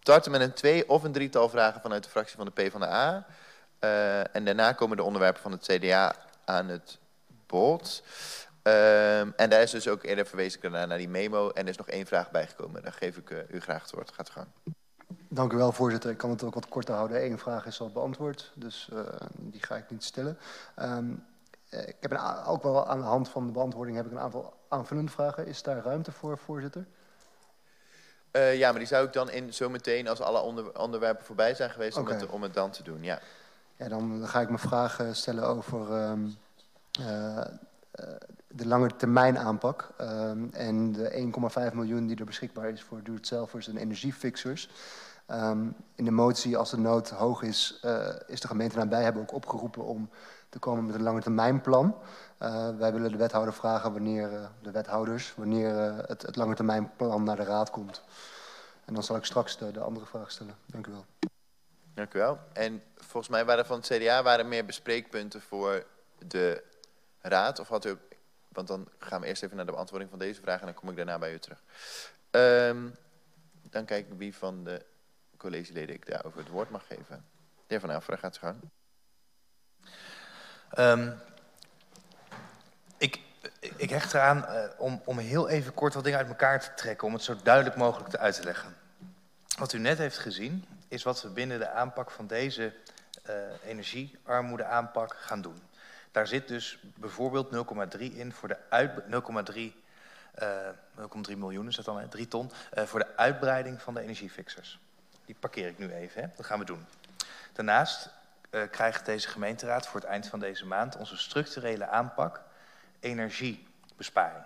starten 0.00 0.30
met 0.30 0.40
een 0.40 0.52
twee 0.52 0.88
of 0.88 1.02
een 1.02 1.12
drietal 1.12 1.48
vragen 1.48 1.80
vanuit 1.80 2.04
de 2.04 2.10
fractie 2.10 2.36
van 2.36 2.44
de 2.44 2.52
PvdA. 2.52 3.26
Uh, 3.80 4.36
en 4.36 4.44
daarna 4.44 4.72
komen 4.72 4.96
de 4.96 5.02
onderwerpen 5.02 5.42
van 5.42 5.52
het 5.52 5.66
CDA 5.66 6.14
aan 6.44 6.68
het 6.68 6.98
bod. 7.46 8.02
Um, 8.62 9.32
en 9.36 9.50
daar 9.50 9.62
is 9.62 9.70
dus 9.70 9.88
ook 9.88 10.02
eerder 10.04 10.26
verwezen 10.26 10.70
naar, 10.70 10.98
die 10.98 11.08
memo. 11.08 11.50
En 11.50 11.62
er 11.62 11.68
is 11.68 11.76
nog 11.76 11.88
één 11.88 12.06
vraag 12.06 12.30
bijgekomen. 12.30 12.82
Daar 12.82 12.92
geef 12.92 13.16
ik 13.16 13.30
uh, 13.30 13.38
u 13.48 13.60
graag 13.60 13.82
het 13.82 13.90
woord. 13.90 14.12
Gaat 14.12 14.30
gang. 14.30 14.46
Dank 15.32 15.52
u 15.52 15.56
wel, 15.56 15.72
voorzitter. 15.72 16.10
Ik 16.10 16.16
kan 16.16 16.30
het 16.30 16.42
ook 16.42 16.54
wat 16.54 16.68
korter 16.68 16.94
houden. 16.94 17.24
Eén 17.24 17.38
vraag 17.38 17.66
is 17.66 17.80
al 17.80 17.90
beantwoord, 17.90 18.52
dus 18.54 18.90
uh, 18.92 19.00
die 19.36 19.62
ga 19.62 19.76
ik 19.76 19.90
niet 19.90 20.04
stellen. 20.04 20.38
Um, 20.78 21.24
ik 21.70 21.96
heb 22.00 22.10
een, 22.10 22.44
ook 22.44 22.62
wel 22.62 22.86
aan 22.86 22.98
de 22.98 23.04
hand 23.04 23.28
van 23.28 23.46
de 23.46 23.52
beantwoording 23.52 23.96
heb 23.96 24.06
ik 24.06 24.12
een 24.12 24.18
aantal 24.18 24.54
aanvullende 24.68 25.10
vragen. 25.10 25.46
Is 25.46 25.62
daar 25.62 25.82
ruimte 25.82 26.12
voor, 26.12 26.38
voorzitter? 26.38 26.86
Uh, 28.32 28.58
ja, 28.58 28.70
maar 28.70 28.78
die 28.78 28.88
zou 28.88 29.06
ik 29.06 29.12
dan 29.12 29.30
in 29.30 29.54
zometeen, 29.54 30.08
als 30.08 30.20
alle 30.20 30.40
onder, 30.40 30.78
onderwerpen 30.78 31.24
voorbij 31.24 31.54
zijn 31.54 31.70
geweest, 31.70 31.98
okay. 31.98 32.14
om, 32.14 32.20
het, 32.20 32.30
om 32.30 32.42
het 32.42 32.54
dan 32.54 32.70
te 32.70 32.82
doen. 32.82 33.02
Ja. 33.02 33.20
Ja, 33.76 33.88
dan 33.88 34.28
ga 34.28 34.40
ik 34.40 34.50
me 34.50 34.58
vragen 34.58 35.16
stellen 35.16 35.46
over 35.46 36.10
um, 36.10 36.36
uh, 37.00 37.40
de 38.48 38.66
lange 38.66 38.96
termijn 38.96 39.38
aanpak. 39.38 39.88
Um, 40.00 40.50
en 40.52 40.92
de 40.92 41.32
1,5 41.70 41.74
miljoen 41.74 42.06
die 42.06 42.16
er 42.16 42.24
beschikbaar 42.24 42.68
is 42.68 42.82
voor 42.82 43.02
do-it-selfers 43.02 43.68
en 43.68 43.76
energiefixers. 43.76 44.68
Um, 45.32 45.76
in 45.94 46.04
de 46.04 46.10
motie, 46.10 46.56
als 46.56 46.70
de 46.70 46.78
nood 46.78 47.10
hoog 47.10 47.42
is, 47.42 47.80
uh, 47.84 48.08
is 48.26 48.40
de 48.40 48.46
gemeente 48.46 48.76
nabij 48.76 49.02
hebben 49.02 49.22
ook 49.22 49.32
opgeroepen 49.32 49.84
om 49.84 50.10
te 50.48 50.58
komen 50.58 50.86
met 50.86 50.94
een 50.94 51.02
lange 51.02 51.20
termijnplan. 51.20 51.96
Uh, 52.42 52.76
wij 52.76 52.92
willen 52.92 53.10
de 53.10 53.16
wethouder 53.16 53.54
vragen 53.54 53.92
wanneer, 53.92 54.32
uh, 54.32 54.46
de 54.62 54.70
wethouders, 54.70 55.34
wanneer 55.36 55.74
het, 56.06 56.22
het 56.22 56.36
lange 56.36 56.54
termijnplan 56.54 57.24
naar 57.24 57.36
de 57.36 57.44
raad 57.44 57.70
komt. 57.70 58.02
En 58.84 58.94
dan 58.94 59.02
zal 59.02 59.16
ik 59.16 59.24
straks 59.24 59.58
de, 59.58 59.72
de 59.72 59.80
andere 59.80 60.06
vraag 60.06 60.30
stellen. 60.30 60.54
Dank 60.66 60.86
u 60.86 60.90
wel. 60.90 61.04
Dank 61.94 62.14
u 62.14 62.18
wel. 62.18 62.38
En 62.52 62.82
volgens 62.96 63.28
mij 63.28 63.44
waren 63.44 63.66
van 63.66 63.76
het 63.76 63.86
CDA 63.86 64.22
waren 64.22 64.48
meer 64.48 64.64
bespreekpunten 64.64 65.40
voor 65.40 65.86
de 66.26 66.62
raad. 67.20 67.58
Of 67.58 67.68
had 67.68 67.84
u 67.84 67.98
want 68.52 68.68
dan 68.68 68.88
gaan 68.98 69.20
we 69.20 69.26
eerst 69.26 69.42
even 69.42 69.56
naar 69.56 69.66
de 69.66 69.72
beantwoording 69.72 70.10
van 70.10 70.18
deze 70.18 70.40
vraag 70.40 70.60
en 70.60 70.66
dan 70.66 70.74
kom 70.74 70.88
ik 70.88 70.96
daarna 70.96 71.18
bij 71.18 71.32
u 71.32 71.38
terug. 71.38 71.62
Um, 72.30 72.94
dan 73.70 73.84
kijk 73.84 74.06
ik 74.06 74.18
wie 74.18 74.36
van 74.36 74.64
de 74.64 74.84
collegeleden 75.40 75.94
ik 75.94 76.06
daarover 76.06 76.38
het 76.38 76.48
woord 76.48 76.70
mag 76.70 76.86
geven. 76.86 77.24
De 77.36 77.64
heer 77.66 77.80
Van 77.80 77.90
Elferen 77.90 78.18
gaat 78.18 78.34
zijn 78.34 78.54
gang. 78.54 78.70
Um, 80.78 81.20
ik, 82.98 83.20
ik 83.76 83.90
hecht 83.90 84.14
eraan 84.14 84.36
uh, 84.38 84.64
om, 84.78 85.02
om 85.04 85.18
heel 85.18 85.48
even 85.48 85.74
kort 85.74 85.94
wat 85.94 86.04
dingen 86.04 86.18
uit 86.18 86.28
elkaar 86.28 86.60
te 86.60 86.74
trekken, 86.74 87.06
om 87.06 87.12
het 87.12 87.22
zo 87.22 87.36
duidelijk 87.42 87.76
mogelijk 87.76 88.10
te 88.10 88.18
uit 88.18 88.34
te 88.34 88.44
leggen. 88.44 88.76
Wat 89.58 89.72
u 89.72 89.78
net 89.78 89.98
heeft 89.98 90.18
gezien, 90.18 90.64
is 90.88 91.02
wat 91.02 91.22
we 91.22 91.28
binnen 91.28 91.58
de 91.58 91.70
aanpak 91.70 92.10
van 92.10 92.26
deze 92.26 92.72
uh, 93.28 93.34
energiearmoede 93.64 94.64
aanpak 94.64 95.14
gaan 95.14 95.42
doen. 95.42 95.62
Daar 96.10 96.26
zit 96.26 96.48
dus 96.48 96.78
bijvoorbeeld 96.96 97.54
0,3 97.96 98.00
in 98.00 98.32
voor 98.32 98.48
de 98.48 98.56
uit 98.68 98.90
0,3 99.54 99.58
uh, 100.42 100.68
0,3 101.30 101.36
miljoen 101.36 101.68
is 101.68 101.76
dat 101.76 101.84
dan, 101.84 102.08
3 102.08 102.28
ton, 102.28 102.50
uh, 102.74 102.84
voor 102.84 103.00
de 103.00 103.16
uitbreiding 103.16 103.82
van 103.82 103.94
de 103.94 104.00
energiefixers. 104.00 104.80
Die 105.30 105.38
parkeer 105.40 105.68
ik 105.68 105.78
nu 105.78 105.92
even, 105.92 106.22
hè? 106.22 106.28
dat 106.36 106.46
gaan 106.46 106.58
we 106.58 106.64
doen. 106.64 106.86
Daarnaast 107.52 108.08
uh, 108.50 108.62
krijgt 108.70 109.06
deze 109.06 109.28
gemeenteraad 109.28 109.86
voor 109.86 110.00
het 110.00 110.08
eind 110.08 110.26
van 110.28 110.40
deze 110.40 110.66
maand 110.66 110.96
onze 110.96 111.16
structurele 111.16 111.86
aanpak 111.86 112.42
energiebesparing. 113.00 114.44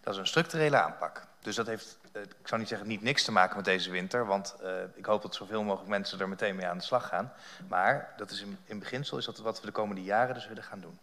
Dat 0.00 0.14
is 0.14 0.20
een 0.20 0.26
structurele 0.26 0.76
aanpak. 0.76 1.26
Dus 1.40 1.56
dat 1.56 1.66
heeft, 1.66 1.98
uh, 2.12 2.22
ik 2.22 2.34
zou 2.48 2.60
niet 2.60 2.68
zeggen 2.68 2.88
niet 2.88 3.02
niks 3.02 3.24
te 3.24 3.32
maken 3.32 3.56
met 3.56 3.64
deze 3.64 3.90
winter, 3.90 4.26
want 4.26 4.54
uh, 4.62 4.82
ik 4.94 5.04
hoop 5.04 5.22
dat 5.22 5.34
zoveel 5.34 5.62
mogelijk 5.62 5.90
mensen 5.90 6.20
er 6.20 6.28
meteen 6.28 6.56
mee 6.56 6.66
aan 6.66 6.78
de 6.78 6.84
slag 6.84 7.08
gaan. 7.08 7.32
Maar 7.68 8.12
dat 8.16 8.30
is 8.30 8.40
in, 8.40 8.58
in 8.64 8.78
beginsel 8.78 9.18
is 9.18 9.24
dat 9.24 9.38
wat 9.38 9.60
we 9.60 9.66
de 9.66 9.72
komende 9.72 10.02
jaren 10.02 10.34
dus 10.34 10.48
willen 10.48 10.64
gaan 10.64 10.80
doen. 10.80 10.98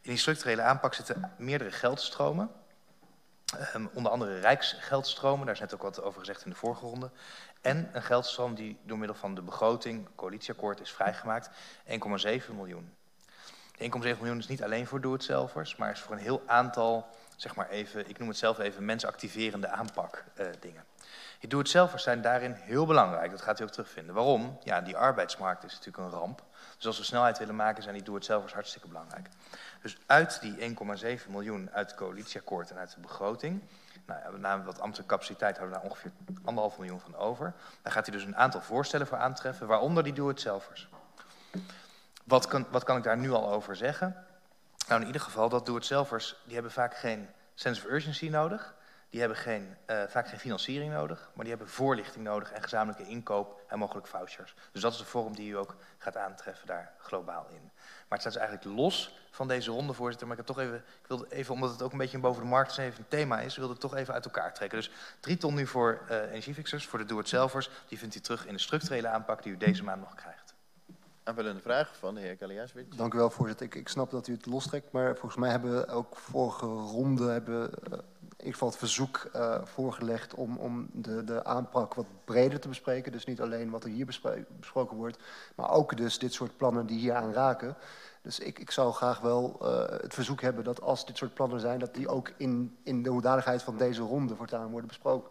In 0.00 0.10
die 0.10 0.18
structurele 0.18 0.62
aanpak 0.62 0.94
zitten 0.94 1.32
meerdere 1.36 1.70
geldstromen. 1.70 2.50
Um, 3.74 3.90
onder 3.92 4.12
andere 4.12 4.40
rijksgeldstromen, 4.40 5.46
daar 5.46 5.54
is 5.54 5.60
net 5.60 5.74
ook 5.74 5.82
wat 5.82 6.02
over 6.02 6.20
gezegd 6.20 6.44
in 6.44 6.50
de 6.50 6.56
vorige 6.56 6.86
ronde. 6.86 7.10
En 7.60 7.90
een 7.92 8.02
geldstroom 8.02 8.54
die 8.54 8.78
door 8.82 8.98
middel 8.98 9.16
van 9.16 9.34
de 9.34 9.42
begroting, 9.42 10.08
coalitieakkoord, 10.14 10.80
is 10.80 10.90
vrijgemaakt, 10.90 11.50
1,7 11.86 12.54
miljoen. 12.54 12.94
1,7 13.78 13.88
miljoen 14.00 14.38
is 14.38 14.46
niet 14.46 14.62
alleen 14.62 14.86
voor 14.86 15.00
doe-het-zelvers, 15.00 15.76
maar 15.76 15.90
is 15.90 16.00
voor 16.00 16.14
een 16.14 16.22
heel 16.22 16.42
aantal, 16.46 17.06
zeg 17.36 17.54
maar 17.54 17.68
even, 17.68 18.08
ik 18.08 18.18
noem 18.18 18.28
het 18.28 18.36
zelf 18.36 18.58
even, 18.58 18.84
mensactiverende 18.84 19.68
aanpak 19.68 20.24
uh, 20.40 20.46
dingen. 20.60 20.84
Die 21.38 21.48
doe-het-zelvers 21.48 22.02
zijn 22.02 22.22
daarin 22.22 22.52
heel 22.52 22.86
belangrijk, 22.86 23.30
dat 23.30 23.42
gaat 23.42 23.60
u 23.60 23.62
ook 23.62 23.70
terugvinden. 23.70 24.14
Waarom? 24.14 24.58
Ja, 24.62 24.80
die 24.80 24.96
arbeidsmarkt 24.96 25.64
is 25.64 25.72
natuurlijk 25.72 26.04
een 26.04 26.18
ramp. 26.18 26.42
Dus 26.76 26.86
als 26.86 26.98
we 26.98 27.04
snelheid 27.04 27.38
willen 27.38 27.56
maken, 27.56 27.82
zijn 27.82 27.94
die 27.94 28.04
doe-het-zelvers 28.04 28.52
hartstikke 28.52 28.88
belangrijk. 28.88 29.28
Dus 29.82 29.98
uit 30.06 30.40
die 30.40 30.76
1,7 31.18 31.28
miljoen 31.28 31.70
uit 31.72 31.90
het 31.90 31.98
coalitieakkoord 31.98 32.70
en 32.70 32.76
uit 32.76 32.94
de 32.94 33.00
begroting, 33.00 33.62
nou 34.06 34.38
namelijk 34.38 34.66
wat 34.66 34.80
ambtelijke 34.80 35.14
capaciteit 35.14 35.56
houden 35.56 35.76
we 35.76 35.82
daar 35.82 35.90
ongeveer 35.90 36.10
anderhalf 36.44 36.78
miljoen 36.78 37.00
van 37.00 37.16
over. 37.16 37.54
Daar 37.82 37.92
gaat 37.92 38.06
hij 38.06 38.16
dus 38.16 38.24
een 38.24 38.36
aantal 38.36 38.60
voorstellen 38.60 39.06
voor 39.06 39.18
aantreffen, 39.18 39.66
waaronder 39.66 40.02
die 40.02 40.12
doe-het-zelvers. 40.12 40.88
Wat 42.24 42.46
kan, 42.46 42.66
wat 42.70 42.84
kan 42.84 42.96
ik 42.96 43.02
daar 43.02 43.18
nu 43.18 43.30
al 43.30 43.52
over 43.52 43.76
zeggen? 43.76 44.24
Nou, 44.88 45.00
in 45.00 45.06
ieder 45.06 45.22
geval, 45.22 45.48
dat 45.48 45.66
doe-het-zelvers, 45.66 46.36
die 46.44 46.54
hebben 46.54 46.72
vaak 46.72 46.96
geen 46.96 47.28
sense 47.54 47.84
of 47.84 47.90
urgency 47.90 48.28
nodig. 48.28 48.74
Die 49.10 49.22
hebben 49.22 49.38
geen, 49.38 49.76
uh, 49.86 50.02
vaak 50.08 50.28
geen 50.28 50.38
financiering 50.38 50.92
nodig, 50.92 51.30
maar 51.34 51.44
die 51.44 51.54
hebben 51.54 51.72
voorlichting 51.72 52.24
nodig 52.24 52.52
en 52.52 52.62
gezamenlijke 52.62 53.06
inkoop 53.06 53.60
en 53.68 53.78
mogelijk 53.78 54.06
vouchers. 54.06 54.54
Dus 54.72 54.82
dat 54.82 54.92
is 54.92 54.98
de 54.98 55.04
vorm 55.04 55.34
die 55.34 55.50
u 55.50 55.56
ook 55.56 55.76
gaat 55.98 56.16
aantreffen 56.16 56.66
daar 56.66 56.92
globaal 56.98 57.46
in. 57.48 57.70
Maar 58.08 58.18
het 58.18 58.20
staat 58.20 58.32
dus 58.32 58.42
eigenlijk 58.42 58.76
los 58.76 59.18
van 59.30 59.48
deze 59.48 59.70
ronde, 59.70 59.92
voorzitter. 59.92 60.26
Maar 60.26 60.38
ik 60.38 60.46
heb 60.46 60.56
toch 60.56 60.64
even, 60.64 60.76
ik 60.76 61.06
wilde 61.08 61.26
even, 61.30 61.54
omdat 61.54 61.70
het 61.70 61.82
ook 61.82 61.92
een 61.92 61.98
beetje 61.98 62.18
boven 62.18 62.42
de 62.42 62.48
markt 62.48 62.78
even 62.78 62.98
een 62.98 63.08
thema 63.08 63.40
is, 63.40 63.56
wilde 63.56 63.72
het 63.72 63.80
toch 63.80 63.94
even 63.94 64.14
uit 64.14 64.24
elkaar 64.24 64.54
trekken. 64.54 64.78
Dus 64.78 64.90
drie 65.20 65.36
ton 65.36 65.54
nu 65.54 65.66
voor 65.66 66.00
uh, 66.10 66.32
energiefixers, 66.32 66.86
voor 66.86 66.98
de 66.98 67.04
do-it-zelvers. 67.04 67.70
Die 67.88 67.98
vindt 67.98 68.14
u 68.14 68.20
terug 68.20 68.46
in 68.46 68.52
de 68.52 68.60
structurele 68.60 69.08
aanpak 69.08 69.42
die 69.42 69.52
u 69.52 69.56
deze 69.56 69.84
maand 69.84 70.00
nog 70.00 70.14
krijgt. 70.14 70.33
Aanvullende 71.26 71.60
vraag 71.60 71.96
van 71.96 72.14
de 72.14 72.20
heer 72.20 72.36
Kaliaswit. 72.36 72.96
Dank 72.96 73.14
u 73.14 73.18
wel, 73.18 73.30
voorzitter. 73.30 73.66
Ik, 73.66 73.74
ik 73.74 73.88
snap 73.88 74.10
dat 74.10 74.26
u 74.26 74.32
het 74.32 74.46
lostrekt, 74.46 74.92
maar 74.92 75.16
volgens 75.16 75.40
mij 75.40 75.50
hebben 75.50 75.76
we 75.76 75.86
ook 75.86 76.16
vorige 76.16 76.66
ronde 76.66 77.30
hebben, 77.30 77.62
uh, 77.62 77.92
in 78.20 78.36
ieder 78.36 78.52
geval 78.52 78.68
het 78.68 78.76
verzoek 78.76 79.30
uh, 79.36 79.64
voorgelegd 79.64 80.34
om, 80.34 80.56
om 80.56 80.88
de, 80.92 81.24
de 81.24 81.44
aanpak 81.44 81.94
wat 81.94 82.06
breder 82.24 82.60
te 82.60 82.68
bespreken. 82.68 83.12
Dus 83.12 83.24
niet 83.24 83.40
alleen 83.40 83.70
wat 83.70 83.84
er 83.84 83.90
hier 83.90 84.06
besproken 84.58 84.96
wordt, 84.96 85.18
maar 85.54 85.70
ook 85.70 85.96
dus 85.96 86.18
dit 86.18 86.32
soort 86.32 86.56
plannen 86.56 86.86
die 86.86 86.98
hier 86.98 87.14
aan 87.14 87.32
raken. 87.32 87.76
Dus 88.22 88.38
ik, 88.38 88.58
ik 88.58 88.70
zou 88.70 88.92
graag 88.92 89.20
wel 89.20 89.58
uh, 89.62 90.00
het 90.00 90.14
verzoek 90.14 90.40
hebben 90.40 90.64
dat 90.64 90.80
als 90.80 91.06
dit 91.06 91.16
soort 91.16 91.34
plannen 91.34 91.60
zijn, 91.60 91.78
dat 91.78 91.94
die 91.94 92.08
ook 92.08 92.32
in, 92.36 92.76
in 92.82 93.02
de 93.02 93.10
hoedanigheid 93.10 93.62
van 93.62 93.76
deze 93.76 94.02
ronde 94.02 94.36
voortaan 94.36 94.70
worden 94.70 94.88
besproken. 94.88 95.30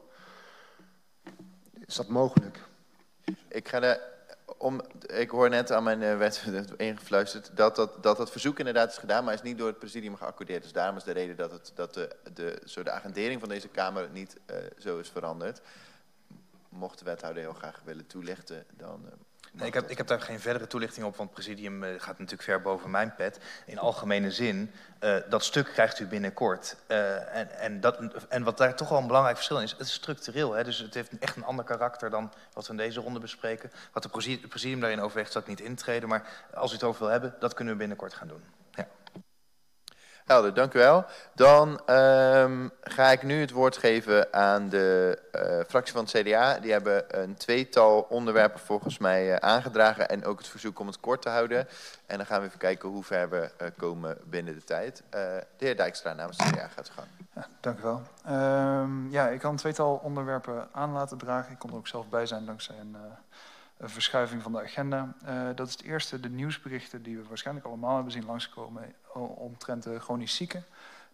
Is 1.86 1.96
dat 1.96 2.08
mogelijk? 2.08 2.60
Ik 3.48 3.68
ga 3.68 3.82
er 3.82 4.12
om, 4.64 4.82
ik 5.08 5.30
hoor 5.30 5.50
net 5.50 5.72
aan 5.72 5.84
mijn 5.84 6.02
uh, 6.02 6.18
wet 6.18 6.44
ingefluisterd 6.78 7.50
dat 7.54 7.76
dat, 7.76 8.04
dat 8.04 8.18
dat 8.18 8.32
verzoek 8.32 8.60
inderdaad 8.60 8.92
is 8.92 8.98
gedaan, 8.98 9.24
maar 9.24 9.34
is 9.34 9.42
niet 9.42 9.58
door 9.58 9.68
het 9.68 9.80
presidium 9.80 10.16
geaccordeerd. 10.16 10.64
Dus 10.64 10.72
daarom 10.72 10.98
is 10.98 11.04
de 11.04 11.12
reden 11.12 11.36
dat, 11.36 11.52
het, 11.52 11.72
dat 11.76 11.94
de, 11.94 12.16
de, 12.34 12.62
zo 12.66 12.84
de 12.84 12.92
agendering 12.92 13.40
van 13.40 13.50
deze 13.50 13.68
Kamer 13.68 14.10
niet 14.10 14.38
uh, 14.52 14.58
zo 14.80 15.00
is 15.00 15.10
veranderd. 15.10 15.62
Mocht 16.70 17.00
de 17.00 17.06
wethouder 17.06 17.44
heel 17.44 17.54
graag 17.54 17.82
willen 17.84 18.08
toelichten, 18.08 18.66
dan... 18.78 19.02
Uh, 19.06 19.12
Nee, 19.56 19.68
ik, 19.68 19.74
heb, 19.74 19.90
ik 19.90 19.98
heb 19.98 20.08
daar 20.08 20.22
geen 20.22 20.40
verdere 20.40 20.68
toelichting 20.68 21.06
op, 21.06 21.16
want 21.16 21.30
het 21.30 21.40
presidium 21.40 21.84
uh, 21.84 21.90
gaat 21.98 22.20
natuurlijk 22.20 22.42
ver 22.42 22.62
boven 22.62 22.92
mijn 22.92 23.16
pet. 23.16 23.40
In 23.66 23.80
algemene 23.80 24.32
zin, 24.32 24.72
uh, 25.00 25.16
dat 25.30 25.44
stuk 25.44 25.66
krijgt 25.66 26.00
u 26.00 26.06
binnenkort. 26.06 26.76
Uh, 26.88 27.36
en, 27.36 27.60
en, 27.60 27.80
dat, 27.80 28.00
en 28.30 28.44
wat 28.44 28.58
daar 28.58 28.76
toch 28.76 28.90
wel 28.90 28.98
een 28.98 29.08
belangrijk 29.08 29.36
verschil 29.36 29.58
in 29.58 29.64
is, 29.64 29.72
het 29.72 29.80
is 29.80 29.94
structureel. 29.94 30.54
Hè, 30.54 30.64
dus 30.64 30.78
het 30.78 30.94
heeft 30.94 31.20
echt 31.20 31.36
een 31.36 31.44
ander 31.44 31.66
karakter 31.66 32.10
dan 32.10 32.32
wat 32.54 32.66
we 32.66 32.72
in 32.72 32.78
deze 32.78 33.00
ronde 33.00 33.20
bespreken. 33.20 33.72
Wat 33.92 34.12
presidium, 34.12 34.50
presidium 34.50 34.80
daarin 34.80 35.02
overweegt, 35.02 35.32
zal 35.32 35.42
ik 35.42 35.48
niet 35.48 35.62
intreden. 35.62 36.10
Maar 36.10 36.48
als 36.54 36.72
u 36.72 36.74
het 36.74 36.84
over 36.84 37.02
wil 37.02 37.12
hebben, 37.12 37.36
dat 37.40 37.54
kunnen 37.54 37.74
we 37.74 37.80
binnenkort 37.80 38.14
gaan 38.14 38.28
doen. 38.28 38.44
Helder, 40.26 40.54
dank 40.54 40.74
u 40.74 40.80
wel. 40.80 41.06
Dan 41.34 41.70
um, 41.90 42.72
ga 42.82 43.12
ik 43.12 43.24
nu 43.24 43.40
het 43.40 43.52
woord 43.52 43.78
geven 43.78 44.34
aan 44.34 44.70
de 44.70 45.20
uh, 45.36 45.42
fractie 45.68 45.94
van 45.94 46.04
het 46.04 46.14
CDA. 46.14 46.60
Die 46.60 46.72
hebben 46.72 47.22
een 47.22 47.36
tweetal 47.36 48.06
onderwerpen 48.10 48.60
volgens 48.60 48.98
mij 48.98 49.30
uh, 49.30 49.36
aangedragen 49.36 50.10
en 50.10 50.26
ook 50.26 50.38
het 50.38 50.48
verzoek 50.48 50.80
om 50.80 50.88
het 50.88 51.00
kort 51.00 51.22
te 51.22 51.30
houden. 51.30 51.68
En 52.06 52.18
dan 52.18 52.26
gaan 52.26 52.42
we 52.42 52.48
even 52.48 52.60
kijken 52.60 52.90
hoe 52.90 53.04
ver 53.04 53.30
we 53.30 53.50
uh, 53.62 53.68
komen 53.78 54.18
binnen 54.24 54.54
de 54.54 54.64
tijd. 54.64 55.04
de 55.10 55.46
heer 55.58 55.78
Dijkstra 55.78 56.14
namens 56.14 56.38
het 56.38 56.48
CDA 56.52 56.68
gaat 56.68 56.90
gang. 56.90 57.08
Ja, 57.36 57.48
dank 57.60 57.80
u 57.80 57.82
wel. 57.82 58.02
Um, 58.30 59.12
ja, 59.12 59.28
ik 59.28 59.40
kan 59.40 59.52
een 59.52 59.58
tweetal 59.58 60.00
onderwerpen 60.04 60.68
aan 60.72 60.92
laten 60.92 61.18
dragen. 61.18 61.52
Ik 61.52 61.60
kon 61.60 61.70
er 61.70 61.76
ook 61.76 61.88
zelf 61.88 62.10
bij 62.10 62.26
zijn 62.26 62.46
dankzij 62.46 62.76
een 62.80 62.96
een 63.78 63.90
verschuiving 63.90 64.42
van 64.42 64.52
de 64.52 64.62
agenda. 64.62 65.16
Uh, 65.26 65.50
dat 65.56 65.68
is 65.68 65.74
het 65.74 65.84
eerste, 65.84 66.20
de 66.20 66.30
nieuwsberichten 66.30 67.04
die 67.04 67.18
we 67.18 67.24
waarschijnlijk 67.28 67.66
allemaal 67.66 67.96
hebben 67.96 68.14
zien 68.14 68.26
langskomen 68.26 68.94
omtrent 69.36 69.84
de 69.84 70.00
chronisch 70.00 70.36
zieken. 70.36 70.66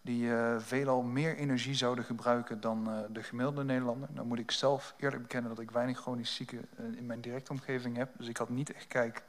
Die 0.02 0.24
uh, 0.24 0.56
veelal 0.60 1.02
meer 1.02 1.36
energie 1.36 1.74
zouden 1.74 2.04
gebruiken 2.04 2.62
dan 2.62 3.06
de 3.12 3.24
gemiddelde 3.24 3.64
Nederlander. 3.64 4.10
Nou 4.12 4.28
moet 4.28 4.40
ik 4.40 4.52
zelf 4.52 4.94
eerlijk 4.98 5.22
bekennen 5.22 5.50
dat 5.50 5.60
ik 5.60 5.72
weinig 5.72 6.00
chronisch 6.00 6.36
zieken 6.36 6.66
in 6.96 7.06
mijn 7.06 7.22
directe 7.22 7.52
omgeving 7.52 7.98
heb. 7.98 8.10
Dus 8.18 8.28
ik 8.28 8.38
had 8.38 8.50
niet 8.50 8.74
echt 8.74 8.88
kijk 8.88 9.24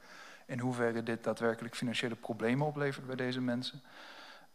in 0.45 0.59
hoeverre 0.59 1.03
dit 1.03 1.23
daadwerkelijk 1.23 1.75
financiële 1.75 2.15
problemen 2.15 2.67
oplevert 2.67 3.05
bij 3.05 3.15
deze 3.15 3.41
mensen. 3.41 3.81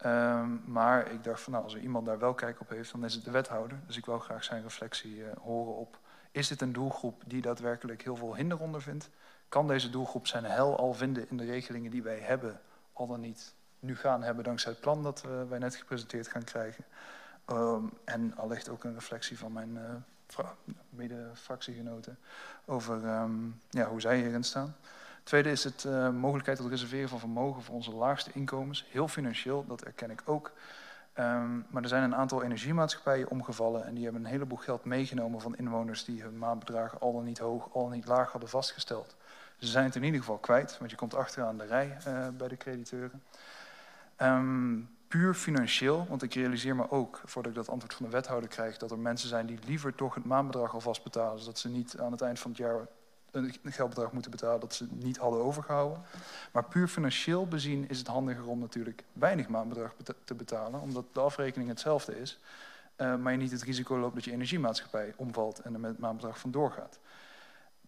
Um, 0.07 0.62
maar 0.66 1.11
ik 1.11 1.24
dacht 1.24 1.41
van 1.41 1.53
nou, 1.53 1.64
als 1.64 1.74
er 1.74 1.81
iemand 1.81 2.07
daar 2.07 2.18
wel 2.18 2.35
kijk 2.35 2.61
op 2.61 2.68
heeft, 2.68 2.93
dan 2.93 3.05
is 3.05 3.14
het 3.14 3.24
de 3.24 3.31
wethouder. 3.31 3.79
Dus 3.87 3.97
ik 3.97 4.07
wil 4.07 4.18
graag 4.18 4.45
zijn 4.45 4.62
reflectie 4.62 5.22
horen 5.41 5.77
op 5.77 5.99
is 6.37 6.49
dit 6.49 6.61
een 6.61 6.72
doelgroep 6.72 7.22
die 7.26 7.43
daadwerkelijk 7.43 8.03
heel 8.03 8.16
veel 8.16 8.34
hinder 8.34 8.61
ondervindt? 8.61 9.11
Kan 9.49 9.66
deze 9.66 9.91
doelgroep 9.91 10.26
zijn 10.26 10.45
hel 10.45 10.76
al 10.78 10.95
vinden 10.95 11.30
in 11.30 11.37
de 11.37 11.45
regelingen 11.45 11.91
die 11.91 12.03
wij 12.03 12.18
hebben, 12.18 12.61
al 12.93 13.07
dan 13.07 13.20
niet 13.20 13.55
nu 13.80 13.97
gaan 13.97 14.22
hebben 14.22 14.45
dankzij 14.45 14.72
het 14.72 14.80
plan 14.80 15.03
dat 15.03 15.22
uh, 15.26 15.49
wij 15.49 15.59
net 15.59 15.76
gepresenteerd 15.76 16.28
gaan 16.28 16.45
krijgen? 16.45 16.84
Um, 17.51 17.93
en 18.05 18.37
allicht 18.37 18.68
ook 18.68 18.84
een 18.84 18.95
reflectie 18.95 19.39
van 19.39 19.53
mijn 19.53 19.74
uh, 20.39 20.49
mede-fractiegenoten 20.89 22.18
over 22.64 23.05
um, 23.05 23.61
ja, 23.70 23.89
hoe 23.89 24.01
zij 24.01 24.16
hierin 24.16 24.45
staan. 24.45 24.76
Tweede 25.22 25.51
is 25.51 25.64
het 25.64 25.84
uh, 25.84 26.11
mogelijkheid 26.11 26.59
tot 26.59 26.70
reserveren 26.70 27.09
van 27.09 27.18
vermogen 27.18 27.62
voor 27.62 27.74
onze 27.74 27.95
laagste 27.95 28.30
inkomens. 28.34 28.87
Heel 28.91 29.09
financieel, 29.09 29.66
dat 29.66 29.82
erken 29.82 30.11
ik 30.11 30.22
ook. 30.24 30.53
Um, 31.19 31.67
maar 31.71 31.83
er 31.83 31.89
zijn 31.89 32.03
een 32.03 32.14
aantal 32.14 32.43
energiemaatschappijen 32.43 33.29
omgevallen 33.29 33.85
en 33.87 33.95
die 33.95 34.05
hebben 34.05 34.25
een 34.25 34.31
heleboel 34.31 34.59
geld 34.59 34.85
meegenomen 34.85 35.41
van 35.41 35.57
inwoners 35.57 36.05
die 36.05 36.23
hun 36.23 36.39
maandbedragen 36.39 37.01
al 37.01 37.12
dan 37.12 37.25
niet 37.25 37.39
hoog, 37.39 37.69
al 37.73 37.83
dan 37.83 37.93
niet 37.93 38.07
laag 38.07 38.31
hadden 38.31 38.49
vastgesteld. 38.51 39.17
Ze 39.59 39.67
zijn 39.67 39.85
het 39.85 39.97
in 39.97 40.03
ieder 40.03 40.21
geval 40.21 40.39
kwijt, 40.39 40.79
want 40.79 40.91
je 40.91 40.97
komt 40.97 41.14
achteraan 41.14 41.59
de 41.59 41.64
rij 41.64 41.97
uh, 42.09 42.29
bij 42.37 42.49
de 42.49 42.57
crediteuren. 42.57 43.23
Um, 44.23 44.89
puur 45.09 45.35
financieel, 45.35 46.07
want 46.09 46.23
ik 46.23 46.35
realiseer 46.35 46.77
me 46.77 46.91
ook, 46.91 47.21
voordat 47.25 47.53
ik 47.53 47.59
dat 47.59 47.69
antwoord 47.69 47.95
van 47.95 48.07
de 48.07 48.12
wethouder 48.12 48.49
krijg, 48.49 48.77
dat 48.77 48.91
er 48.91 48.99
mensen 48.99 49.29
zijn 49.29 49.47
die 49.47 49.59
liever 49.67 49.95
toch 49.95 50.14
het 50.14 50.25
maandbedrag 50.25 50.75
alvast 50.75 51.03
betalen, 51.03 51.39
zodat 51.39 51.59
ze 51.59 51.69
niet 51.69 51.99
aan 51.99 52.12
het 52.12 52.21
eind 52.21 52.39
van 52.39 52.51
het 52.51 52.61
jaar 52.61 52.87
een 53.37 53.72
geldbedrag 53.72 54.12
moeten 54.12 54.30
betalen 54.30 54.61
dat 54.61 54.74
ze 54.74 54.87
niet 54.91 55.16
hadden 55.16 55.41
overgehouden. 55.41 56.03
Maar 56.53 56.64
puur 56.64 56.89
financieel 56.89 57.47
bezien 57.47 57.89
is 57.89 57.99
het 57.99 58.07
handiger 58.07 58.47
om 58.47 58.59
natuurlijk 58.59 59.05
weinig 59.12 59.49
maandbedrag 59.49 59.95
te 60.24 60.34
betalen, 60.34 60.80
omdat 60.80 61.05
de 61.12 61.20
afrekening 61.20 61.68
hetzelfde 61.68 62.20
is, 62.20 62.39
uh, 62.97 63.16
maar 63.16 63.32
je 63.32 63.39
niet 63.39 63.51
het 63.51 63.62
risico 63.62 63.99
loopt 63.99 64.14
dat 64.14 64.24
je 64.24 64.32
energiemaatschappij 64.32 65.12
omvalt 65.16 65.59
en 65.59 65.74
er 65.74 65.80
met 65.80 65.99
maandbedrag 65.99 66.39
vandoor 66.39 66.70
gaat. 66.70 66.99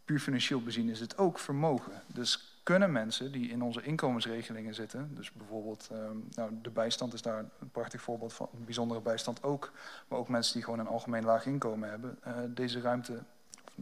Puur 0.04 0.20
financieel 0.20 0.62
bezien 0.62 0.88
is 0.88 1.00
het 1.00 1.18
ook 1.18 1.38
vermogen. 1.38 2.02
Dus 2.06 2.58
kunnen 2.62 2.92
mensen 2.92 3.32
die 3.32 3.50
in 3.50 3.62
onze 3.62 3.82
inkomensregelingen 3.82 4.74
zitten, 4.74 5.14
dus 5.14 5.32
bijvoorbeeld, 5.32 5.88
um, 5.92 6.28
nou, 6.30 6.50
de 6.62 6.70
bijstand 6.70 7.12
is 7.12 7.22
daar 7.22 7.38
een 7.38 7.70
prachtig 7.70 8.00
voorbeeld 8.00 8.32
van, 8.32 8.48
een 8.54 8.64
bijzondere 8.64 9.00
bijstand 9.00 9.42
ook, 9.42 9.72
maar 10.08 10.18
ook 10.18 10.28
mensen 10.28 10.54
die 10.54 10.62
gewoon 10.62 10.78
een 10.78 10.86
algemeen 10.86 11.24
laag 11.24 11.46
inkomen 11.46 11.90
hebben, 11.90 12.18
uh, 12.26 12.34
deze 12.48 12.80
ruimte 12.80 13.22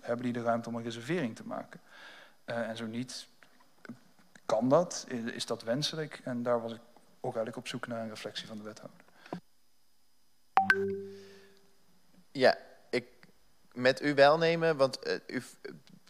hebben 0.01 0.25
die 0.25 0.33
de 0.33 0.43
ruimte 0.43 0.69
om 0.69 0.75
een 0.75 0.83
reservering 0.83 1.37
te 1.37 1.47
maken? 1.47 1.81
Uh, 2.47 2.69
en 2.69 2.77
zo 2.77 2.87
niet, 2.87 3.27
kan 4.47 4.69
dat? 4.69 5.07
Is 5.35 5.47
dat 5.47 5.63
wenselijk? 5.63 6.21
En 6.25 6.43
daar 6.43 6.63
was 6.63 6.73
ik 6.73 6.81
ook 7.21 7.35
eigenlijk 7.35 7.57
op 7.57 7.69
zoek 7.69 7.87
naar 7.87 8.01
een 8.01 8.09
reflectie 8.09 8.47
van 8.47 8.57
de 8.57 8.63
wethouder. 8.63 9.05
Ja, 12.33 12.59
ik 12.91 13.07
met 13.73 14.03
u 14.03 14.15
welnemen, 14.15 14.77
want 14.77 15.07
uh, 15.07 15.15
u, 15.27 15.43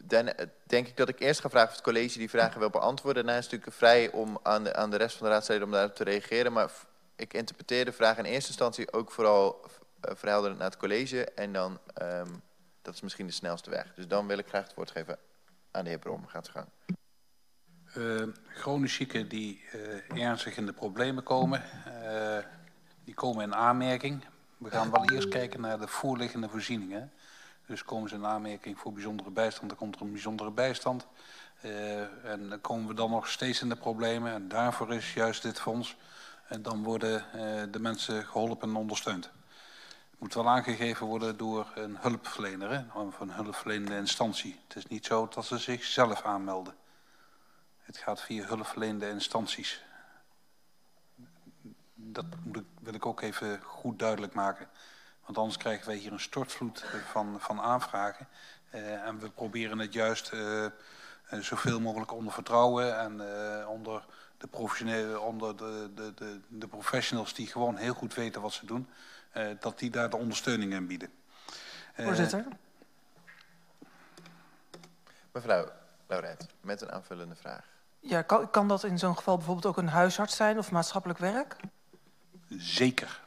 eh, 0.09 0.47
denk 0.67 0.87
ik 0.87 0.97
dat 0.97 1.09
ik 1.09 1.21
eerst 1.21 1.41
ga 1.41 1.51
vragen 1.51 1.69
of 1.69 1.75
het 1.75 1.85
college 1.85 2.19
die 2.19 2.31
vragen 2.31 2.61
wil 2.61 2.71
beantwoorden. 2.71 3.25
Daarna 3.25 3.39
is 3.39 3.45
het 3.45 3.53
natuurlijk 3.53 3.79
vrij 3.79 4.11
om 4.11 4.39
aan 4.43 4.65
de, 4.65 4.75
aan 4.75 4.91
de 4.91 4.97
rest 4.97 5.17
van 5.17 5.27
de 5.27 5.33
raadsleden 5.33 5.65
om 5.65 5.71
daarop 5.71 5.95
te 5.95 6.05
reageren. 6.05 6.53
Maar 6.53 6.71
ik 7.17 7.35
interpreteer 7.35 7.85
de 7.85 7.93
vraag 7.93 8.19
in 8.19 8.25
eerste 8.25 8.49
instantie 8.49 8.93
ook 8.93 9.11
vooral 9.11 9.65
verhelderend 10.01 10.59
naar 10.59 10.71
het 10.71 10.79
college. 10.79 11.25
En 11.25 11.53
dan, 11.53 11.79
ehm, 11.95 12.29
dat 12.87 12.95
is 12.95 13.01
misschien 13.01 13.27
de 13.27 13.33
snelste 13.33 13.71
weg. 13.71 13.93
Dus 13.95 14.09
dan 14.09 14.27
wil 14.27 14.39
ik 14.39 14.49
graag 14.49 14.65
het 14.65 14.75
woord 14.75 14.91
geven 14.91 15.19
aan 15.71 15.85
de 15.85 15.91
heer 15.91 15.99
Brom. 15.99 16.27
Gaat 16.27 16.49
gang. 16.49 16.67
Uh, 17.97 18.23
chronisch 18.49 18.95
zieken 18.95 19.29
die 19.29 19.65
uh, 20.11 20.23
ernstig 20.25 20.57
in 20.57 20.67
de 20.67 20.73
problemen 20.73 21.23
komen, 21.23 21.63
uh, 22.03 22.39
die 23.05 23.15
komen 23.15 23.43
in 23.43 23.55
aanmerking. 23.55 24.25
We 24.59 24.71
gaan 24.71 24.91
wel 24.91 25.11
eerst 25.11 25.29
kijken 25.29 25.61
naar 25.61 25.79
de 25.79 25.89
voorliggende 25.89 26.49
voorzieningen. 26.49 27.13
Dus 27.67 27.85
komen 27.85 28.09
ze 28.09 28.15
in 28.15 28.27
aanmerking 28.27 28.79
voor 28.79 28.93
bijzondere 28.93 29.31
bijstand, 29.31 29.69
dan 29.69 29.79
komt 29.79 29.95
er 29.95 30.03
een 30.03 30.13
bijzondere 30.13 30.51
bijstand. 30.51 31.07
En 32.23 32.49
dan 32.49 32.61
komen 32.61 32.87
we 32.87 32.95
dan 32.95 33.11
nog 33.11 33.29
steeds 33.29 33.63
in 33.63 33.69
de 33.69 33.77
problemen. 33.77 34.33
En 34.33 34.49
daarvoor 34.49 34.95
is 34.95 35.15
juist 35.15 35.43
dit 35.43 35.61
fonds. 35.61 35.97
En 36.49 36.63
dan 36.63 36.83
worden 36.83 37.25
de 37.71 37.79
mensen 37.81 38.25
geholpen 38.25 38.69
en 38.69 38.77
ondersteund. 38.77 39.31
Moet 40.19 40.35
wel 40.35 40.49
aangegeven 40.49 41.07
worden 41.07 41.37
door 41.37 41.73
een 41.75 41.97
hulpverlener, 42.01 42.71
hè, 42.71 43.01
of 43.01 43.21
een 43.21 43.33
hulpverlenende 43.33 43.97
instantie. 43.97 44.61
Het 44.67 44.77
is 44.77 44.87
niet 44.87 45.07
zo 45.07 45.29
dat 45.29 45.45
ze 45.45 45.59
zichzelf 45.59 46.23
aanmelden. 46.23 46.75
Het 47.83 47.97
gaat 47.97 48.23
via 48.23 48.47
hulpverlenende 48.47 49.09
instanties. 49.09 49.85
Dat 51.95 52.25
moet 52.45 52.57
ik, 52.57 52.65
wil 52.81 52.95
ik 52.95 53.07
ook 53.07 53.21
even 53.21 53.61
goed 53.63 53.99
duidelijk 53.99 54.35
maken. 54.35 54.69
Want 55.25 55.39
anders 55.39 55.57
krijgen 55.57 55.87
wij 55.87 55.97
hier 55.97 56.13
een 56.13 56.21
stortvloed 56.21 56.85
van, 57.11 57.37
van 57.41 57.61
aanvragen. 57.61 58.29
Uh, 58.75 59.07
en 59.07 59.19
we 59.19 59.31
proberen 59.31 59.79
het 59.79 59.93
juist 59.93 60.33
uh, 60.33 60.67
zoveel 61.31 61.81
mogelijk 61.81 62.13
onder 62.13 62.33
vertrouwen 62.33 62.99
en 62.99 63.21
uh, 63.21 63.69
onder, 63.69 64.05
de, 64.39 64.47
professionele, 64.47 65.21
onder 65.21 65.57
de, 65.57 65.91
de, 65.95 66.15
de, 66.15 66.41
de 66.49 66.67
professionals 66.67 67.35
die 67.35 67.47
gewoon 67.47 67.77
heel 67.77 67.95
goed 67.95 68.15
weten 68.15 68.41
wat 68.41 68.53
ze 68.53 68.67
doen, 68.67 68.89
dat 69.61 69.79
die 69.79 69.91
daar 69.91 70.11
de 70.11 70.17
ondersteuning 70.17 70.73
in 70.73 70.87
bieden. 70.87 71.11
Voorzitter. 71.95 72.47
Mevrouw 75.33 75.69
Lauret, 76.07 76.47
met 76.61 76.81
een 76.81 76.93
aanvullende 76.93 77.35
vraag. 77.35 77.65
Ja, 77.99 78.23
kan, 78.23 78.51
kan 78.51 78.69
dat 78.69 78.85
in 78.85 78.99
zo'n 78.99 79.17
geval 79.17 79.37
bijvoorbeeld 79.37 79.67
ook 79.67 79.77
een 79.77 79.89
huisarts 79.89 80.37
zijn 80.37 80.59
of 80.59 80.71
maatschappelijk 80.71 81.19
werk? 81.19 81.57
Zeker. 82.49 83.25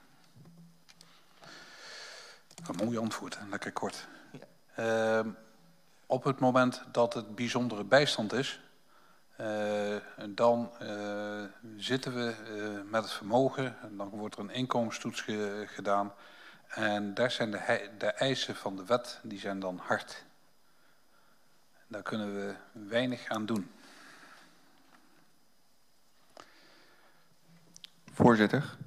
Een 2.68 2.86
mooi 2.86 2.98
antwoord, 2.98 3.38
lekker 3.50 3.72
kort. 3.72 4.08
Ja. 4.76 5.20
Uh, 5.20 5.32
op 6.06 6.24
het 6.24 6.40
moment 6.40 6.84
dat 6.92 7.14
het 7.14 7.36
bijzondere 7.36 7.84
bijstand 7.84 8.34
is, 8.34 8.62
dan 10.30 10.72
uh, 10.82 11.44
zitten 11.78 12.14
we 12.14 12.36
met 12.90 13.04
het 13.04 13.12
vermogen 13.12 13.82
en 13.82 13.98
dan 13.98 14.10
wordt 14.10 14.36
er 14.36 14.42
een 14.42 14.50
inkomenstoets 14.50 15.22
ge 15.22 15.64
gedaan. 15.68 16.14
En 16.68 17.14
daar 17.14 17.32
zijn 17.32 17.52
de, 17.52 17.90
de 17.98 18.08
eisen 18.08 18.56
van 18.56 18.76
de 18.76 18.86
wet, 18.86 19.20
die 19.24 19.40
zijn 19.40 19.60
dan 19.60 19.78
hard. 19.78 20.24
Daar 21.88 22.04
kunnen 22.04 22.36
we 22.36 22.56
weinig 22.72 23.28
aan 23.28 23.46
doen. 23.46 23.72
Voorzitter. 28.12 28.78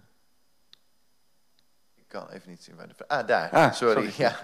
Ik 2.12 2.18
kan 2.18 2.28
even 2.30 2.50
niet 2.50 2.62
zien 2.62 2.76
waar 2.76 2.88
de 2.88 2.94
vraag... 2.94 3.20
Ah, 3.20 3.26
daar. 3.26 3.50
Ah, 3.50 3.72
sorry. 3.72 3.94
sorry. 3.94 4.12
Ja. 4.16 4.36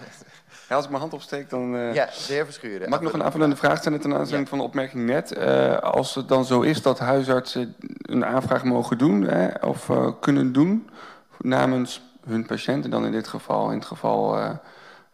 ja, 0.69 0.75
als 0.75 0.83
ik 0.83 0.89
mijn 0.89 1.01
hand 1.01 1.13
opsteek, 1.13 1.49
dan... 1.49 1.75
Uh... 1.75 1.93
Ja, 1.93 2.05
de 2.05 2.33
heer 2.33 2.45
Verschuren. 2.45 2.89
Mag 2.89 2.99
ik 2.99 3.05
nog 3.05 3.13
een 3.13 3.23
aanvullende 3.23 3.55
vraag 3.55 3.77
stellen 3.77 3.99
ten 3.99 4.13
aanzien 4.13 4.39
ja. 4.39 4.45
van 4.45 4.57
de 4.57 4.63
opmerking 4.63 5.05
net? 5.05 5.37
Uh, 5.37 5.77
als 5.77 6.15
het 6.15 6.27
dan 6.27 6.45
zo 6.45 6.61
is 6.61 6.81
dat 6.81 6.99
huisartsen 6.99 7.75
een 8.01 8.25
aanvraag 8.25 8.63
mogen 8.63 8.97
doen, 8.97 9.21
hè, 9.21 9.67
of 9.67 9.89
uh, 9.89 10.11
kunnen 10.19 10.53
doen, 10.53 10.89
namens 11.37 12.01
hun 12.25 12.45
patiënten, 12.45 12.89
dan 12.89 13.05
in 13.05 13.11
dit 13.11 13.27
geval, 13.27 13.71
in 13.71 13.77
het 13.77 13.87
geval 13.87 14.37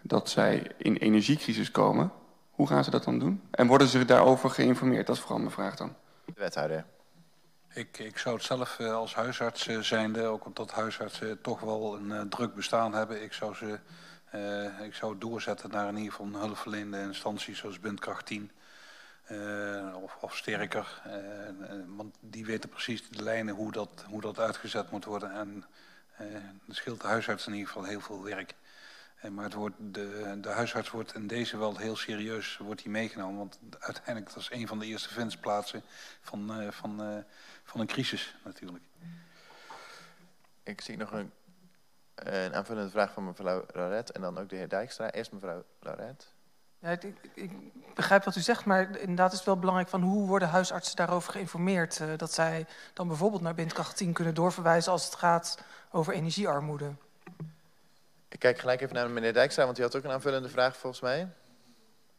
dat 0.01 0.29
zij 0.29 0.71
in 0.77 0.95
energiecrisis 0.95 1.71
komen, 1.71 2.11
hoe 2.51 2.67
gaan 2.67 2.83
ze 2.83 2.89
dat 2.89 3.03
dan 3.03 3.19
doen? 3.19 3.41
En 3.51 3.67
worden 3.67 3.87
ze 3.87 4.05
daarover 4.05 4.49
geïnformeerd? 4.49 5.07
Dat 5.07 5.15
is 5.15 5.21
vooral 5.21 5.39
mijn 5.39 5.51
vraag 5.51 5.75
dan. 5.75 5.95
De 6.25 6.33
wethouder. 6.35 6.85
Ik, 7.76 7.97
ik 7.97 8.17
zou 8.17 8.36
het 8.36 8.43
zelf 8.43 8.80
uh, 8.80 8.93
als 8.93 9.15
huisarts 9.15 9.67
uh, 9.67 9.80
zijnde, 9.80 10.26
ook 10.26 10.45
omdat 10.45 10.71
huisartsen 10.71 11.41
toch 11.41 11.59
wel 11.59 11.95
een 11.95 12.09
uh, 12.09 12.21
druk 12.21 12.55
bestaan 12.55 12.93
hebben, 12.93 13.23
ik 13.23 13.34
zou 13.34 13.55
ze 13.55 13.80
ik 14.84 14.93
zou 14.93 15.17
doorzetten 15.17 15.69
naar 15.69 15.88
in 15.88 15.95
ieder 15.97 16.11
geval 16.11 16.26
een 16.26 16.34
hulpverlenende 16.34 17.01
instantie 17.01 17.55
zoals 17.55 17.80
Bindkracht 17.80 18.26
10 18.26 18.51
of, 20.21 20.36
sterker. 20.36 21.01
want 21.88 22.15
die 22.19 22.45
weten 22.45 22.69
precies 22.69 23.09
de 23.09 23.23
lijnen 23.23 23.55
hoe 23.55 23.71
dat, 23.71 24.05
hoe 24.09 24.21
dat 24.21 24.39
uitgezet 24.39 24.91
moet 24.91 25.05
worden. 25.05 25.32
En 25.32 25.65
dat 26.65 26.76
scheelt 26.76 27.01
de 27.01 27.07
huisarts 27.07 27.47
in 27.47 27.53
ieder 27.53 27.67
geval 27.67 27.84
heel 27.84 28.01
veel 28.01 28.23
werk. 28.23 28.55
Maar 29.32 29.43
het 29.43 29.53
wordt, 29.53 29.76
de, 29.80 30.38
de 30.41 30.49
huisarts 30.49 30.89
wordt 30.89 31.15
in 31.15 31.28
deze 31.28 31.57
wel 31.57 31.78
heel 31.78 31.95
serieus 31.95 32.57
wordt 32.57 32.82
die 32.82 32.91
meegenomen. 32.91 33.38
Want 33.38 33.59
uiteindelijk 33.80 34.34
dat 34.34 34.43
is 34.43 34.49
een 34.51 34.67
van 34.67 34.80
de 34.80 34.86
eerste 34.86 35.13
vindplaatsen 35.13 35.84
van, 36.21 36.61
uh, 36.61 36.71
van, 36.71 37.01
uh, 37.01 37.17
van 37.76 37.84
een 37.84 37.93
crisis 37.93 38.36
natuurlijk. 38.43 38.84
Ik 40.63 40.82
zie 40.82 40.97
nog 40.97 41.11
een, 41.11 41.32
een 42.15 42.55
aanvullende 42.55 42.89
vraag 42.89 43.13
van 43.13 43.26
mevrouw 43.26 43.65
Lauret 43.73 44.11
en 44.11 44.21
dan 44.21 44.38
ook 44.38 44.49
de 44.49 44.55
heer 44.55 44.69
Dijkstra. 44.69 45.11
Eerst 45.11 45.32
mevrouw 45.32 45.63
Lauret. 45.80 46.34
Ja, 46.80 46.89
ik, 46.89 47.03
ik, 47.03 47.17
ik, 47.34 47.51
begrijp 47.95 48.23
wat 48.23 48.36
u 48.36 48.41
zegt, 48.41 48.65
maar 48.65 48.99
inderdaad 48.99 49.32
is 49.32 49.38
het 49.38 49.45
wel 49.45 49.59
belangrijk 49.59 49.89
van 49.89 50.01
hoe 50.01 50.28
worden 50.28 50.49
huisartsen 50.49 50.95
daarover 50.95 51.32
geïnformeerd. 51.32 51.99
Uh, 51.99 52.07
dat 52.17 52.34
zij 52.34 52.65
dan 52.93 53.07
bijvoorbeeld 53.07 53.41
naar 53.41 53.55
Bindkracht 53.55 53.97
10 53.97 54.13
kunnen 54.13 54.34
doorverwijzen 54.34 54.91
als 54.91 55.05
het 55.05 55.15
gaat 55.15 55.63
over 55.91 56.13
energiearmoede. 56.13 56.93
Ik 58.28 58.39
kijk 58.39 58.59
gelijk 58.59 58.82
even 58.82 58.95
naar 58.95 59.09
meneer 59.09 59.34
Dijkstra, 59.34 59.63
want 59.63 59.76
die 59.76 59.86
had 59.86 59.95
ook 59.95 60.03
een 60.03 60.11
aanvullende 60.11 60.49
vraag 60.49 60.78
volgens 60.78 61.01
mij. 61.01 61.28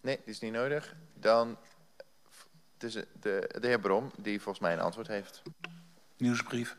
Nee, 0.00 0.16
die 0.24 0.34
is 0.34 0.40
niet 0.40 0.52
nodig. 0.52 0.94
Dan 1.14 1.56
tussen 2.76 3.04
de, 3.20 3.56
de 3.60 3.66
heer 3.66 3.80
Brom, 3.80 4.10
die 4.16 4.40
volgens 4.40 4.64
mij 4.64 4.72
een 4.72 4.80
antwoord 4.80 5.06
heeft. 5.06 5.42
Nieuwsbrief. 6.16 6.76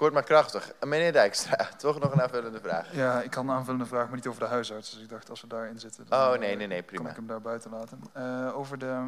Kort 0.00 0.12
maar 0.12 0.22
krachtig. 0.22 0.72
Meneer 0.84 1.12
Dijkstra, 1.12 1.68
toch 1.78 2.00
nog 2.00 2.12
een 2.12 2.22
aanvullende 2.22 2.60
vraag? 2.60 2.94
Ja, 2.94 3.22
ik 3.22 3.30
kan 3.30 3.48
een 3.48 3.54
aanvullende 3.54 3.86
vraag, 3.86 4.06
maar 4.06 4.14
niet 4.14 4.26
over 4.26 4.40
de 4.40 4.46
huisarts. 4.46 4.90
Dus 4.90 5.02
ik 5.02 5.08
dacht, 5.08 5.30
als 5.30 5.40
we 5.40 5.46
daarin 5.46 5.78
zitten, 5.78 6.06
dan 6.08 6.32
oh, 6.32 6.38
nee, 6.38 6.56
nee, 6.56 6.66
nee, 6.66 6.82
prima. 6.82 7.02
kan 7.02 7.10
ik 7.10 7.16
hem 7.16 7.26
daar 7.26 7.40
buiten 7.40 7.70
laten. 7.70 8.00
Uh, 8.16 8.56
over 8.56 8.78
de, 8.78 9.06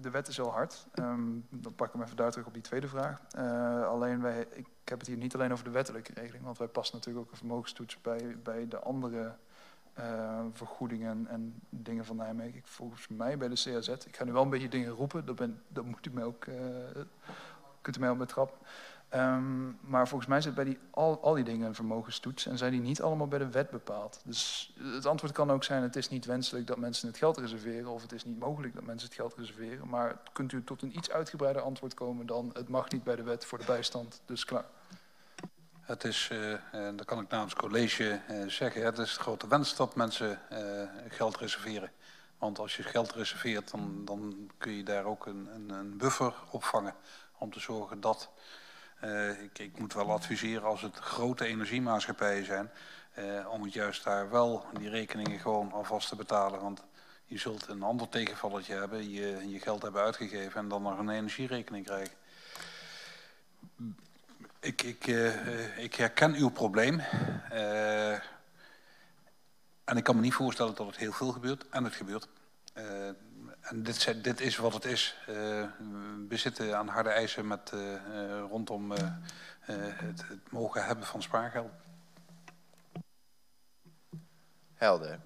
de 0.00 0.10
wet 0.10 0.28
is 0.28 0.36
heel 0.36 0.52
hard. 0.52 0.86
Um, 0.94 1.46
dan 1.50 1.74
pak 1.74 1.86
ik 1.86 1.92
hem 1.92 2.02
even 2.02 2.16
daar 2.16 2.30
terug 2.30 2.46
op 2.46 2.52
die 2.52 2.62
tweede 2.62 2.88
vraag. 2.88 3.20
Uh, 3.38 3.86
alleen, 3.88 4.22
wij, 4.22 4.46
ik 4.50 4.66
heb 4.84 4.98
het 4.98 5.08
hier 5.08 5.16
niet 5.16 5.34
alleen 5.34 5.52
over 5.52 5.64
de 5.64 5.70
wettelijke 5.70 6.12
regeling, 6.14 6.44
want 6.44 6.58
wij 6.58 6.68
passen 6.68 6.96
natuurlijk 6.96 7.24
ook 7.24 7.30
een 7.30 7.38
vermogenstoets 7.38 8.00
bij, 8.00 8.36
bij 8.42 8.68
de 8.68 8.78
andere 8.78 9.34
uh, 9.98 10.40
vergoedingen 10.52 11.26
en 11.28 11.62
dingen 11.68 12.04
van 12.04 12.16
Nijmegen. 12.16 12.58
Ik, 12.58 12.66
volgens 12.66 13.08
mij 13.08 13.38
bij 13.38 13.48
de 13.48 13.62
CAZ. 13.62 13.88
Ik 13.88 14.16
ga 14.16 14.24
nu 14.24 14.32
wel 14.32 14.42
een 14.42 14.50
beetje 14.50 14.68
dingen 14.68 14.90
roepen, 14.90 15.26
dat, 15.26 15.36
ben, 15.36 15.62
moet 15.84 16.06
u 16.06 16.10
mij 16.12 16.24
ook, 16.24 16.46
kunt 17.80 17.96
u 17.96 18.00
mij 18.00 18.10
ook 18.10 18.18
betrappen. 18.18 18.58
Um, 19.14 19.78
maar 19.80 20.08
volgens 20.08 20.30
mij 20.30 20.40
zit 20.40 20.54
bij 20.54 20.64
die, 20.64 20.78
al, 20.90 21.22
al 21.22 21.34
die 21.34 21.44
dingen 21.44 21.66
een 21.66 21.74
vermogenstoets 21.74 22.46
en 22.46 22.58
zijn 22.58 22.72
die 22.72 22.80
niet 22.80 23.02
allemaal 23.02 23.28
bij 23.28 23.38
de 23.38 23.50
wet 23.50 23.70
bepaald. 23.70 24.20
Dus 24.24 24.72
het 24.78 25.06
antwoord 25.06 25.32
kan 25.32 25.50
ook 25.50 25.64
zijn, 25.64 25.82
het 25.82 25.96
is 25.96 26.08
niet 26.08 26.24
wenselijk 26.24 26.66
dat 26.66 26.76
mensen 26.76 27.08
het 27.08 27.16
geld 27.16 27.38
reserveren 27.38 27.90
of 27.90 28.02
het 28.02 28.12
is 28.12 28.24
niet 28.24 28.38
mogelijk 28.38 28.74
dat 28.74 28.84
mensen 28.84 29.08
het 29.08 29.16
geld 29.16 29.34
reserveren. 29.34 29.88
Maar 29.88 30.16
kunt 30.32 30.52
u 30.52 30.64
tot 30.64 30.82
een 30.82 30.96
iets 30.96 31.10
uitgebreider 31.10 31.62
antwoord 31.62 31.94
komen 31.94 32.26
dan 32.26 32.50
het 32.52 32.68
mag 32.68 32.90
niet 32.90 33.04
bij 33.04 33.16
de 33.16 33.22
wet 33.22 33.44
voor 33.44 33.58
de 33.58 33.64
bijstand, 33.64 34.20
dus 34.26 34.44
klaar. 34.44 34.66
Het 35.92 36.04
is, 36.04 36.30
en 36.72 36.96
dat 36.96 37.06
kan 37.06 37.20
ik 37.20 37.28
namens 37.28 37.54
college 37.54 38.20
uh, 38.30 38.48
zeggen, 38.48 38.84
het 38.84 38.98
is 38.98 39.14
de 39.14 39.20
grote 39.20 39.48
wens 39.48 39.76
dat 39.76 39.94
mensen 39.94 40.40
geld 41.08 41.36
reserveren. 41.36 41.90
Want 42.38 42.58
als 42.58 42.76
je 42.76 42.82
geld 42.82 43.12
reserveert, 43.12 43.70
dan, 43.70 44.04
dan 44.04 44.50
kun 44.58 44.72
je 44.72 44.82
daar 44.82 45.04
ook 45.04 45.26
een, 45.26 45.48
een, 45.54 45.70
een 45.70 45.96
buffer 45.96 46.34
opvangen 46.50 46.94
om 47.38 47.52
te 47.52 47.60
zorgen 47.60 48.00
dat... 48.00 48.30
Ik, 49.42 49.58
ik, 49.58 49.78
moet 49.78 49.94
wel 49.94 50.10
adviseren 50.10 50.62
als 50.62 50.82
het 50.82 50.96
grote 50.96 51.44
energiemaatschappijen 51.44 52.44
zijn, 52.44 52.70
om 53.48 53.62
het 53.62 53.72
juist 53.72 54.04
daar 54.04 54.30
wel 54.30 54.64
die 54.72 54.88
rekeningen 54.88 55.38
gewoon 55.38 55.72
alvast 55.72 56.08
te 56.08 56.16
betalen. 56.16 56.60
Want 56.60 56.84
je 57.24 57.38
zult 57.38 57.68
een 57.68 57.82
ander 57.82 58.08
tegenvalletje 58.08 58.74
hebben, 58.74 59.10
je, 59.10 59.48
je 59.48 59.60
geld 59.60 59.82
hebben 59.82 60.02
uitgegeven 60.02 60.60
en 60.60 60.68
dan 60.68 60.82
nog 60.82 60.98
een 60.98 61.08
energierekening 61.08 61.84
krijgen. 61.84 62.16
Ik, 64.62 64.82
ik, 64.82 65.06
uh, 65.06 65.78
ik 65.78 65.94
herken 65.94 66.34
uw 66.34 66.48
probleem. 66.50 67.00
en 69.84 69.96
ik 69.96 70.04
kan 70.04 70.14
me 70.16 70.20
niet 70.20 70.34
voorstellen 70.34 70.74
dat 70.74 70.86
het 70.86 70.96
heel 70.96 71.12
veel 71.12 71.32
gebeurt. 71.32 71.68
En 71.68 71.84
het 71.84 71.94
gebeurt. 71.94 72.28
En 73.60 73.82
dit, 73.82 74.24
dit, 74.24 74.40
is 74.40 74.56
wat 74.56 74.74
het 74.74 74.84
is. 74.84 75.16
We 76.28 76.36
zitten 76.36 76.76
aan 76.78 76.88
harde 76.88 77.10
eisen 77.10 77.46
met, 77.46 77.72
rondom 78.48 78.90
het, 78.90 80.22
het, 80.28 80.50
mogen 80.50 80.84
hebben 80.84 81.06
van 81.06 81.22
spaargeld. 81.22 81.70
Helder. 84.74 85.18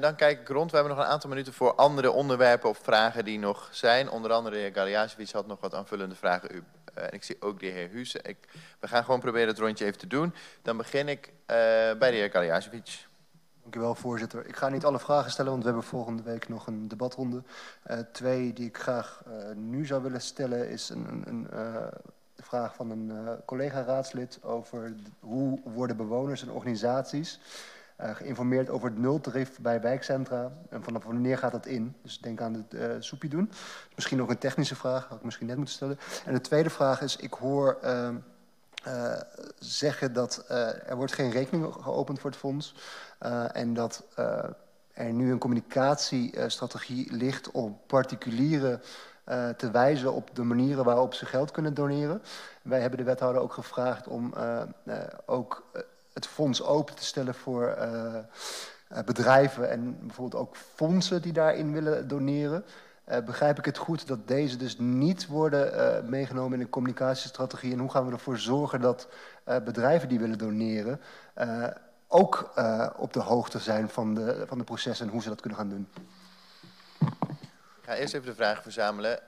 Dan 0.00 0.16
kijk 0.16 0.40
ik 0.40 0.48
rond. 0.48 0.70
We 0.70 0.76
hebben 0.76 0.96
nog 0.96 1.04
een 1.04 1.10
aantal 1.10 1.30
minuten 1.30 1.52
voor 1.52 1.74
andere 1.74 2.10
onderwerpen 2.10 2.68
of 2.68 2.78
vragen 2.78 3.24
die 3.24 3.38
nog 3.38 3.68
zijn. 3.70 4.10
Onder 4.10 4.32
andere 4.32 4.54
de 4.54 4.60
heer 4.60 4.74
Galiasevic 4.74 5.30
had 5.30 5.46
nog 5.46 5.60
wat 5.60 5.74
aanvullende 5.74 6.14
vragen. 6.14 6.54
U, 6.54 6.64
uh, 6.98 7.04
ik 7.10 7.22
zie 7.22 7.36
ook 7.40 7.60
de 7.60 7.66
heer 7.66 7.88
Husse. 7.88 8.18
Ik, 8.22 8.36
we 8.80 8.88
gaan 8.88 9.04
gewoon 9.04 9.20
proberen 9.20 9.48
het 9.48 9.58
rondje 9.58 9.84
even 9.84 9.98
te 9.98 10.06
doen. 10.06 10.34
Dan 10.62 10.76
begin 10.76 11.08
ik 11.08 11.26
uh, 11.26 11.34
bij 11.98 12.10
de 12.10 12.16
heer 12.16 12.30
Galiasevic. 12.30 13.06
Dank 13.62 13.76
u 13.76 13.80
wel, 13.80 13.94
voorzitter. 13.94 14.46
Ik 14.46 14.56
ga 14.56 14.68
niet 14.68 14.84
alle 14.84 14.98
vragen 14.98 15.30
stellen, 15.30 15.50
want 15.50 15.62
we 15.62 15.68
hebben 15.68 15.88
volgende 15.88 16.22
week 16.22 16.48
nog 16.48 16.66
een 16.66 16.88
debatronde. 16.88 17.42
twee 18.12 18.52
die 18.52 18.66
ik 18.66 18.78
graag 18.78 19.22
nu 19.54 19.86
zou 19.86 20.02
willen 20.02 20.20
stellen 20.20 20.68
is 20.68 20.88
een, 20.88 21.22
een, 21.26 21.48
vraag 22.36 22.74
van 22.74 22.90
een 22.90 23.40
collega-raadslid 23.44 24.38
over 24.42 24.94
hoe 25.20 25.60
worden 25.64 25.96
bewoners 25.96 26.42
en 26.42 26.50
organisaties 26.50 27.40
geïnformeerd 27.98 28.70
over 28.70 28.88
het 28.88 28.98
nultarief 28.98 29.60
bij 29.60 29.80
wijkcentra. 29.80 30.52
En 30.70 30.82
vanaf 30.82 31.04
wanneer 31.04 31.38
gaat 31.38 31.52
dat 31.52 31.66
in? 31.66 31.96
Dus 32.02 32.18
denk 32.18 32.40
aan 32.40 32.54
het 32.54 32.74
uh, 32.74 32.90
soepie 32.98 33.30
doen. 33.30 33.50
Misschien 33.94 34.18
nog 34.18 34.28
een 34.28 34.38
technische 34.38 34.76
vraag, 34.76 35.06
had 35.08 35.18
ik 35.18 35.24
misschien 35.24 35.46
net 35.46 35.56
moeten 35.56 35.74
stellen. 35.74 35.98
En 36.24 36.34
de 36.34 36.40
tweede 36.40 36.70
vraag 36.70 37.00
is, 37.00 37.16
ik 37.16 37.32
hoor 37.32 37.78
uh, 37.84 38.08
zeggen 39.58 40.12
dat 40.12 40.44
er 40.86 40.96
wordt 40.96 41.12
geen 41.12 41.30
rekening 41.30 41.74
geopend 41.80 42.20
voor 42.20 42.30
het 42.30 42.38
fonds. 42.38 42.74
en 43.52 43.74
dat 43.74 44.04
er 44.92 45.12
nu 45.12 45.30
een 45.30 45.38
communicatiestrategie 45.38 47.12
ligt 47.12 47.50
om 47.50 47.78
particulieren 47.86 48.82
uh, 49.28 49.48
te 49.48 49.70
wijzen 49.70 50.12
op 50.12 50.30
de 50.34 50.42
manieren 50.42 50.84
waarop 50.84 51.14
ze 51.14 51.26
geld 51.26 51.50
kunnen 51.50 51.74
doneren. 51.74 52.22
Wij 52.62 52.80
hebben 52.80 52.98
de 52.98 53.04
wethouder 53.04 53.42
ook 53.42 53.52
gevraagd 53.52 54.08
om 54.08 54.32
uh, 54.36 54.62
uh, 54.84 54.94
ook 55.26 55.64
het 56.16 56.26
fonds 56.26 56.62
open 56.62 56.94
te 56.94 57.04
stellen 57.04 57.34
voor 57.34 57.76
uh, 57.78 58.98
bedrijven 59.04 59.70
en 59.70 59.98
bijvoorbeeld 60.00 60.42
ook 60.42 60.56
fondsen 60.56 61.22
die 61.22 61.32
daarin 61.32 61.72
willen 61.72 62.08
doneren. 62.08 62.64
Uh, 63.08 63.18
begrijp 63.18 63.58
ik 63.58 63.64
het 63.64 63.78
goed 63.78 64.06
dat 64.06 64.28
deze 64.28 64.56
dus 64.56 64.78
niet 64.78 65.26
worden 65.26 66.10
meegenomen 66.10 66.58
in 66.58 66.64
een 66.64 66.70
communicatiestrategie? 66.70 67.72
En 67.72 67.78
hoe 67.78 67.90
gaan 67.90 68.06
we 68.06 68.12
ervoor 68.12 68.38
zorgen 68.38 68.80
dat 68.80 69.08
bedrijven 69.44 70.08
die 70.08 70.18
willen 70.18 70.38
doneren 70.38 71.00
ook 72.08 72.52
op 72.96 73.12
de 73.12 73.20
hoogte 73.20 73.58
zijn 73.58 73.88
van 73.88 74.14
de, 74.14 74.44
van 74.46 74.58
de 74.58 74.64
processen 74.64 75.06
en 75.06 75.12
hoe 75.12 75.22
ze 75.22 75.28
dat 75.28 75.40
kunnen 75.40 75.58
gaan 75.58 75.68
doen? 75.68 75.88
Ik 77.80 77.92
ga 77.92 77.94
eerst 77.94 78.14
even 78.14 78.26
de 78.26 78.34
vragen 78.34 78.62
verzamelen. 78.62 79.20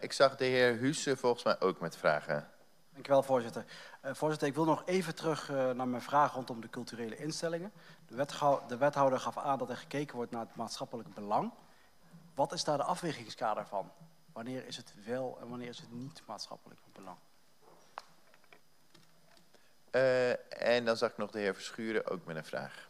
ik 0.00 0.12
zag 0.12 0.36
de 0.36 0.44
heer 0.44 0.76
Husse 0.76 1.16
volgens 1.16 1.44
mij 1.44 1.56
ook 1.60 1.80
met 1.80 1.96
vragen. 1.96 2.48
Dank 2.94 3.06
u 3.06 3.10
wel, 3.10 3.22
voorzitter. 3.22 3.64
Uh, 4.04 4.14
voorzitter, 4.14 4.48
ik 4.48 4.54
wil 4.54 4.64
nog 4.64 4.82
even 4.86 5.14
terug 5.14 5.50
uh, 5.50 5.70
naar 5.70 5.88
mijn 5.88 6.02
vraag 6.02 6.32
rondom 6.32 6.60
de 6.60 6.70
culturele 6.70 7.16
instellingen. 7.16 7.72
De, 8.06 8.26
de, 8.68 8.76
wethouder 8.76 9.20
gaf 9.20 9.38
aan 9.38 9.58
dat 9.58 9.70
er 9.70 9.76
gekeken 9.76 10.16
wordt 10.16 10.30
naar 10.30 10.40
het 10.40 10.56
maatschappelijk 10.56 11.14
belang. 11.14 11.52
Wat 12.34 12.52
is 12.52 12.64
daar 12.64 12.76
de 12.76 12.82
afwegingskader 12.82 13.66
van? 13.66 13.92
Wanneer 14.32 14.66
is 14.66 14.76
het 14.76 14.94
wel 15.04 15.38
en 15.40 15.48
wanneer 15.48 15.68
is 15.68 15.78
het 15.78 15.92
niet 15.92 16.22
maatschappelijk 16.26 16.80
belang? 16.92 17.16
Uh, 19.90 20.30
en 20.62 20.84
dan 20.84 20.96
zag 20.96 21.10
ik 21.10 21.16
nog 21.16 21.30
de 21.30 21.38
heer 21.38 21.54
Verschuren 21.54 22.06
ook 22.06 22.24
met 22.24 22.36
een 22.36 22.44
vraag. 22.44 22.88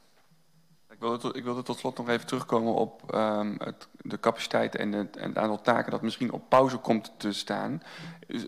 Ik 0.94 1.00
wilde, 1.00 1.18
tot, 1.18 1.36
ik 1.36 1.64
tot 1.64 1.78
slot 1.78 1.98
nog 1.98 2.08
even 2.08 2.26
terugkomen 2.26 2.74
op 2.74 3.14
um, 3.14 3.56
het, 3.58 3.88
de 4.00 4.20
capaciteit 4.20 4.76
en 4.76 4.92
het, 4.92 5.16
en 5.16 5.28
het, 5.28 5.38
aantal 5.38 5.60
taken 5.60 5.90
dat 5.90 6.02
misschien 6.02 6.32
op 6.32 6.48
pauze 6.48 6.76
komt 6.76 7.12
te 7.16 7.32
staan. 7.32 7.82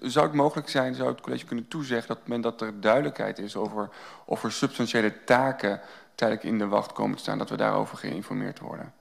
Zou 0.00 0.26
het 0.26 0.34
mogelijk 0.34 0.68
zijn, 0.68 0.94
zou 0.94 1.08
het 1.08 1.20
college 1.20 1.44
kunnen 1.44 1.68
toezeggen 1.68 2.14
dat 2.14 2.26
men 2.26 2.40
dat 2.40 2.60
er 2.60 2.80
duidelijkheid 2.80 3.38
is 3.38 3.56
over 3.56 3.88
of 4.24 4.44
er 4.44 4.52
substantiële 4.52 5.24
taken 5.24 5.80
tijdelijk 6.14 6.46
in 6.46 6.58
de 6.58 6.66
wacht 6.66 6.92
komen 6.92 7.16
te 7.16 7.22
staan, 7.22 7.38
dat 7.38 7.50
we 7.50 7.56
daarover 7.56 7.96
geïnformeerd 7.96 8.58
worden? 8.58 8.94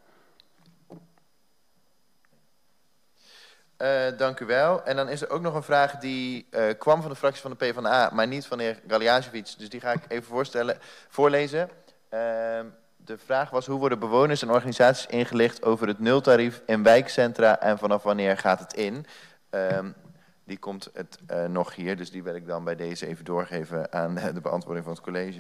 Uh, 3.78 4.18
dank 4.18 4.40
u 4.40 4.46
wel. 4.46 4.84
En 4.84 4.96
dan 4.96 5.10
is 5.10 5.22
er 5.22 5.30
ook 5.30 5.42
nog 5.42 5.54
een 5.54 5.64
vraag 5.64 5.98
die 5.98 6.48
uh, 6.52 6.64
kwam 6.78 7.02
van 7.02 7.10
de 7.10 7.18
fractie 7.18 7.42
van 7.42 7.52
de 7.52 7.58
PvdA, 7.58 8.10
maar 8.14 8.28
niet 8.28 8.46
van 8.46 8.58
de 8.58 8.64
heer 8.64 8.82
Galiasevic. 8.88 9.54
Dus 9.58 9.70
die 9.70 9.80
ga 9.80 9.92
ik 9.92 10.04
even 10.08 10.26
voorstellen, 10.26 10.78
voorlezen. 11.08 11.70
Uh, 12.14 12.60
de 13.06 13.18
vraag 13.18 13.50
was 13.50 13.66
hoe 13.66 13.80
worden 13.80 14.00
bewoners 14.00 14.42
en 14.42 14.52
organisaties 14.52 15.06
ingelicht 15.06 15.64
over 15.64 15.88
het 15.88 16.00
nultarief 16.00 16.62
in 16.66 16.84
wijkcentra 16.84 17.60
en 17.60 17.78
vanaf 17.78 18.04
wanneer 18.04 18.38
gaat 18.38 18.60
het 18.60 18.74
in? 18.74 19.06
Um, 19.50 19.96
die 20.44 20.58
komt 20.58 20.90
het 20.94 21.20
uh, 21.32 21.46
nog 21.46 21.76
hier, 21.76 21.98
dus 21.98 22.12
die 22.12 22.24
wil 22.24 22.36
ik 22.36 22.48
dan 22.48 22.64
bij 22.64 22.76
deze 22.76 23.08
even 23.08 23.26
doorgeven 23.26 23.94
aan 23.94 24.16
de 24.16 24.42
beantwoording 24.42 24.86
van 24.86 24.94
het 24.94 25.04
college. 25.04 25.40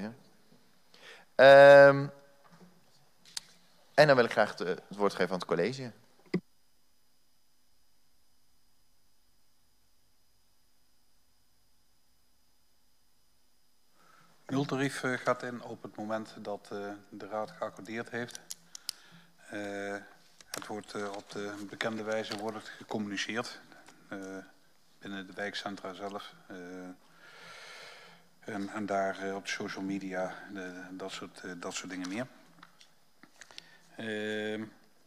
Um, 1.35 2.11
en 3.93 4.07
dan 4.07 4.15
wil 4.15 4.25
ik 4.25 4.31
graag 4.31 4.57
het 4.57 4.81
woord 4.97 5.13
geven 5.13 5.31
aan 5.31 5.39
het 5.39 5.47
college. 5.47 5.91
Nultarief 14.55 15.03
uh, 15.03 15.17
gaat 15.17 15.43
in 15.43 15.61
op 15.61 15.81
het 15.81 15.95
moment 15.95 16.35
dat 16.41 16.69
uh, 16.73 16.79
de 17.09 17.27
Raad 17.27 17.51
geaccordeerd 17.51 18.09
heeft. 18.09 18.39
Uh, 19.53 19.95
het 20.49 20.67
wordt 20.67 21.15
op 21.15 21.31
de 21.31 21.65
bekende 21.69 22.03
wijze 22.03 22.37
wordt 22.37 22.69
gecommuniceerd 22.69 23.59
binnen 24.99 25.27
de 25.27 25.33
wijkcentra 25.33 25.93
zelf. 25.93 26.33
en, 28.39 28.69
en, 28.69 28.85
daar 28.85 29.35
op 29.35 29.47
social 29.47 29.83
media, 29.83 30.33
dat, 30.91 31.11
soort, 31.11 31.41
dat 31.57 31.73
soort 31.73 31.89
dingen 31.89 32.09
meer. 32.09 32.27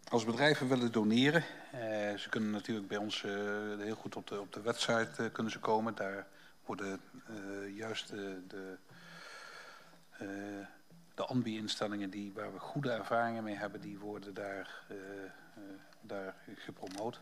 als 0.09 0.25
bedrijven 0.25 0.69
willen 0.69 0.93
doneren, 0.93 1.45
ze 2.19 2.27
kunnen 2.29 2.51
natuurlijk 2.51 2.89
bij 2.89 2.99
ons 2.99 3.23
heel 3.79 3.97
goed 3.97 4.17
op 4.17 4.27
de, 4.27 4.41
op 4.41 4.53
de 4.53 4.61
website 4.61 5.31
kunnen 5.33 5.53
ze 5.53 5.59
komen. 5.59 5.95
Daar 5.95 6.27
worden 6.65 7.01
juist 7.75 8.09
de 8.09 8.77
de 11.19 11.25
ANBI-instellingen 11.25 12.11
die, 12.11 12.33
waar 12.33 12.53
we 12.53 12.59
goede 12.59 12.91
ervaringen 12.91 13.45
mee 13.45 13.57
hebben, 13.57 13.81
die 13.81 13.99
worden 13.99 14.35
daar, 14.35 14.85
uh, 14.91 14.97
uh, 14.97 15.31
daar 16.01 16.35
gepromoot. 16.55 17.21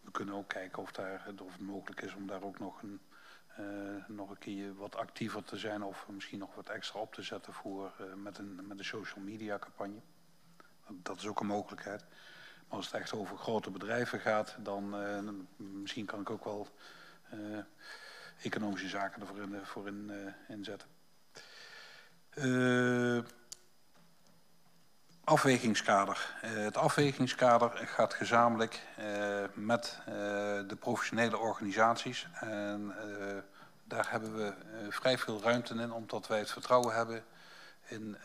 We 0.00 0.10
kunnen 0.10 0.34
ook 0.34 0.48
kijken 0.48 0.82
of, 0.82 0.92
daar, 0.92 1.32
of 1.42 1.52
het 1.52 1.60
mogelijk 1.60 2.00
is 2.00 2.14
om 2.14 2.26
daar 2.26 2.42
ook 2.42 2.58
nog 2.58 2.82
een, 2.82 3.00
nog 4.08 4.30
een 4.30 4.38
keer 4.38 4.74
wat 4.74 4.96
actiever 4.96 5.44
te 5.44 5.56
zijn 5.56 5.82
of 5.82 6.08
misschien 6.08 6.38
nog 6.38 6.54
wat 6.54 6.68
extra 6.68 7.00
op 7.00 7.14
te 7.14 7.22
zetten 7.22 7.52
voor, 7.52 7.92
met, 8.16 8.38
een, 8.38 8.66
met 8.66 8.78
een 8.78 8.84
social 8.84 9.24
media 9.24 9.58
campagne. 9.58 10.00
Dat 10.88 11.16
is 11.16 11.26
ook 11.26 11.40
een 11.40 11.46
mogelijkheid. 11.46 12.04
Maar 12.68 12.76
als 12.76 12.86
het 12.86 13.00
echt 13.00 13.12
over 13.12 13.36
grote 13.36 13.70
bedrijven 13.70 14.20
gaat, 14.20 14.56
dan 14.58 14.94
misschien 15.56 16.06
kan 16.06 16.20
ik 16.20 16.30
ook 16.30 16.44
wel 16.44 16.68
economische 18.42 18.88
zaken 18.88 19.20
ervoor 19.20 19.42
in, 19.42 19.60
voor 19.64 19.86
in, 19.86 20.10
inzetten. 20.48 20.88
Uh, 22.34 23.18
afwegingskader. 25.24 26.34
Uh, 26.44 26.50
het 26.64 26.76
afwegingskader 26.76 27.70
gaat 27.70 28.14
gezamenlijk 28.14 28.80
uh, 28.98 29.04
met 29.54 29.98
de 30.66 30.76
professionele 30.78 31.38
organisaties. 31.38 32.26
En 32.34 32.94
daar 33.84 34.10
hebben 34.10 34.36
we 34.36 34.54
vrij 34.90 35.18
veel 35.18 35.42
ruimte 35.42 35.74
in, 35.74 35.92
omdat 35.92 36.26
wij 36.26 36.38
het 36.38 36.50
vertrouwen 36.50 36.94
hebben 36.94 37.24
in, 37.88 38.16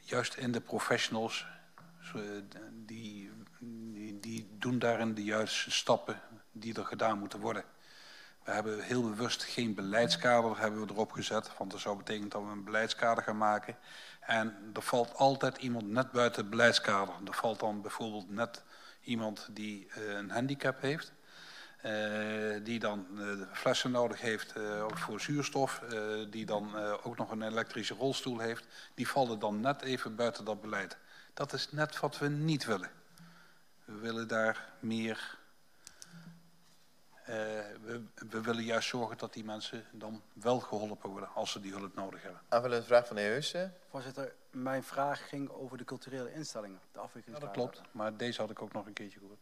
juist 0.00 0.34
in 0.34 0.52
de 0.52 0.60
professionals. 0.60 1.46
Die, 2.72 3.30
die, 3.58 4.20
die 4.20 4.48
doen 4.58 4.78
daarin 4.78 5.14
de 5.14 5.24
juiste 5.24 5.70
stappen 5.70 6.20
die 6.52 6.74
er 6.74 6.84
gedaan 6.84 7.18
moeten 7.18 7.40
worden. 7.40 7.64
We 8.44 8.50
hebben 8.50 8.80
heel 8.80 9.02
bewust 9.02 9.42
geen 9.42 9.74
beleidskader 9.74 10.58
hebben 10.58 10.86
we 10.86 10.92
erop 10.92 11.12
gezet. 11.12 11.50
Want 11.58 11.70
dat 11.70 11.80
zou 11.80 11.96
betekenen 11.96 12.28
dat 12.28 12.42
we 12.42 12.50
een 12.50 12.64
beleidskader 12.64 13.22
gaan 13.22 13.36
maken. 13.36 13.76
En 14.20 14.70
er 14.74 14.82
valt 14.82 15.14
altijd 15.14 15.56
iemand 15.56 15.88
net 15.88 16.10
buiten 16.10 16.40
het 16.40 16.50
beleidskader. 16.50 17.14
Er 17.26 17.34
valt 17.34 17.60
dan 17.60 17.82
bijvoorbeeld 17.82 18.30
net 18.30 18.62
iemand 19.00 19.48
die 19.50 19.88
uh, 19.98 20.12
een 20.12 20.30
handicap 20.30 20.80
heeft. 20.80 21.12
Uh, 21.84 22.64
die 22.64 22.78
dan 22.78 23.06
uh, 23.14 23.42
flessen 23.52 23.90
nodig 23.90 24.20
heeft 24.20 24.52
voor 24.86 25.20
zuurstof. 25.20 25.82
die 26.30 26.46
dan 26.46 26.76
ook 27.02 27.16
nog 27.16 27.30
een 27.30 27.42
elektrische 27.42 27.94
rolstoel 27.94 28.38
heeft. 28.38 28.66
Die 28.94 29.08
vallen 29.08 29.38
dan 29.38 29.60
net 29.60 29.82
even 29.82 30.16
buiten 30.16 30.44
dat 30.44 30.60
beleid. 30.60 30.96
Dat 31.34 31.52
is 31.52 31.70
net 31.70 32.00
wat 32.00 32.18
we 32.18 32.28
niet 32.28 32.64
willen. 32.64 32.90
We 33.84 33.94
willen 33.94 34.28
daar 34.28 34.72
meer 34.80 35.38
we, 37.24 38.02
we, 38.30 38.40
willen 38.40 38.64
juist 38.64 38.88
zorgen 38.88 39.18
dat 39.18 39.32
die 39.32 39.44
mensen 39.44 39.84
dan 39.90 40.22
wel 40.32 40.60
geholpen 40.60 41.10
worden 41.10 41.28
als 41.34 41.50
ze 41.50 41.60
die 41.60 41.72
hulp 41.72 41.94
nodig 41.94 42.22
hebben. 42.22 42.40
Aanvullende 42.48 42.86
vraag 42.86 43.06
van 43.06 43.16
de 43.16 43.22
heer 43.22 43.32
Hussen. 43.32 43.74
Voorzitter, 43.88 44.32
mijn 44.50 44.82
vraag 44.82 45.28
ging 45.28 45.50
over 45.50 45.78
de 45.78 45.84
culturele 45.84 46.32
instellingen, 46.32 46.80
de 46.92 47.00
Ja, 47.24 47.38
dat 47.38 47.50
klopt, 47.50 47.80
maar 47.90 48.16
deze 48.16 48.40
had 48.40 48.50
ik 48.50 48.62
ook 48.62 48.72
nog 48.72 48.86
een 48.86 48.92
keertje 48.92 49.18
gehoord. 49.18 49.40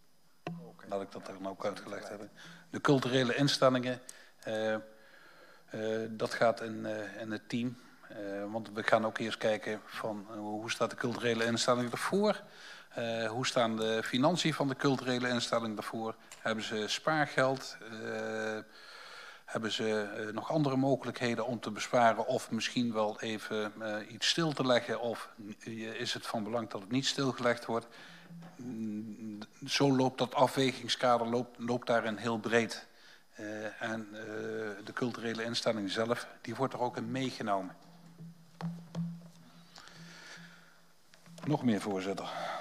Okay. 0.61 0.89
Laat 0.89 1.03
ik 1.03 1.13
dat 1.13 1.29
er 1.29 1.35
dan 1.35 1.49
ook 1.49 1.65
uitgelegd 1.65 2.09
hebben. 2.09 2.31
De 2.71 2.81
culturele 2.81 3.35
instellingen, 3.35 4.01
uh, 4.47 4.75
uh, 5.75 6.07
dat 6.11 6.35
gaat 6.35 6.61
in, 6.61 6.87
in 7.19 7.31
het 7.31 7.49
team. 7.49 7.77
want 8.51 8.71
we 8.73 8.83
gaan 8.83 9.07
ook 9.07 9.19
eerst 9.19 9.39
kijken 9.39 9.81
van 9.85 10.27
hoe 10.37 10.71
staat 10.71 10.91
de 10.91 10.97
culturele 10.97 11.45
instelling 11.45 11.91
ervoor? 11.91 12.43
Uh, 12.99 13.27
hoe 13.27 13.47
staan 13.47 13.77
de 13.77 14.03
financiën 14.05 14.55
van 14.55 14.69
de 14.69 14.77
culturele 14.77 15.29
instelling 15.29 15.77
ervoor? 15.77 16.15
Hebben 16.39 16.65
ze 16.65 16.85
spaargeld? 16.89 17.77
Uh, 17.93 18.59
hebben 19.45 19.73
ze 19.73 20.17
uh, 20.19 20.35
nog 20.35 20.53
andere 20.53 20.77
mogelijkheden 20.77 21.47
om 21.47 21.61
te 21.61 21.71
besparen 21.71 22.27
of 22.27 22.51
misschien 22.51 22.93
wel 22.93 23.21
even 23.21 23.73
iets 24.09 24.29
stil 24.29 24.53
te 24.53 24.67
leggen? 24.67 25.01
Of 25.01 25.31
is 25.99 26.15
het 26.15 26.27
van 26.27 26.45
belang 26.45 26.69
dat 26.69 26.81
het 26.81 26.91
niet 26.91 27.07
stilgelegd 27.07 27.65
wordt? 27.65 27.87
Mm, 28.57 29.39
zo 29.67 29.97
loopt 29.97 30.19
dat 30.19 30.35
afwegingskader 30.35 31.47
loopt 31.57 31.87
daarin 31.87 32.17
heel 32.17 32.39
breed. 32.39 32.89
en 33.79 34.09
de 34.85 34.93
culturele 34.93 35.45
instelling 35.45 35.91
zelf, 35.91 36.27
die 36.41 36.55
wordt 36.55 36.75
er 36.75 36.81
ook 36.81 36.97
in 36.97 37.11
meegenomen. 37.11 37.77
Nog 41.45 41.65
meer, 41.65 41.81
voorzitter. 41.81 42.59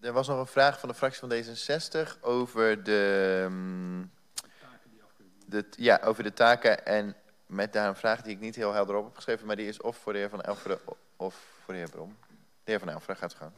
Er 0.00 0.12
was 0.12 0.28
nog 0.28 0.38
een 0.38 0.46
vraag 0.46 0.80
van 0.80 0.88
de 0.88 0.94
fractie 0.94 1.20
van 1.20 1.30
D66 1.30 2.20
over 2.20 2.84
de, 2.84 3.40
um, 3.44 4.12
de, 5.46 5.64
ja, 5.70 6.00
over 6.04 6.22
de 6.22 6.32
taken. 6.32 6.86
En 6.86 7.16
met 7.46 7.72
daar 7.72 7.88
een 7.88 7.96
vraag 7.96 8.22
die 8.22 8.32
ik 8.32 8.40
niet 8.40 8.56
heel 8.56 8.72
helder 8.72 8.96
op 8.96 9.04
heb 9.04 9.14
geschreven, 9.14 9.46
maar 9.46 9.56
die 9.56 9.68
is 9.68 9.80
of 9.80 9.96
voor 9.96 10.12
de 10.12 10.18
heer 10.18 10.28
Van 10.28 10.42
Elferen 10.42 10.78
of 11.16 11.34
voor 11.64 11.74
de 11.74 11.80
heer 11.80 11.90
Brom. 11.90 12.16
De 12.64 12.70
heer 12.70 12.78
Van 12.78 12.88
Elferen 12.88 13.16
gaat 13.16 13.34
gaan. 13.34 13.54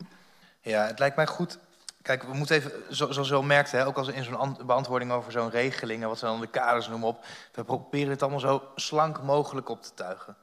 Ja, 0.60 0.86
het 0.86 0.98
lijkt 0.98 1.16
mij 1.16 1.26
goed. 1.26 1.58
Kijk, 2.02 2.22
we 2.22 2.34
moeten 2.34 2.56
even, 2.56 2.72
zoals 2.88 3.30
u 3.30 3.34
al 3.34 3.42
merkte, 3.42 3.76
hè, 3.76 3.86
ook 3.86 3.96
als 3.96 4.08
in 4.08 4.24
zo'n 4.24 4.58
beantwoording 4.66 5.12
over 5.12 5.32
zo'n 5.32 5.50
regeling 5.50 6.02
en 6.02 6.08
wat 6.08 6.18
ze 6.18 6.24
dan 6.24 6.40
de 6.40 6.46
kaders 6.46 6.88
noemen 6.88 7.08
op. 7.08 7.24
We 7.52 7.64
proberen 7.64 8.10
het 8.10 8.22
allemaal 8.22 8.40
zo 8.40 8.70
slank 8.74 9.22
mogelijk 9.22 9.68
op 9.68 9.82
te 9.82 9.94
tuigen. 9.94 10.36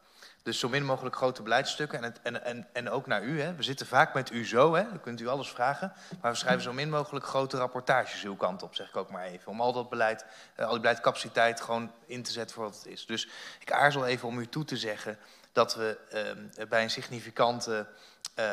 Dus 0.46 0.60
zo 0.60 0.70
min 0.70 0.86
mogelijk 0.86 1.16
grote 1.16 1.42
beleidstukken. 1.42 2.04
En, 2.04 2.16
en, 2.24 2.44
en, 2.44 2.68
en 2.74 2.90
ook 2.90 3.08
naar 3.08 3.24
u. 3.24 3.42
Hè. 3.42 3.56
We 3.56 3.64
zitten 3.64 3.86
vaak 3.86 4.14
met 4.14 4.32
u 4.32 4.46
zo, 4.46 4.74
hè. 4.74 4.84
dan 4.84 5.00
kunt 5.02 5.22
u 5.22 5.28
alles 5.28 5.50
vragen. 5.50 5.94
Maar 6.22 6.32
we 6.32 6.38
schrijven 6.38 6.64
zo 6.64 6.74
min 6.74 6.90
mogelijk 6.90 7.26
grote 7.26 7.58
rapportages 7.58 8.24
uw 8.24 8.36
kant 8.36 8.64
op, 8.64 8.76
zeg 8.76 8.88
ik 8.88 8.96
ook 8.96 9.10
maar 9.10 9.24
even. 9.24 9.52
Om 9.52 9.62
al 9.62 9.74
dat 9.74 9.90
beleid, 9.90 10.26
uh, 10.58 10.66
al 10.66 10.72
die 10.72 10.80
beleidscapaciteit 10.80 11.62
gewoon 11.62 11.92
in 12.06 12.24
te 12.24 12.32
zetten 12.32 12.56
voor 12.56 12.66
wat 12.66 12.76
het 12.76 12.86
is. 12.86 13.06
Dus 13.06 13.28
ik 13.60 13.72
aarzel 13.72 14.06
even 14.06 14.28
om 14.28 14.40
u 14.40 14.48
toe 14.48 14.66
te 14.66 14.78
zeggen 14.78 15.18
dat 15.52 15.76
we 15.76 15.98
uh, 16.58 16.68
bij 16.68 16.84
een 16.84 16.90
significante, 16.90 17.88
uh, 18.40 18.46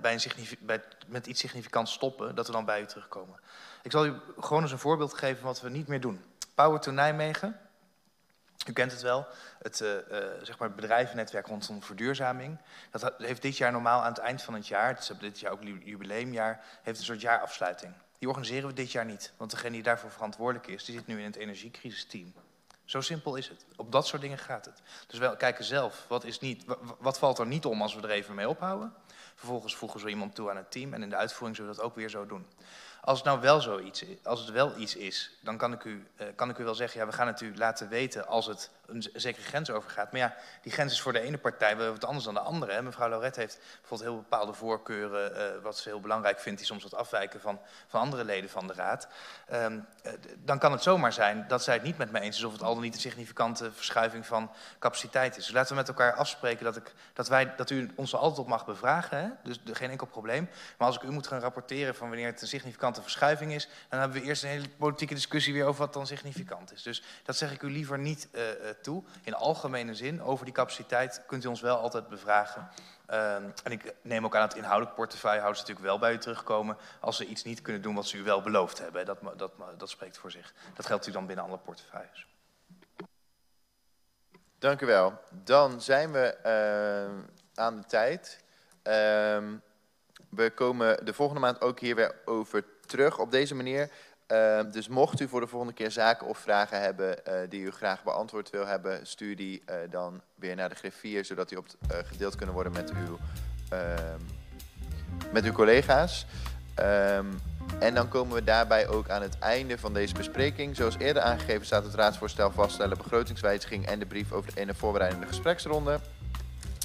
bij 0.00 0.12
een 0.12 0.20
signific 0.20 0.58
met 1.06 1.26
iets 1.26 1.40
significants 1.40 1.92
stoppen, 1.92 2.34
dat 2.34 2.46
we 2.46 2.52
dan 2.52 2.64
bij 2.64 2.80
u 2.80 2.86
terugkomen. 2.86 3.40
Ik 3.82 3.90
zal 3.90 4.06
u 4.06 4.14
gewoon 4.38 4.62
eens 4.62 4.72
een 4.72 4.78
voorbeeld 4.78 5.14
geven 5.14 5.44
wat 5.44 5.60
we 5.60 5.70
niet 5.70 5.88
meer 5.88 6.00
doen. 6.00 6.24
Power 6.54 6.80
to 6.80 6.90
Nijmegen 6.90 7.60
u 8.68 8.72
kent 8.72 8.92
het 8.92 9.02
wel, 9.02 9.26
het, 9.58 9.80
uh, 9.80 9.92
uh, 9.92 9.98
zeg 10.42 10.58
maar 10.58 10.72
bedrijvennetwerk 10.72 11.46
rondom 11.46 11.82
verduurzaming. 11.82 12.58
Dat 12.90 13.14
heeft 13.18 13.42
dit 13.42 13.56
jaar 13.56 13.72
normaal 13.72 14.00
aan 14.00 14.12
het 14.12 14.18
eind 14.18 14.42
van 14.42 14.54
het 14.54 14.66
jaar, 14.66 14.98
is 14.98 15.10
dit 15.20 15.40
jaar 15.40 15.52
ook 15.52 15.62
jubileumjaar, 15.62 16.64
heeft 16.82 16.98
een 16.98 17.04
soort 17.04 17.20
jaarafsluiting. 17.20 17.92
Die 18.18 18.28
organiseren 18.28 18.68
we 18.68 18.74
dit 18.74 18.92
jaar 18.92 19.04
niet, 19.04 19.32
want 19.36 19.50
degene 19.50 19.72
die 19.72 19.82
daarvoor 19.82 20.10
verantwoordelijk 20.10 20.66
is, 20.66 20.84
die 20.84 20.94
zit 20.94 21.06
nu 21.06 21.18
in 21.18 21.24
het 21.24 21.36
energiecrisisteam. 21.36 22.32
Zo 22.84 23.00
simpel 23.00 23.36
is 23.36 23.48
het. 23.48 23.64
Op 23.76 23.92
dat 23.92 24.06
soort 24.06 24.22
dingen 24.22 24.38
gaat 24.38 24.64
het. 24.64 24.82
Dus 25.06 25.18
we 25.18 25.36
kijken 25.36 25.64
zelf, 25.64 26.04
wat, 26.08 26.24
is 26.24 26.40
niet, 26.40 26.64
wat 26.98 27.18
valt 27.18 27.38
er 27.38 27.46
niet 27.46 27.64
om 27.64 27.82
als 27.82 27.94
we 27.94 28.02
er 28.02 28.10
even 28.10 28.34
mee 28.34 28.48
ophouden? 28.48 28.94
Vervolgens 29.34 29.76
voegen 29.76 30.04
we 30.04 30.10
iemand 30.10 30.34
toe 30.34 30.50
aan 30.50 30.56
het 30.56 30.70
team 30.70 30.94
en 30.94 31.02
in 31.02 31.10
de 31.10 31.16
uitvoering 31.16 31.56
zullen 31.56 31.70
we 31.70 31.76
dat 31.76 31.86
ook 31.86 31.94
weer 31.94 32.08
zo 32.08 32.26
doen. 32.26 32.46
Als 33.06 33.18
het 33.18 33.26
nou 33.26 33.40
wel 33.40 33.60
zoiets 33.60 34.02
is, 34.02 34.16
als 34.22 34.40
het 34.40 34.50
wel 34.50 34.76
iets 34.76 34.96
is, 34.96 35.30
dan 35.40 35.56
kan 35.56 35.72
ik 35.72 35.84
u, 35.84 36.06
uh, 36.16 36.26
kan 36.34 36.50
ik 36.50 36.58
u 36.58 36.64
wel 36.64 36.74
zeggen, 36.74 37.00
ja, 37.00 37.06
we 37.06 37.12
gaan 37.12 37.26
het 37.26 37.40
u 37.40 37.56
laten 37.56 37.88
weten 37.88 38.26
als 38.26 38.46
het 38.46 38.70
een 38.86 39.06
zekere 39.14 39.44
grens 39.44 39.70
overgaat. 39.70 40.12
Maar 40.12 40.20
ja, 40.20 40.34
die 40.62 40.72
grens 40.72 40.92
is 40.92 41.00
voor 41.00 41.12
de 41.12 41.20
ene 41.20 41.38
partij 41.38 41.76
wel 41.76 41.92
wat 41.92 42.04
anders 42.04 42.24
dan 42.24 42.34
de 42.34 42.40
andere. 42.40 42.72
Hè. 42.72 42.82
Mevrouw 42.82 43.08
Lauret 43.08 43.36
heeft 43.36 43.58
bijvoorbeeld 43.80 44.10
heel 44.10 44.18
bepaalde 44.18 44.52
voorkeuren, 44.52 45.56
uh, 45.56 45.62
wat 45.62 45.78
ze 45.78 45.88
heel 45.88 46.00
belangrijk 46.00 46.40
vindt, 46.40 46.58
die 46.58 46.66
soms 46.66 46.82
wat 46.82 46.94
afwijken 46.94 47.40
van, 47.40 47.60
van 47.86 48.00
andere 48.00 48.24
leden 48.24 48.50
van 48.50 48.66
de 48.66 48.72
Raad. 48.72 49.08
Um, 49.52 49.86
uh, 50.06 50.12
dan 50.44 50.58
kan 50.58 50.72
het 50.72 50.82
zomaar 50.82 51.12
zijn 51.12 51.44
dat 51.48 51.62
zij 51.62 51.74
het 51.74 51.82
niet 51.82 51.98
met 51.98 52.12
me 52.12 52.20
eens 52.20 52.36
is 52.36 52.44
of 52.44 52.52
het 52.52 52.62
al 52.62 52.74
dan 52.74 52.82
niet 52.82 52.94
een 52.94 53.00
significante 53.00 53.72
verschuiving 53.72 54.26
van 54.26 54.50
capaciteit 54.78 55.36
is. 55.36 55.44
Dus 55.44 55.54
laten 55.54 55.70
we 55.70 55.74
met 55.74 55.88
elkaar 55.88 56.12
afspreken 56.12 56.64
dat, 56.64 56.76
ik, 56.76 56.94
dat, 57.12 57.28
wij, 57.28 57.54
dat 57.56 57.70
u 57.70 57.90
ons 57.94 58.12
er 58.12 58.18
altijd 58.18 58.38
op 58.38 58.48
mag 58.48 58.66
bevragen, 58.66 59.18
hè. 59.18 59.28
dus 59.42 59.60
geen 59.72 59.90
enkel 59.90 60.06
probleem. 60.06 60.48
Maar 60.78 60.86
als 60.86 60.96
ik 60.96 61.02
u 61.02 61.10
moet 61.10 61.26
gaan 61.26 61.40
rapporteren 61.40 61.94
van 61.94 62.08
wanneer 62.08 62.26
het 62.26 62.42
een 62.42 62.48
significante 62.48 62.95
verschuiving 63.02 63.52
is, 63.52 63.68
dan 63.88 64.00
hebben 64.00 64.20
we 64.20 64.26
eerst 64.26 64.42
een 64.42 64.48
hele 64.48 64.68
politieke 64.68 65.14
discussie 65.14 65.52
weer 65.52 65.64
over 65.64 65.80
wat 65.80 65.92
dan 65.92 66.06
significant 66.06 66.72
is. 66.72 66.82
Dus 66.82 67.02
dat 67.24 67.36
zeg 67.36 67.52
ik 67.52 67.62
u 67.62 67.70
liever 67.70 67.98
niet 67.98 68.28
uh, 68.32 68.42
toe. 68.82 69.02
In 69.22 69.34
algemene 69.34 69.94
zin, 69.94 70.22
over 70.22 70.44
die 70.44 70.54
capaciteit 70.54 71.22
kunt 71.26 71.44
u 71.44 71.48
ons 71.48 71.60
wel 71.60 71.78
altijd 71.78 72.08
bevragen. 72.08 72.68
Uh, 73.10 73.34
en 73.34 73.52
ik 73.72 73.94
neem 74.02 74.24
ook 74.24 74.36
aan 74.36 74.48
dat 74.48 74.56
inhoudelijk 74.56 74.96
portefeuillehouders 74.96 75.60
natuurlijk 75.60 75.86
wel 75.86 75.98
bij 75.98 76.12
u 76.12 76.18
terugkomen 76.18 76.76
als 77.00 77.16
ze 77.16 77.26
iets 77.26 77.44
niet 77.44 77.62
kunnen 77.62 77.82
doen 77.82 77.94
wat 77.94 78.06
ze 78.06 78.16
u 78.16 78.22
wel 78.22 78.42
beloofd 78.42 78.78
hebben. 78.78 79.06
Dat, 79.06 79.18
dat, 79.36 79.52
dat 79.76 79.90
spreekt 79.90 80.18
voor 80.18 80.30
zich. 80.30 80.54
Dat 80.74 80.86
geldt 80.86 81.06
u 81.06 81.12
dan 81.12 81.26
binnen 81.26 81.44
alle 81.44 81.58
portefeuilles. 81.58 82.26
Dank 84.58 84.80
u 84.80 84.86
wel. 84.86 85.20
Dan 85.30 85.80
zijn 85.80 86.12
we 86.12 86.36
uh, 86.44 87.64
aan 87.64 87.76
de 87.76 87.84
tijd. 87.86 88.44
Uh, 88.82 88.92
we 90.28 90.50
komen 90.54 91.04
de 91.04 91.14
volgende 91.14 91.40
maand 91.40 91.60
ook 91.60 91.80
hier 91.80 91.94
weer 91.94 92.14
over 92.24 92.64
terug 92.86 93.18
op 93.18 93.30
deze 93.30 93.54
manier. 93.54 93.90
Uh, 94.32 94.60
dus 94.72 94.88
mocht 94.88 95.20
u 95.20 95.28
voor 95.28 95.40
de 95.40 95.46
volgende 95.46 95.74
keer 95.74 95.90
zaken 95.90 96.26
of 96.26 96.38
vragen 96.38 96.80
hebben 96.80 97.16
uh, 97.28 97.34
die 97.48 97.60
u 97.60 97.70
graag 97.70 98.02
beantwoord 98.02 98.50
wil 98.50 98.66
hebben, 98.66 99.06
stuur 99.06 99.36
die 99.36 99.62
uh, 99.70 99.76
dan 99.90 100.20
weer 100.34 100.56
naar 100.56 100.68
de 100.68 100.74
griffier, 100.74 101.24
zodat 101.24 101.48
die 101.48 101.58
op 101.58 101.66
gedeeld 101.88 102.36
kunnen 102.36 102.54
worden 102.54 102.72
met 102.72 102.90
uw, 102.90 103.18
ehm, 103.68 104.20
met 105.32 105.44
uw 105.44 105.52
collega's. 105.52 106.26
Um, 106.80 107.40
en 107.78 107.94
dan 107.94 108.08
komen 108.08 108.34
we 108.34 108.44
daarbij 108.44 108.88
ook 108.88 109.08
aan 109.08 109.22
het 109.22 109.38
einde 109.38 109.78
van 109.78 109.94
deze 109.94 110.14
bespreking. 110.14 110.76
Zoals 110.76 110.98
eerder 110.98 111.22
aangegeven 111.22 111.66
staat 111.66 111.84
het 111.84 111.94
raadsvoorstel 111.94 112.50
vaststellen 112.50 112.96
begrotingswijziging 112.96 113.86
en 113.86 113.98
de 113.98 114.06
brief 114.06 114.32
over 114.32 114.54
de 114.54 114.60
ene 114.60 114.74
voorbereidende 114.74 115.26
gespreksronde. 115.26 116.00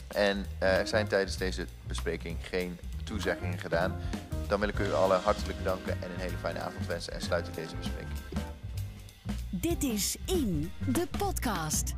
En 0.08 0.46
er 0.60 0.88
zijn 0.88 1.08
tijdens 1.08 1.38
deze 1.38 1.66
bespreking 1.88 2.38
geen 2.42 2.80
toezeggingen 3.04 3.60
gedaan. 3.60 4.02
Dan 4.52 4.60
wil 4.60 4.70
ik 4.70 4.80
u 4.80 4.94
allen 4.94 5.22
hartelijk 5.22 5.58
bedanken 5.58 6.02
en 6.02 6.12
een 6.12 6.20
hele 6.20 6.38
fijne 6.38 6.60
avond 6.60 6.88
wensen 6.88 7.14
en 7.14 7.22
sluit 7.22 7.48
ik 7.48 7.56
deze 7.56 7.76
bespreking. 7.76 8.20
Dit 9.50 9.84
is 9.84 10.18
In, 10.26 10.72
de 10.88 11.08
podcast. 11.18 11.94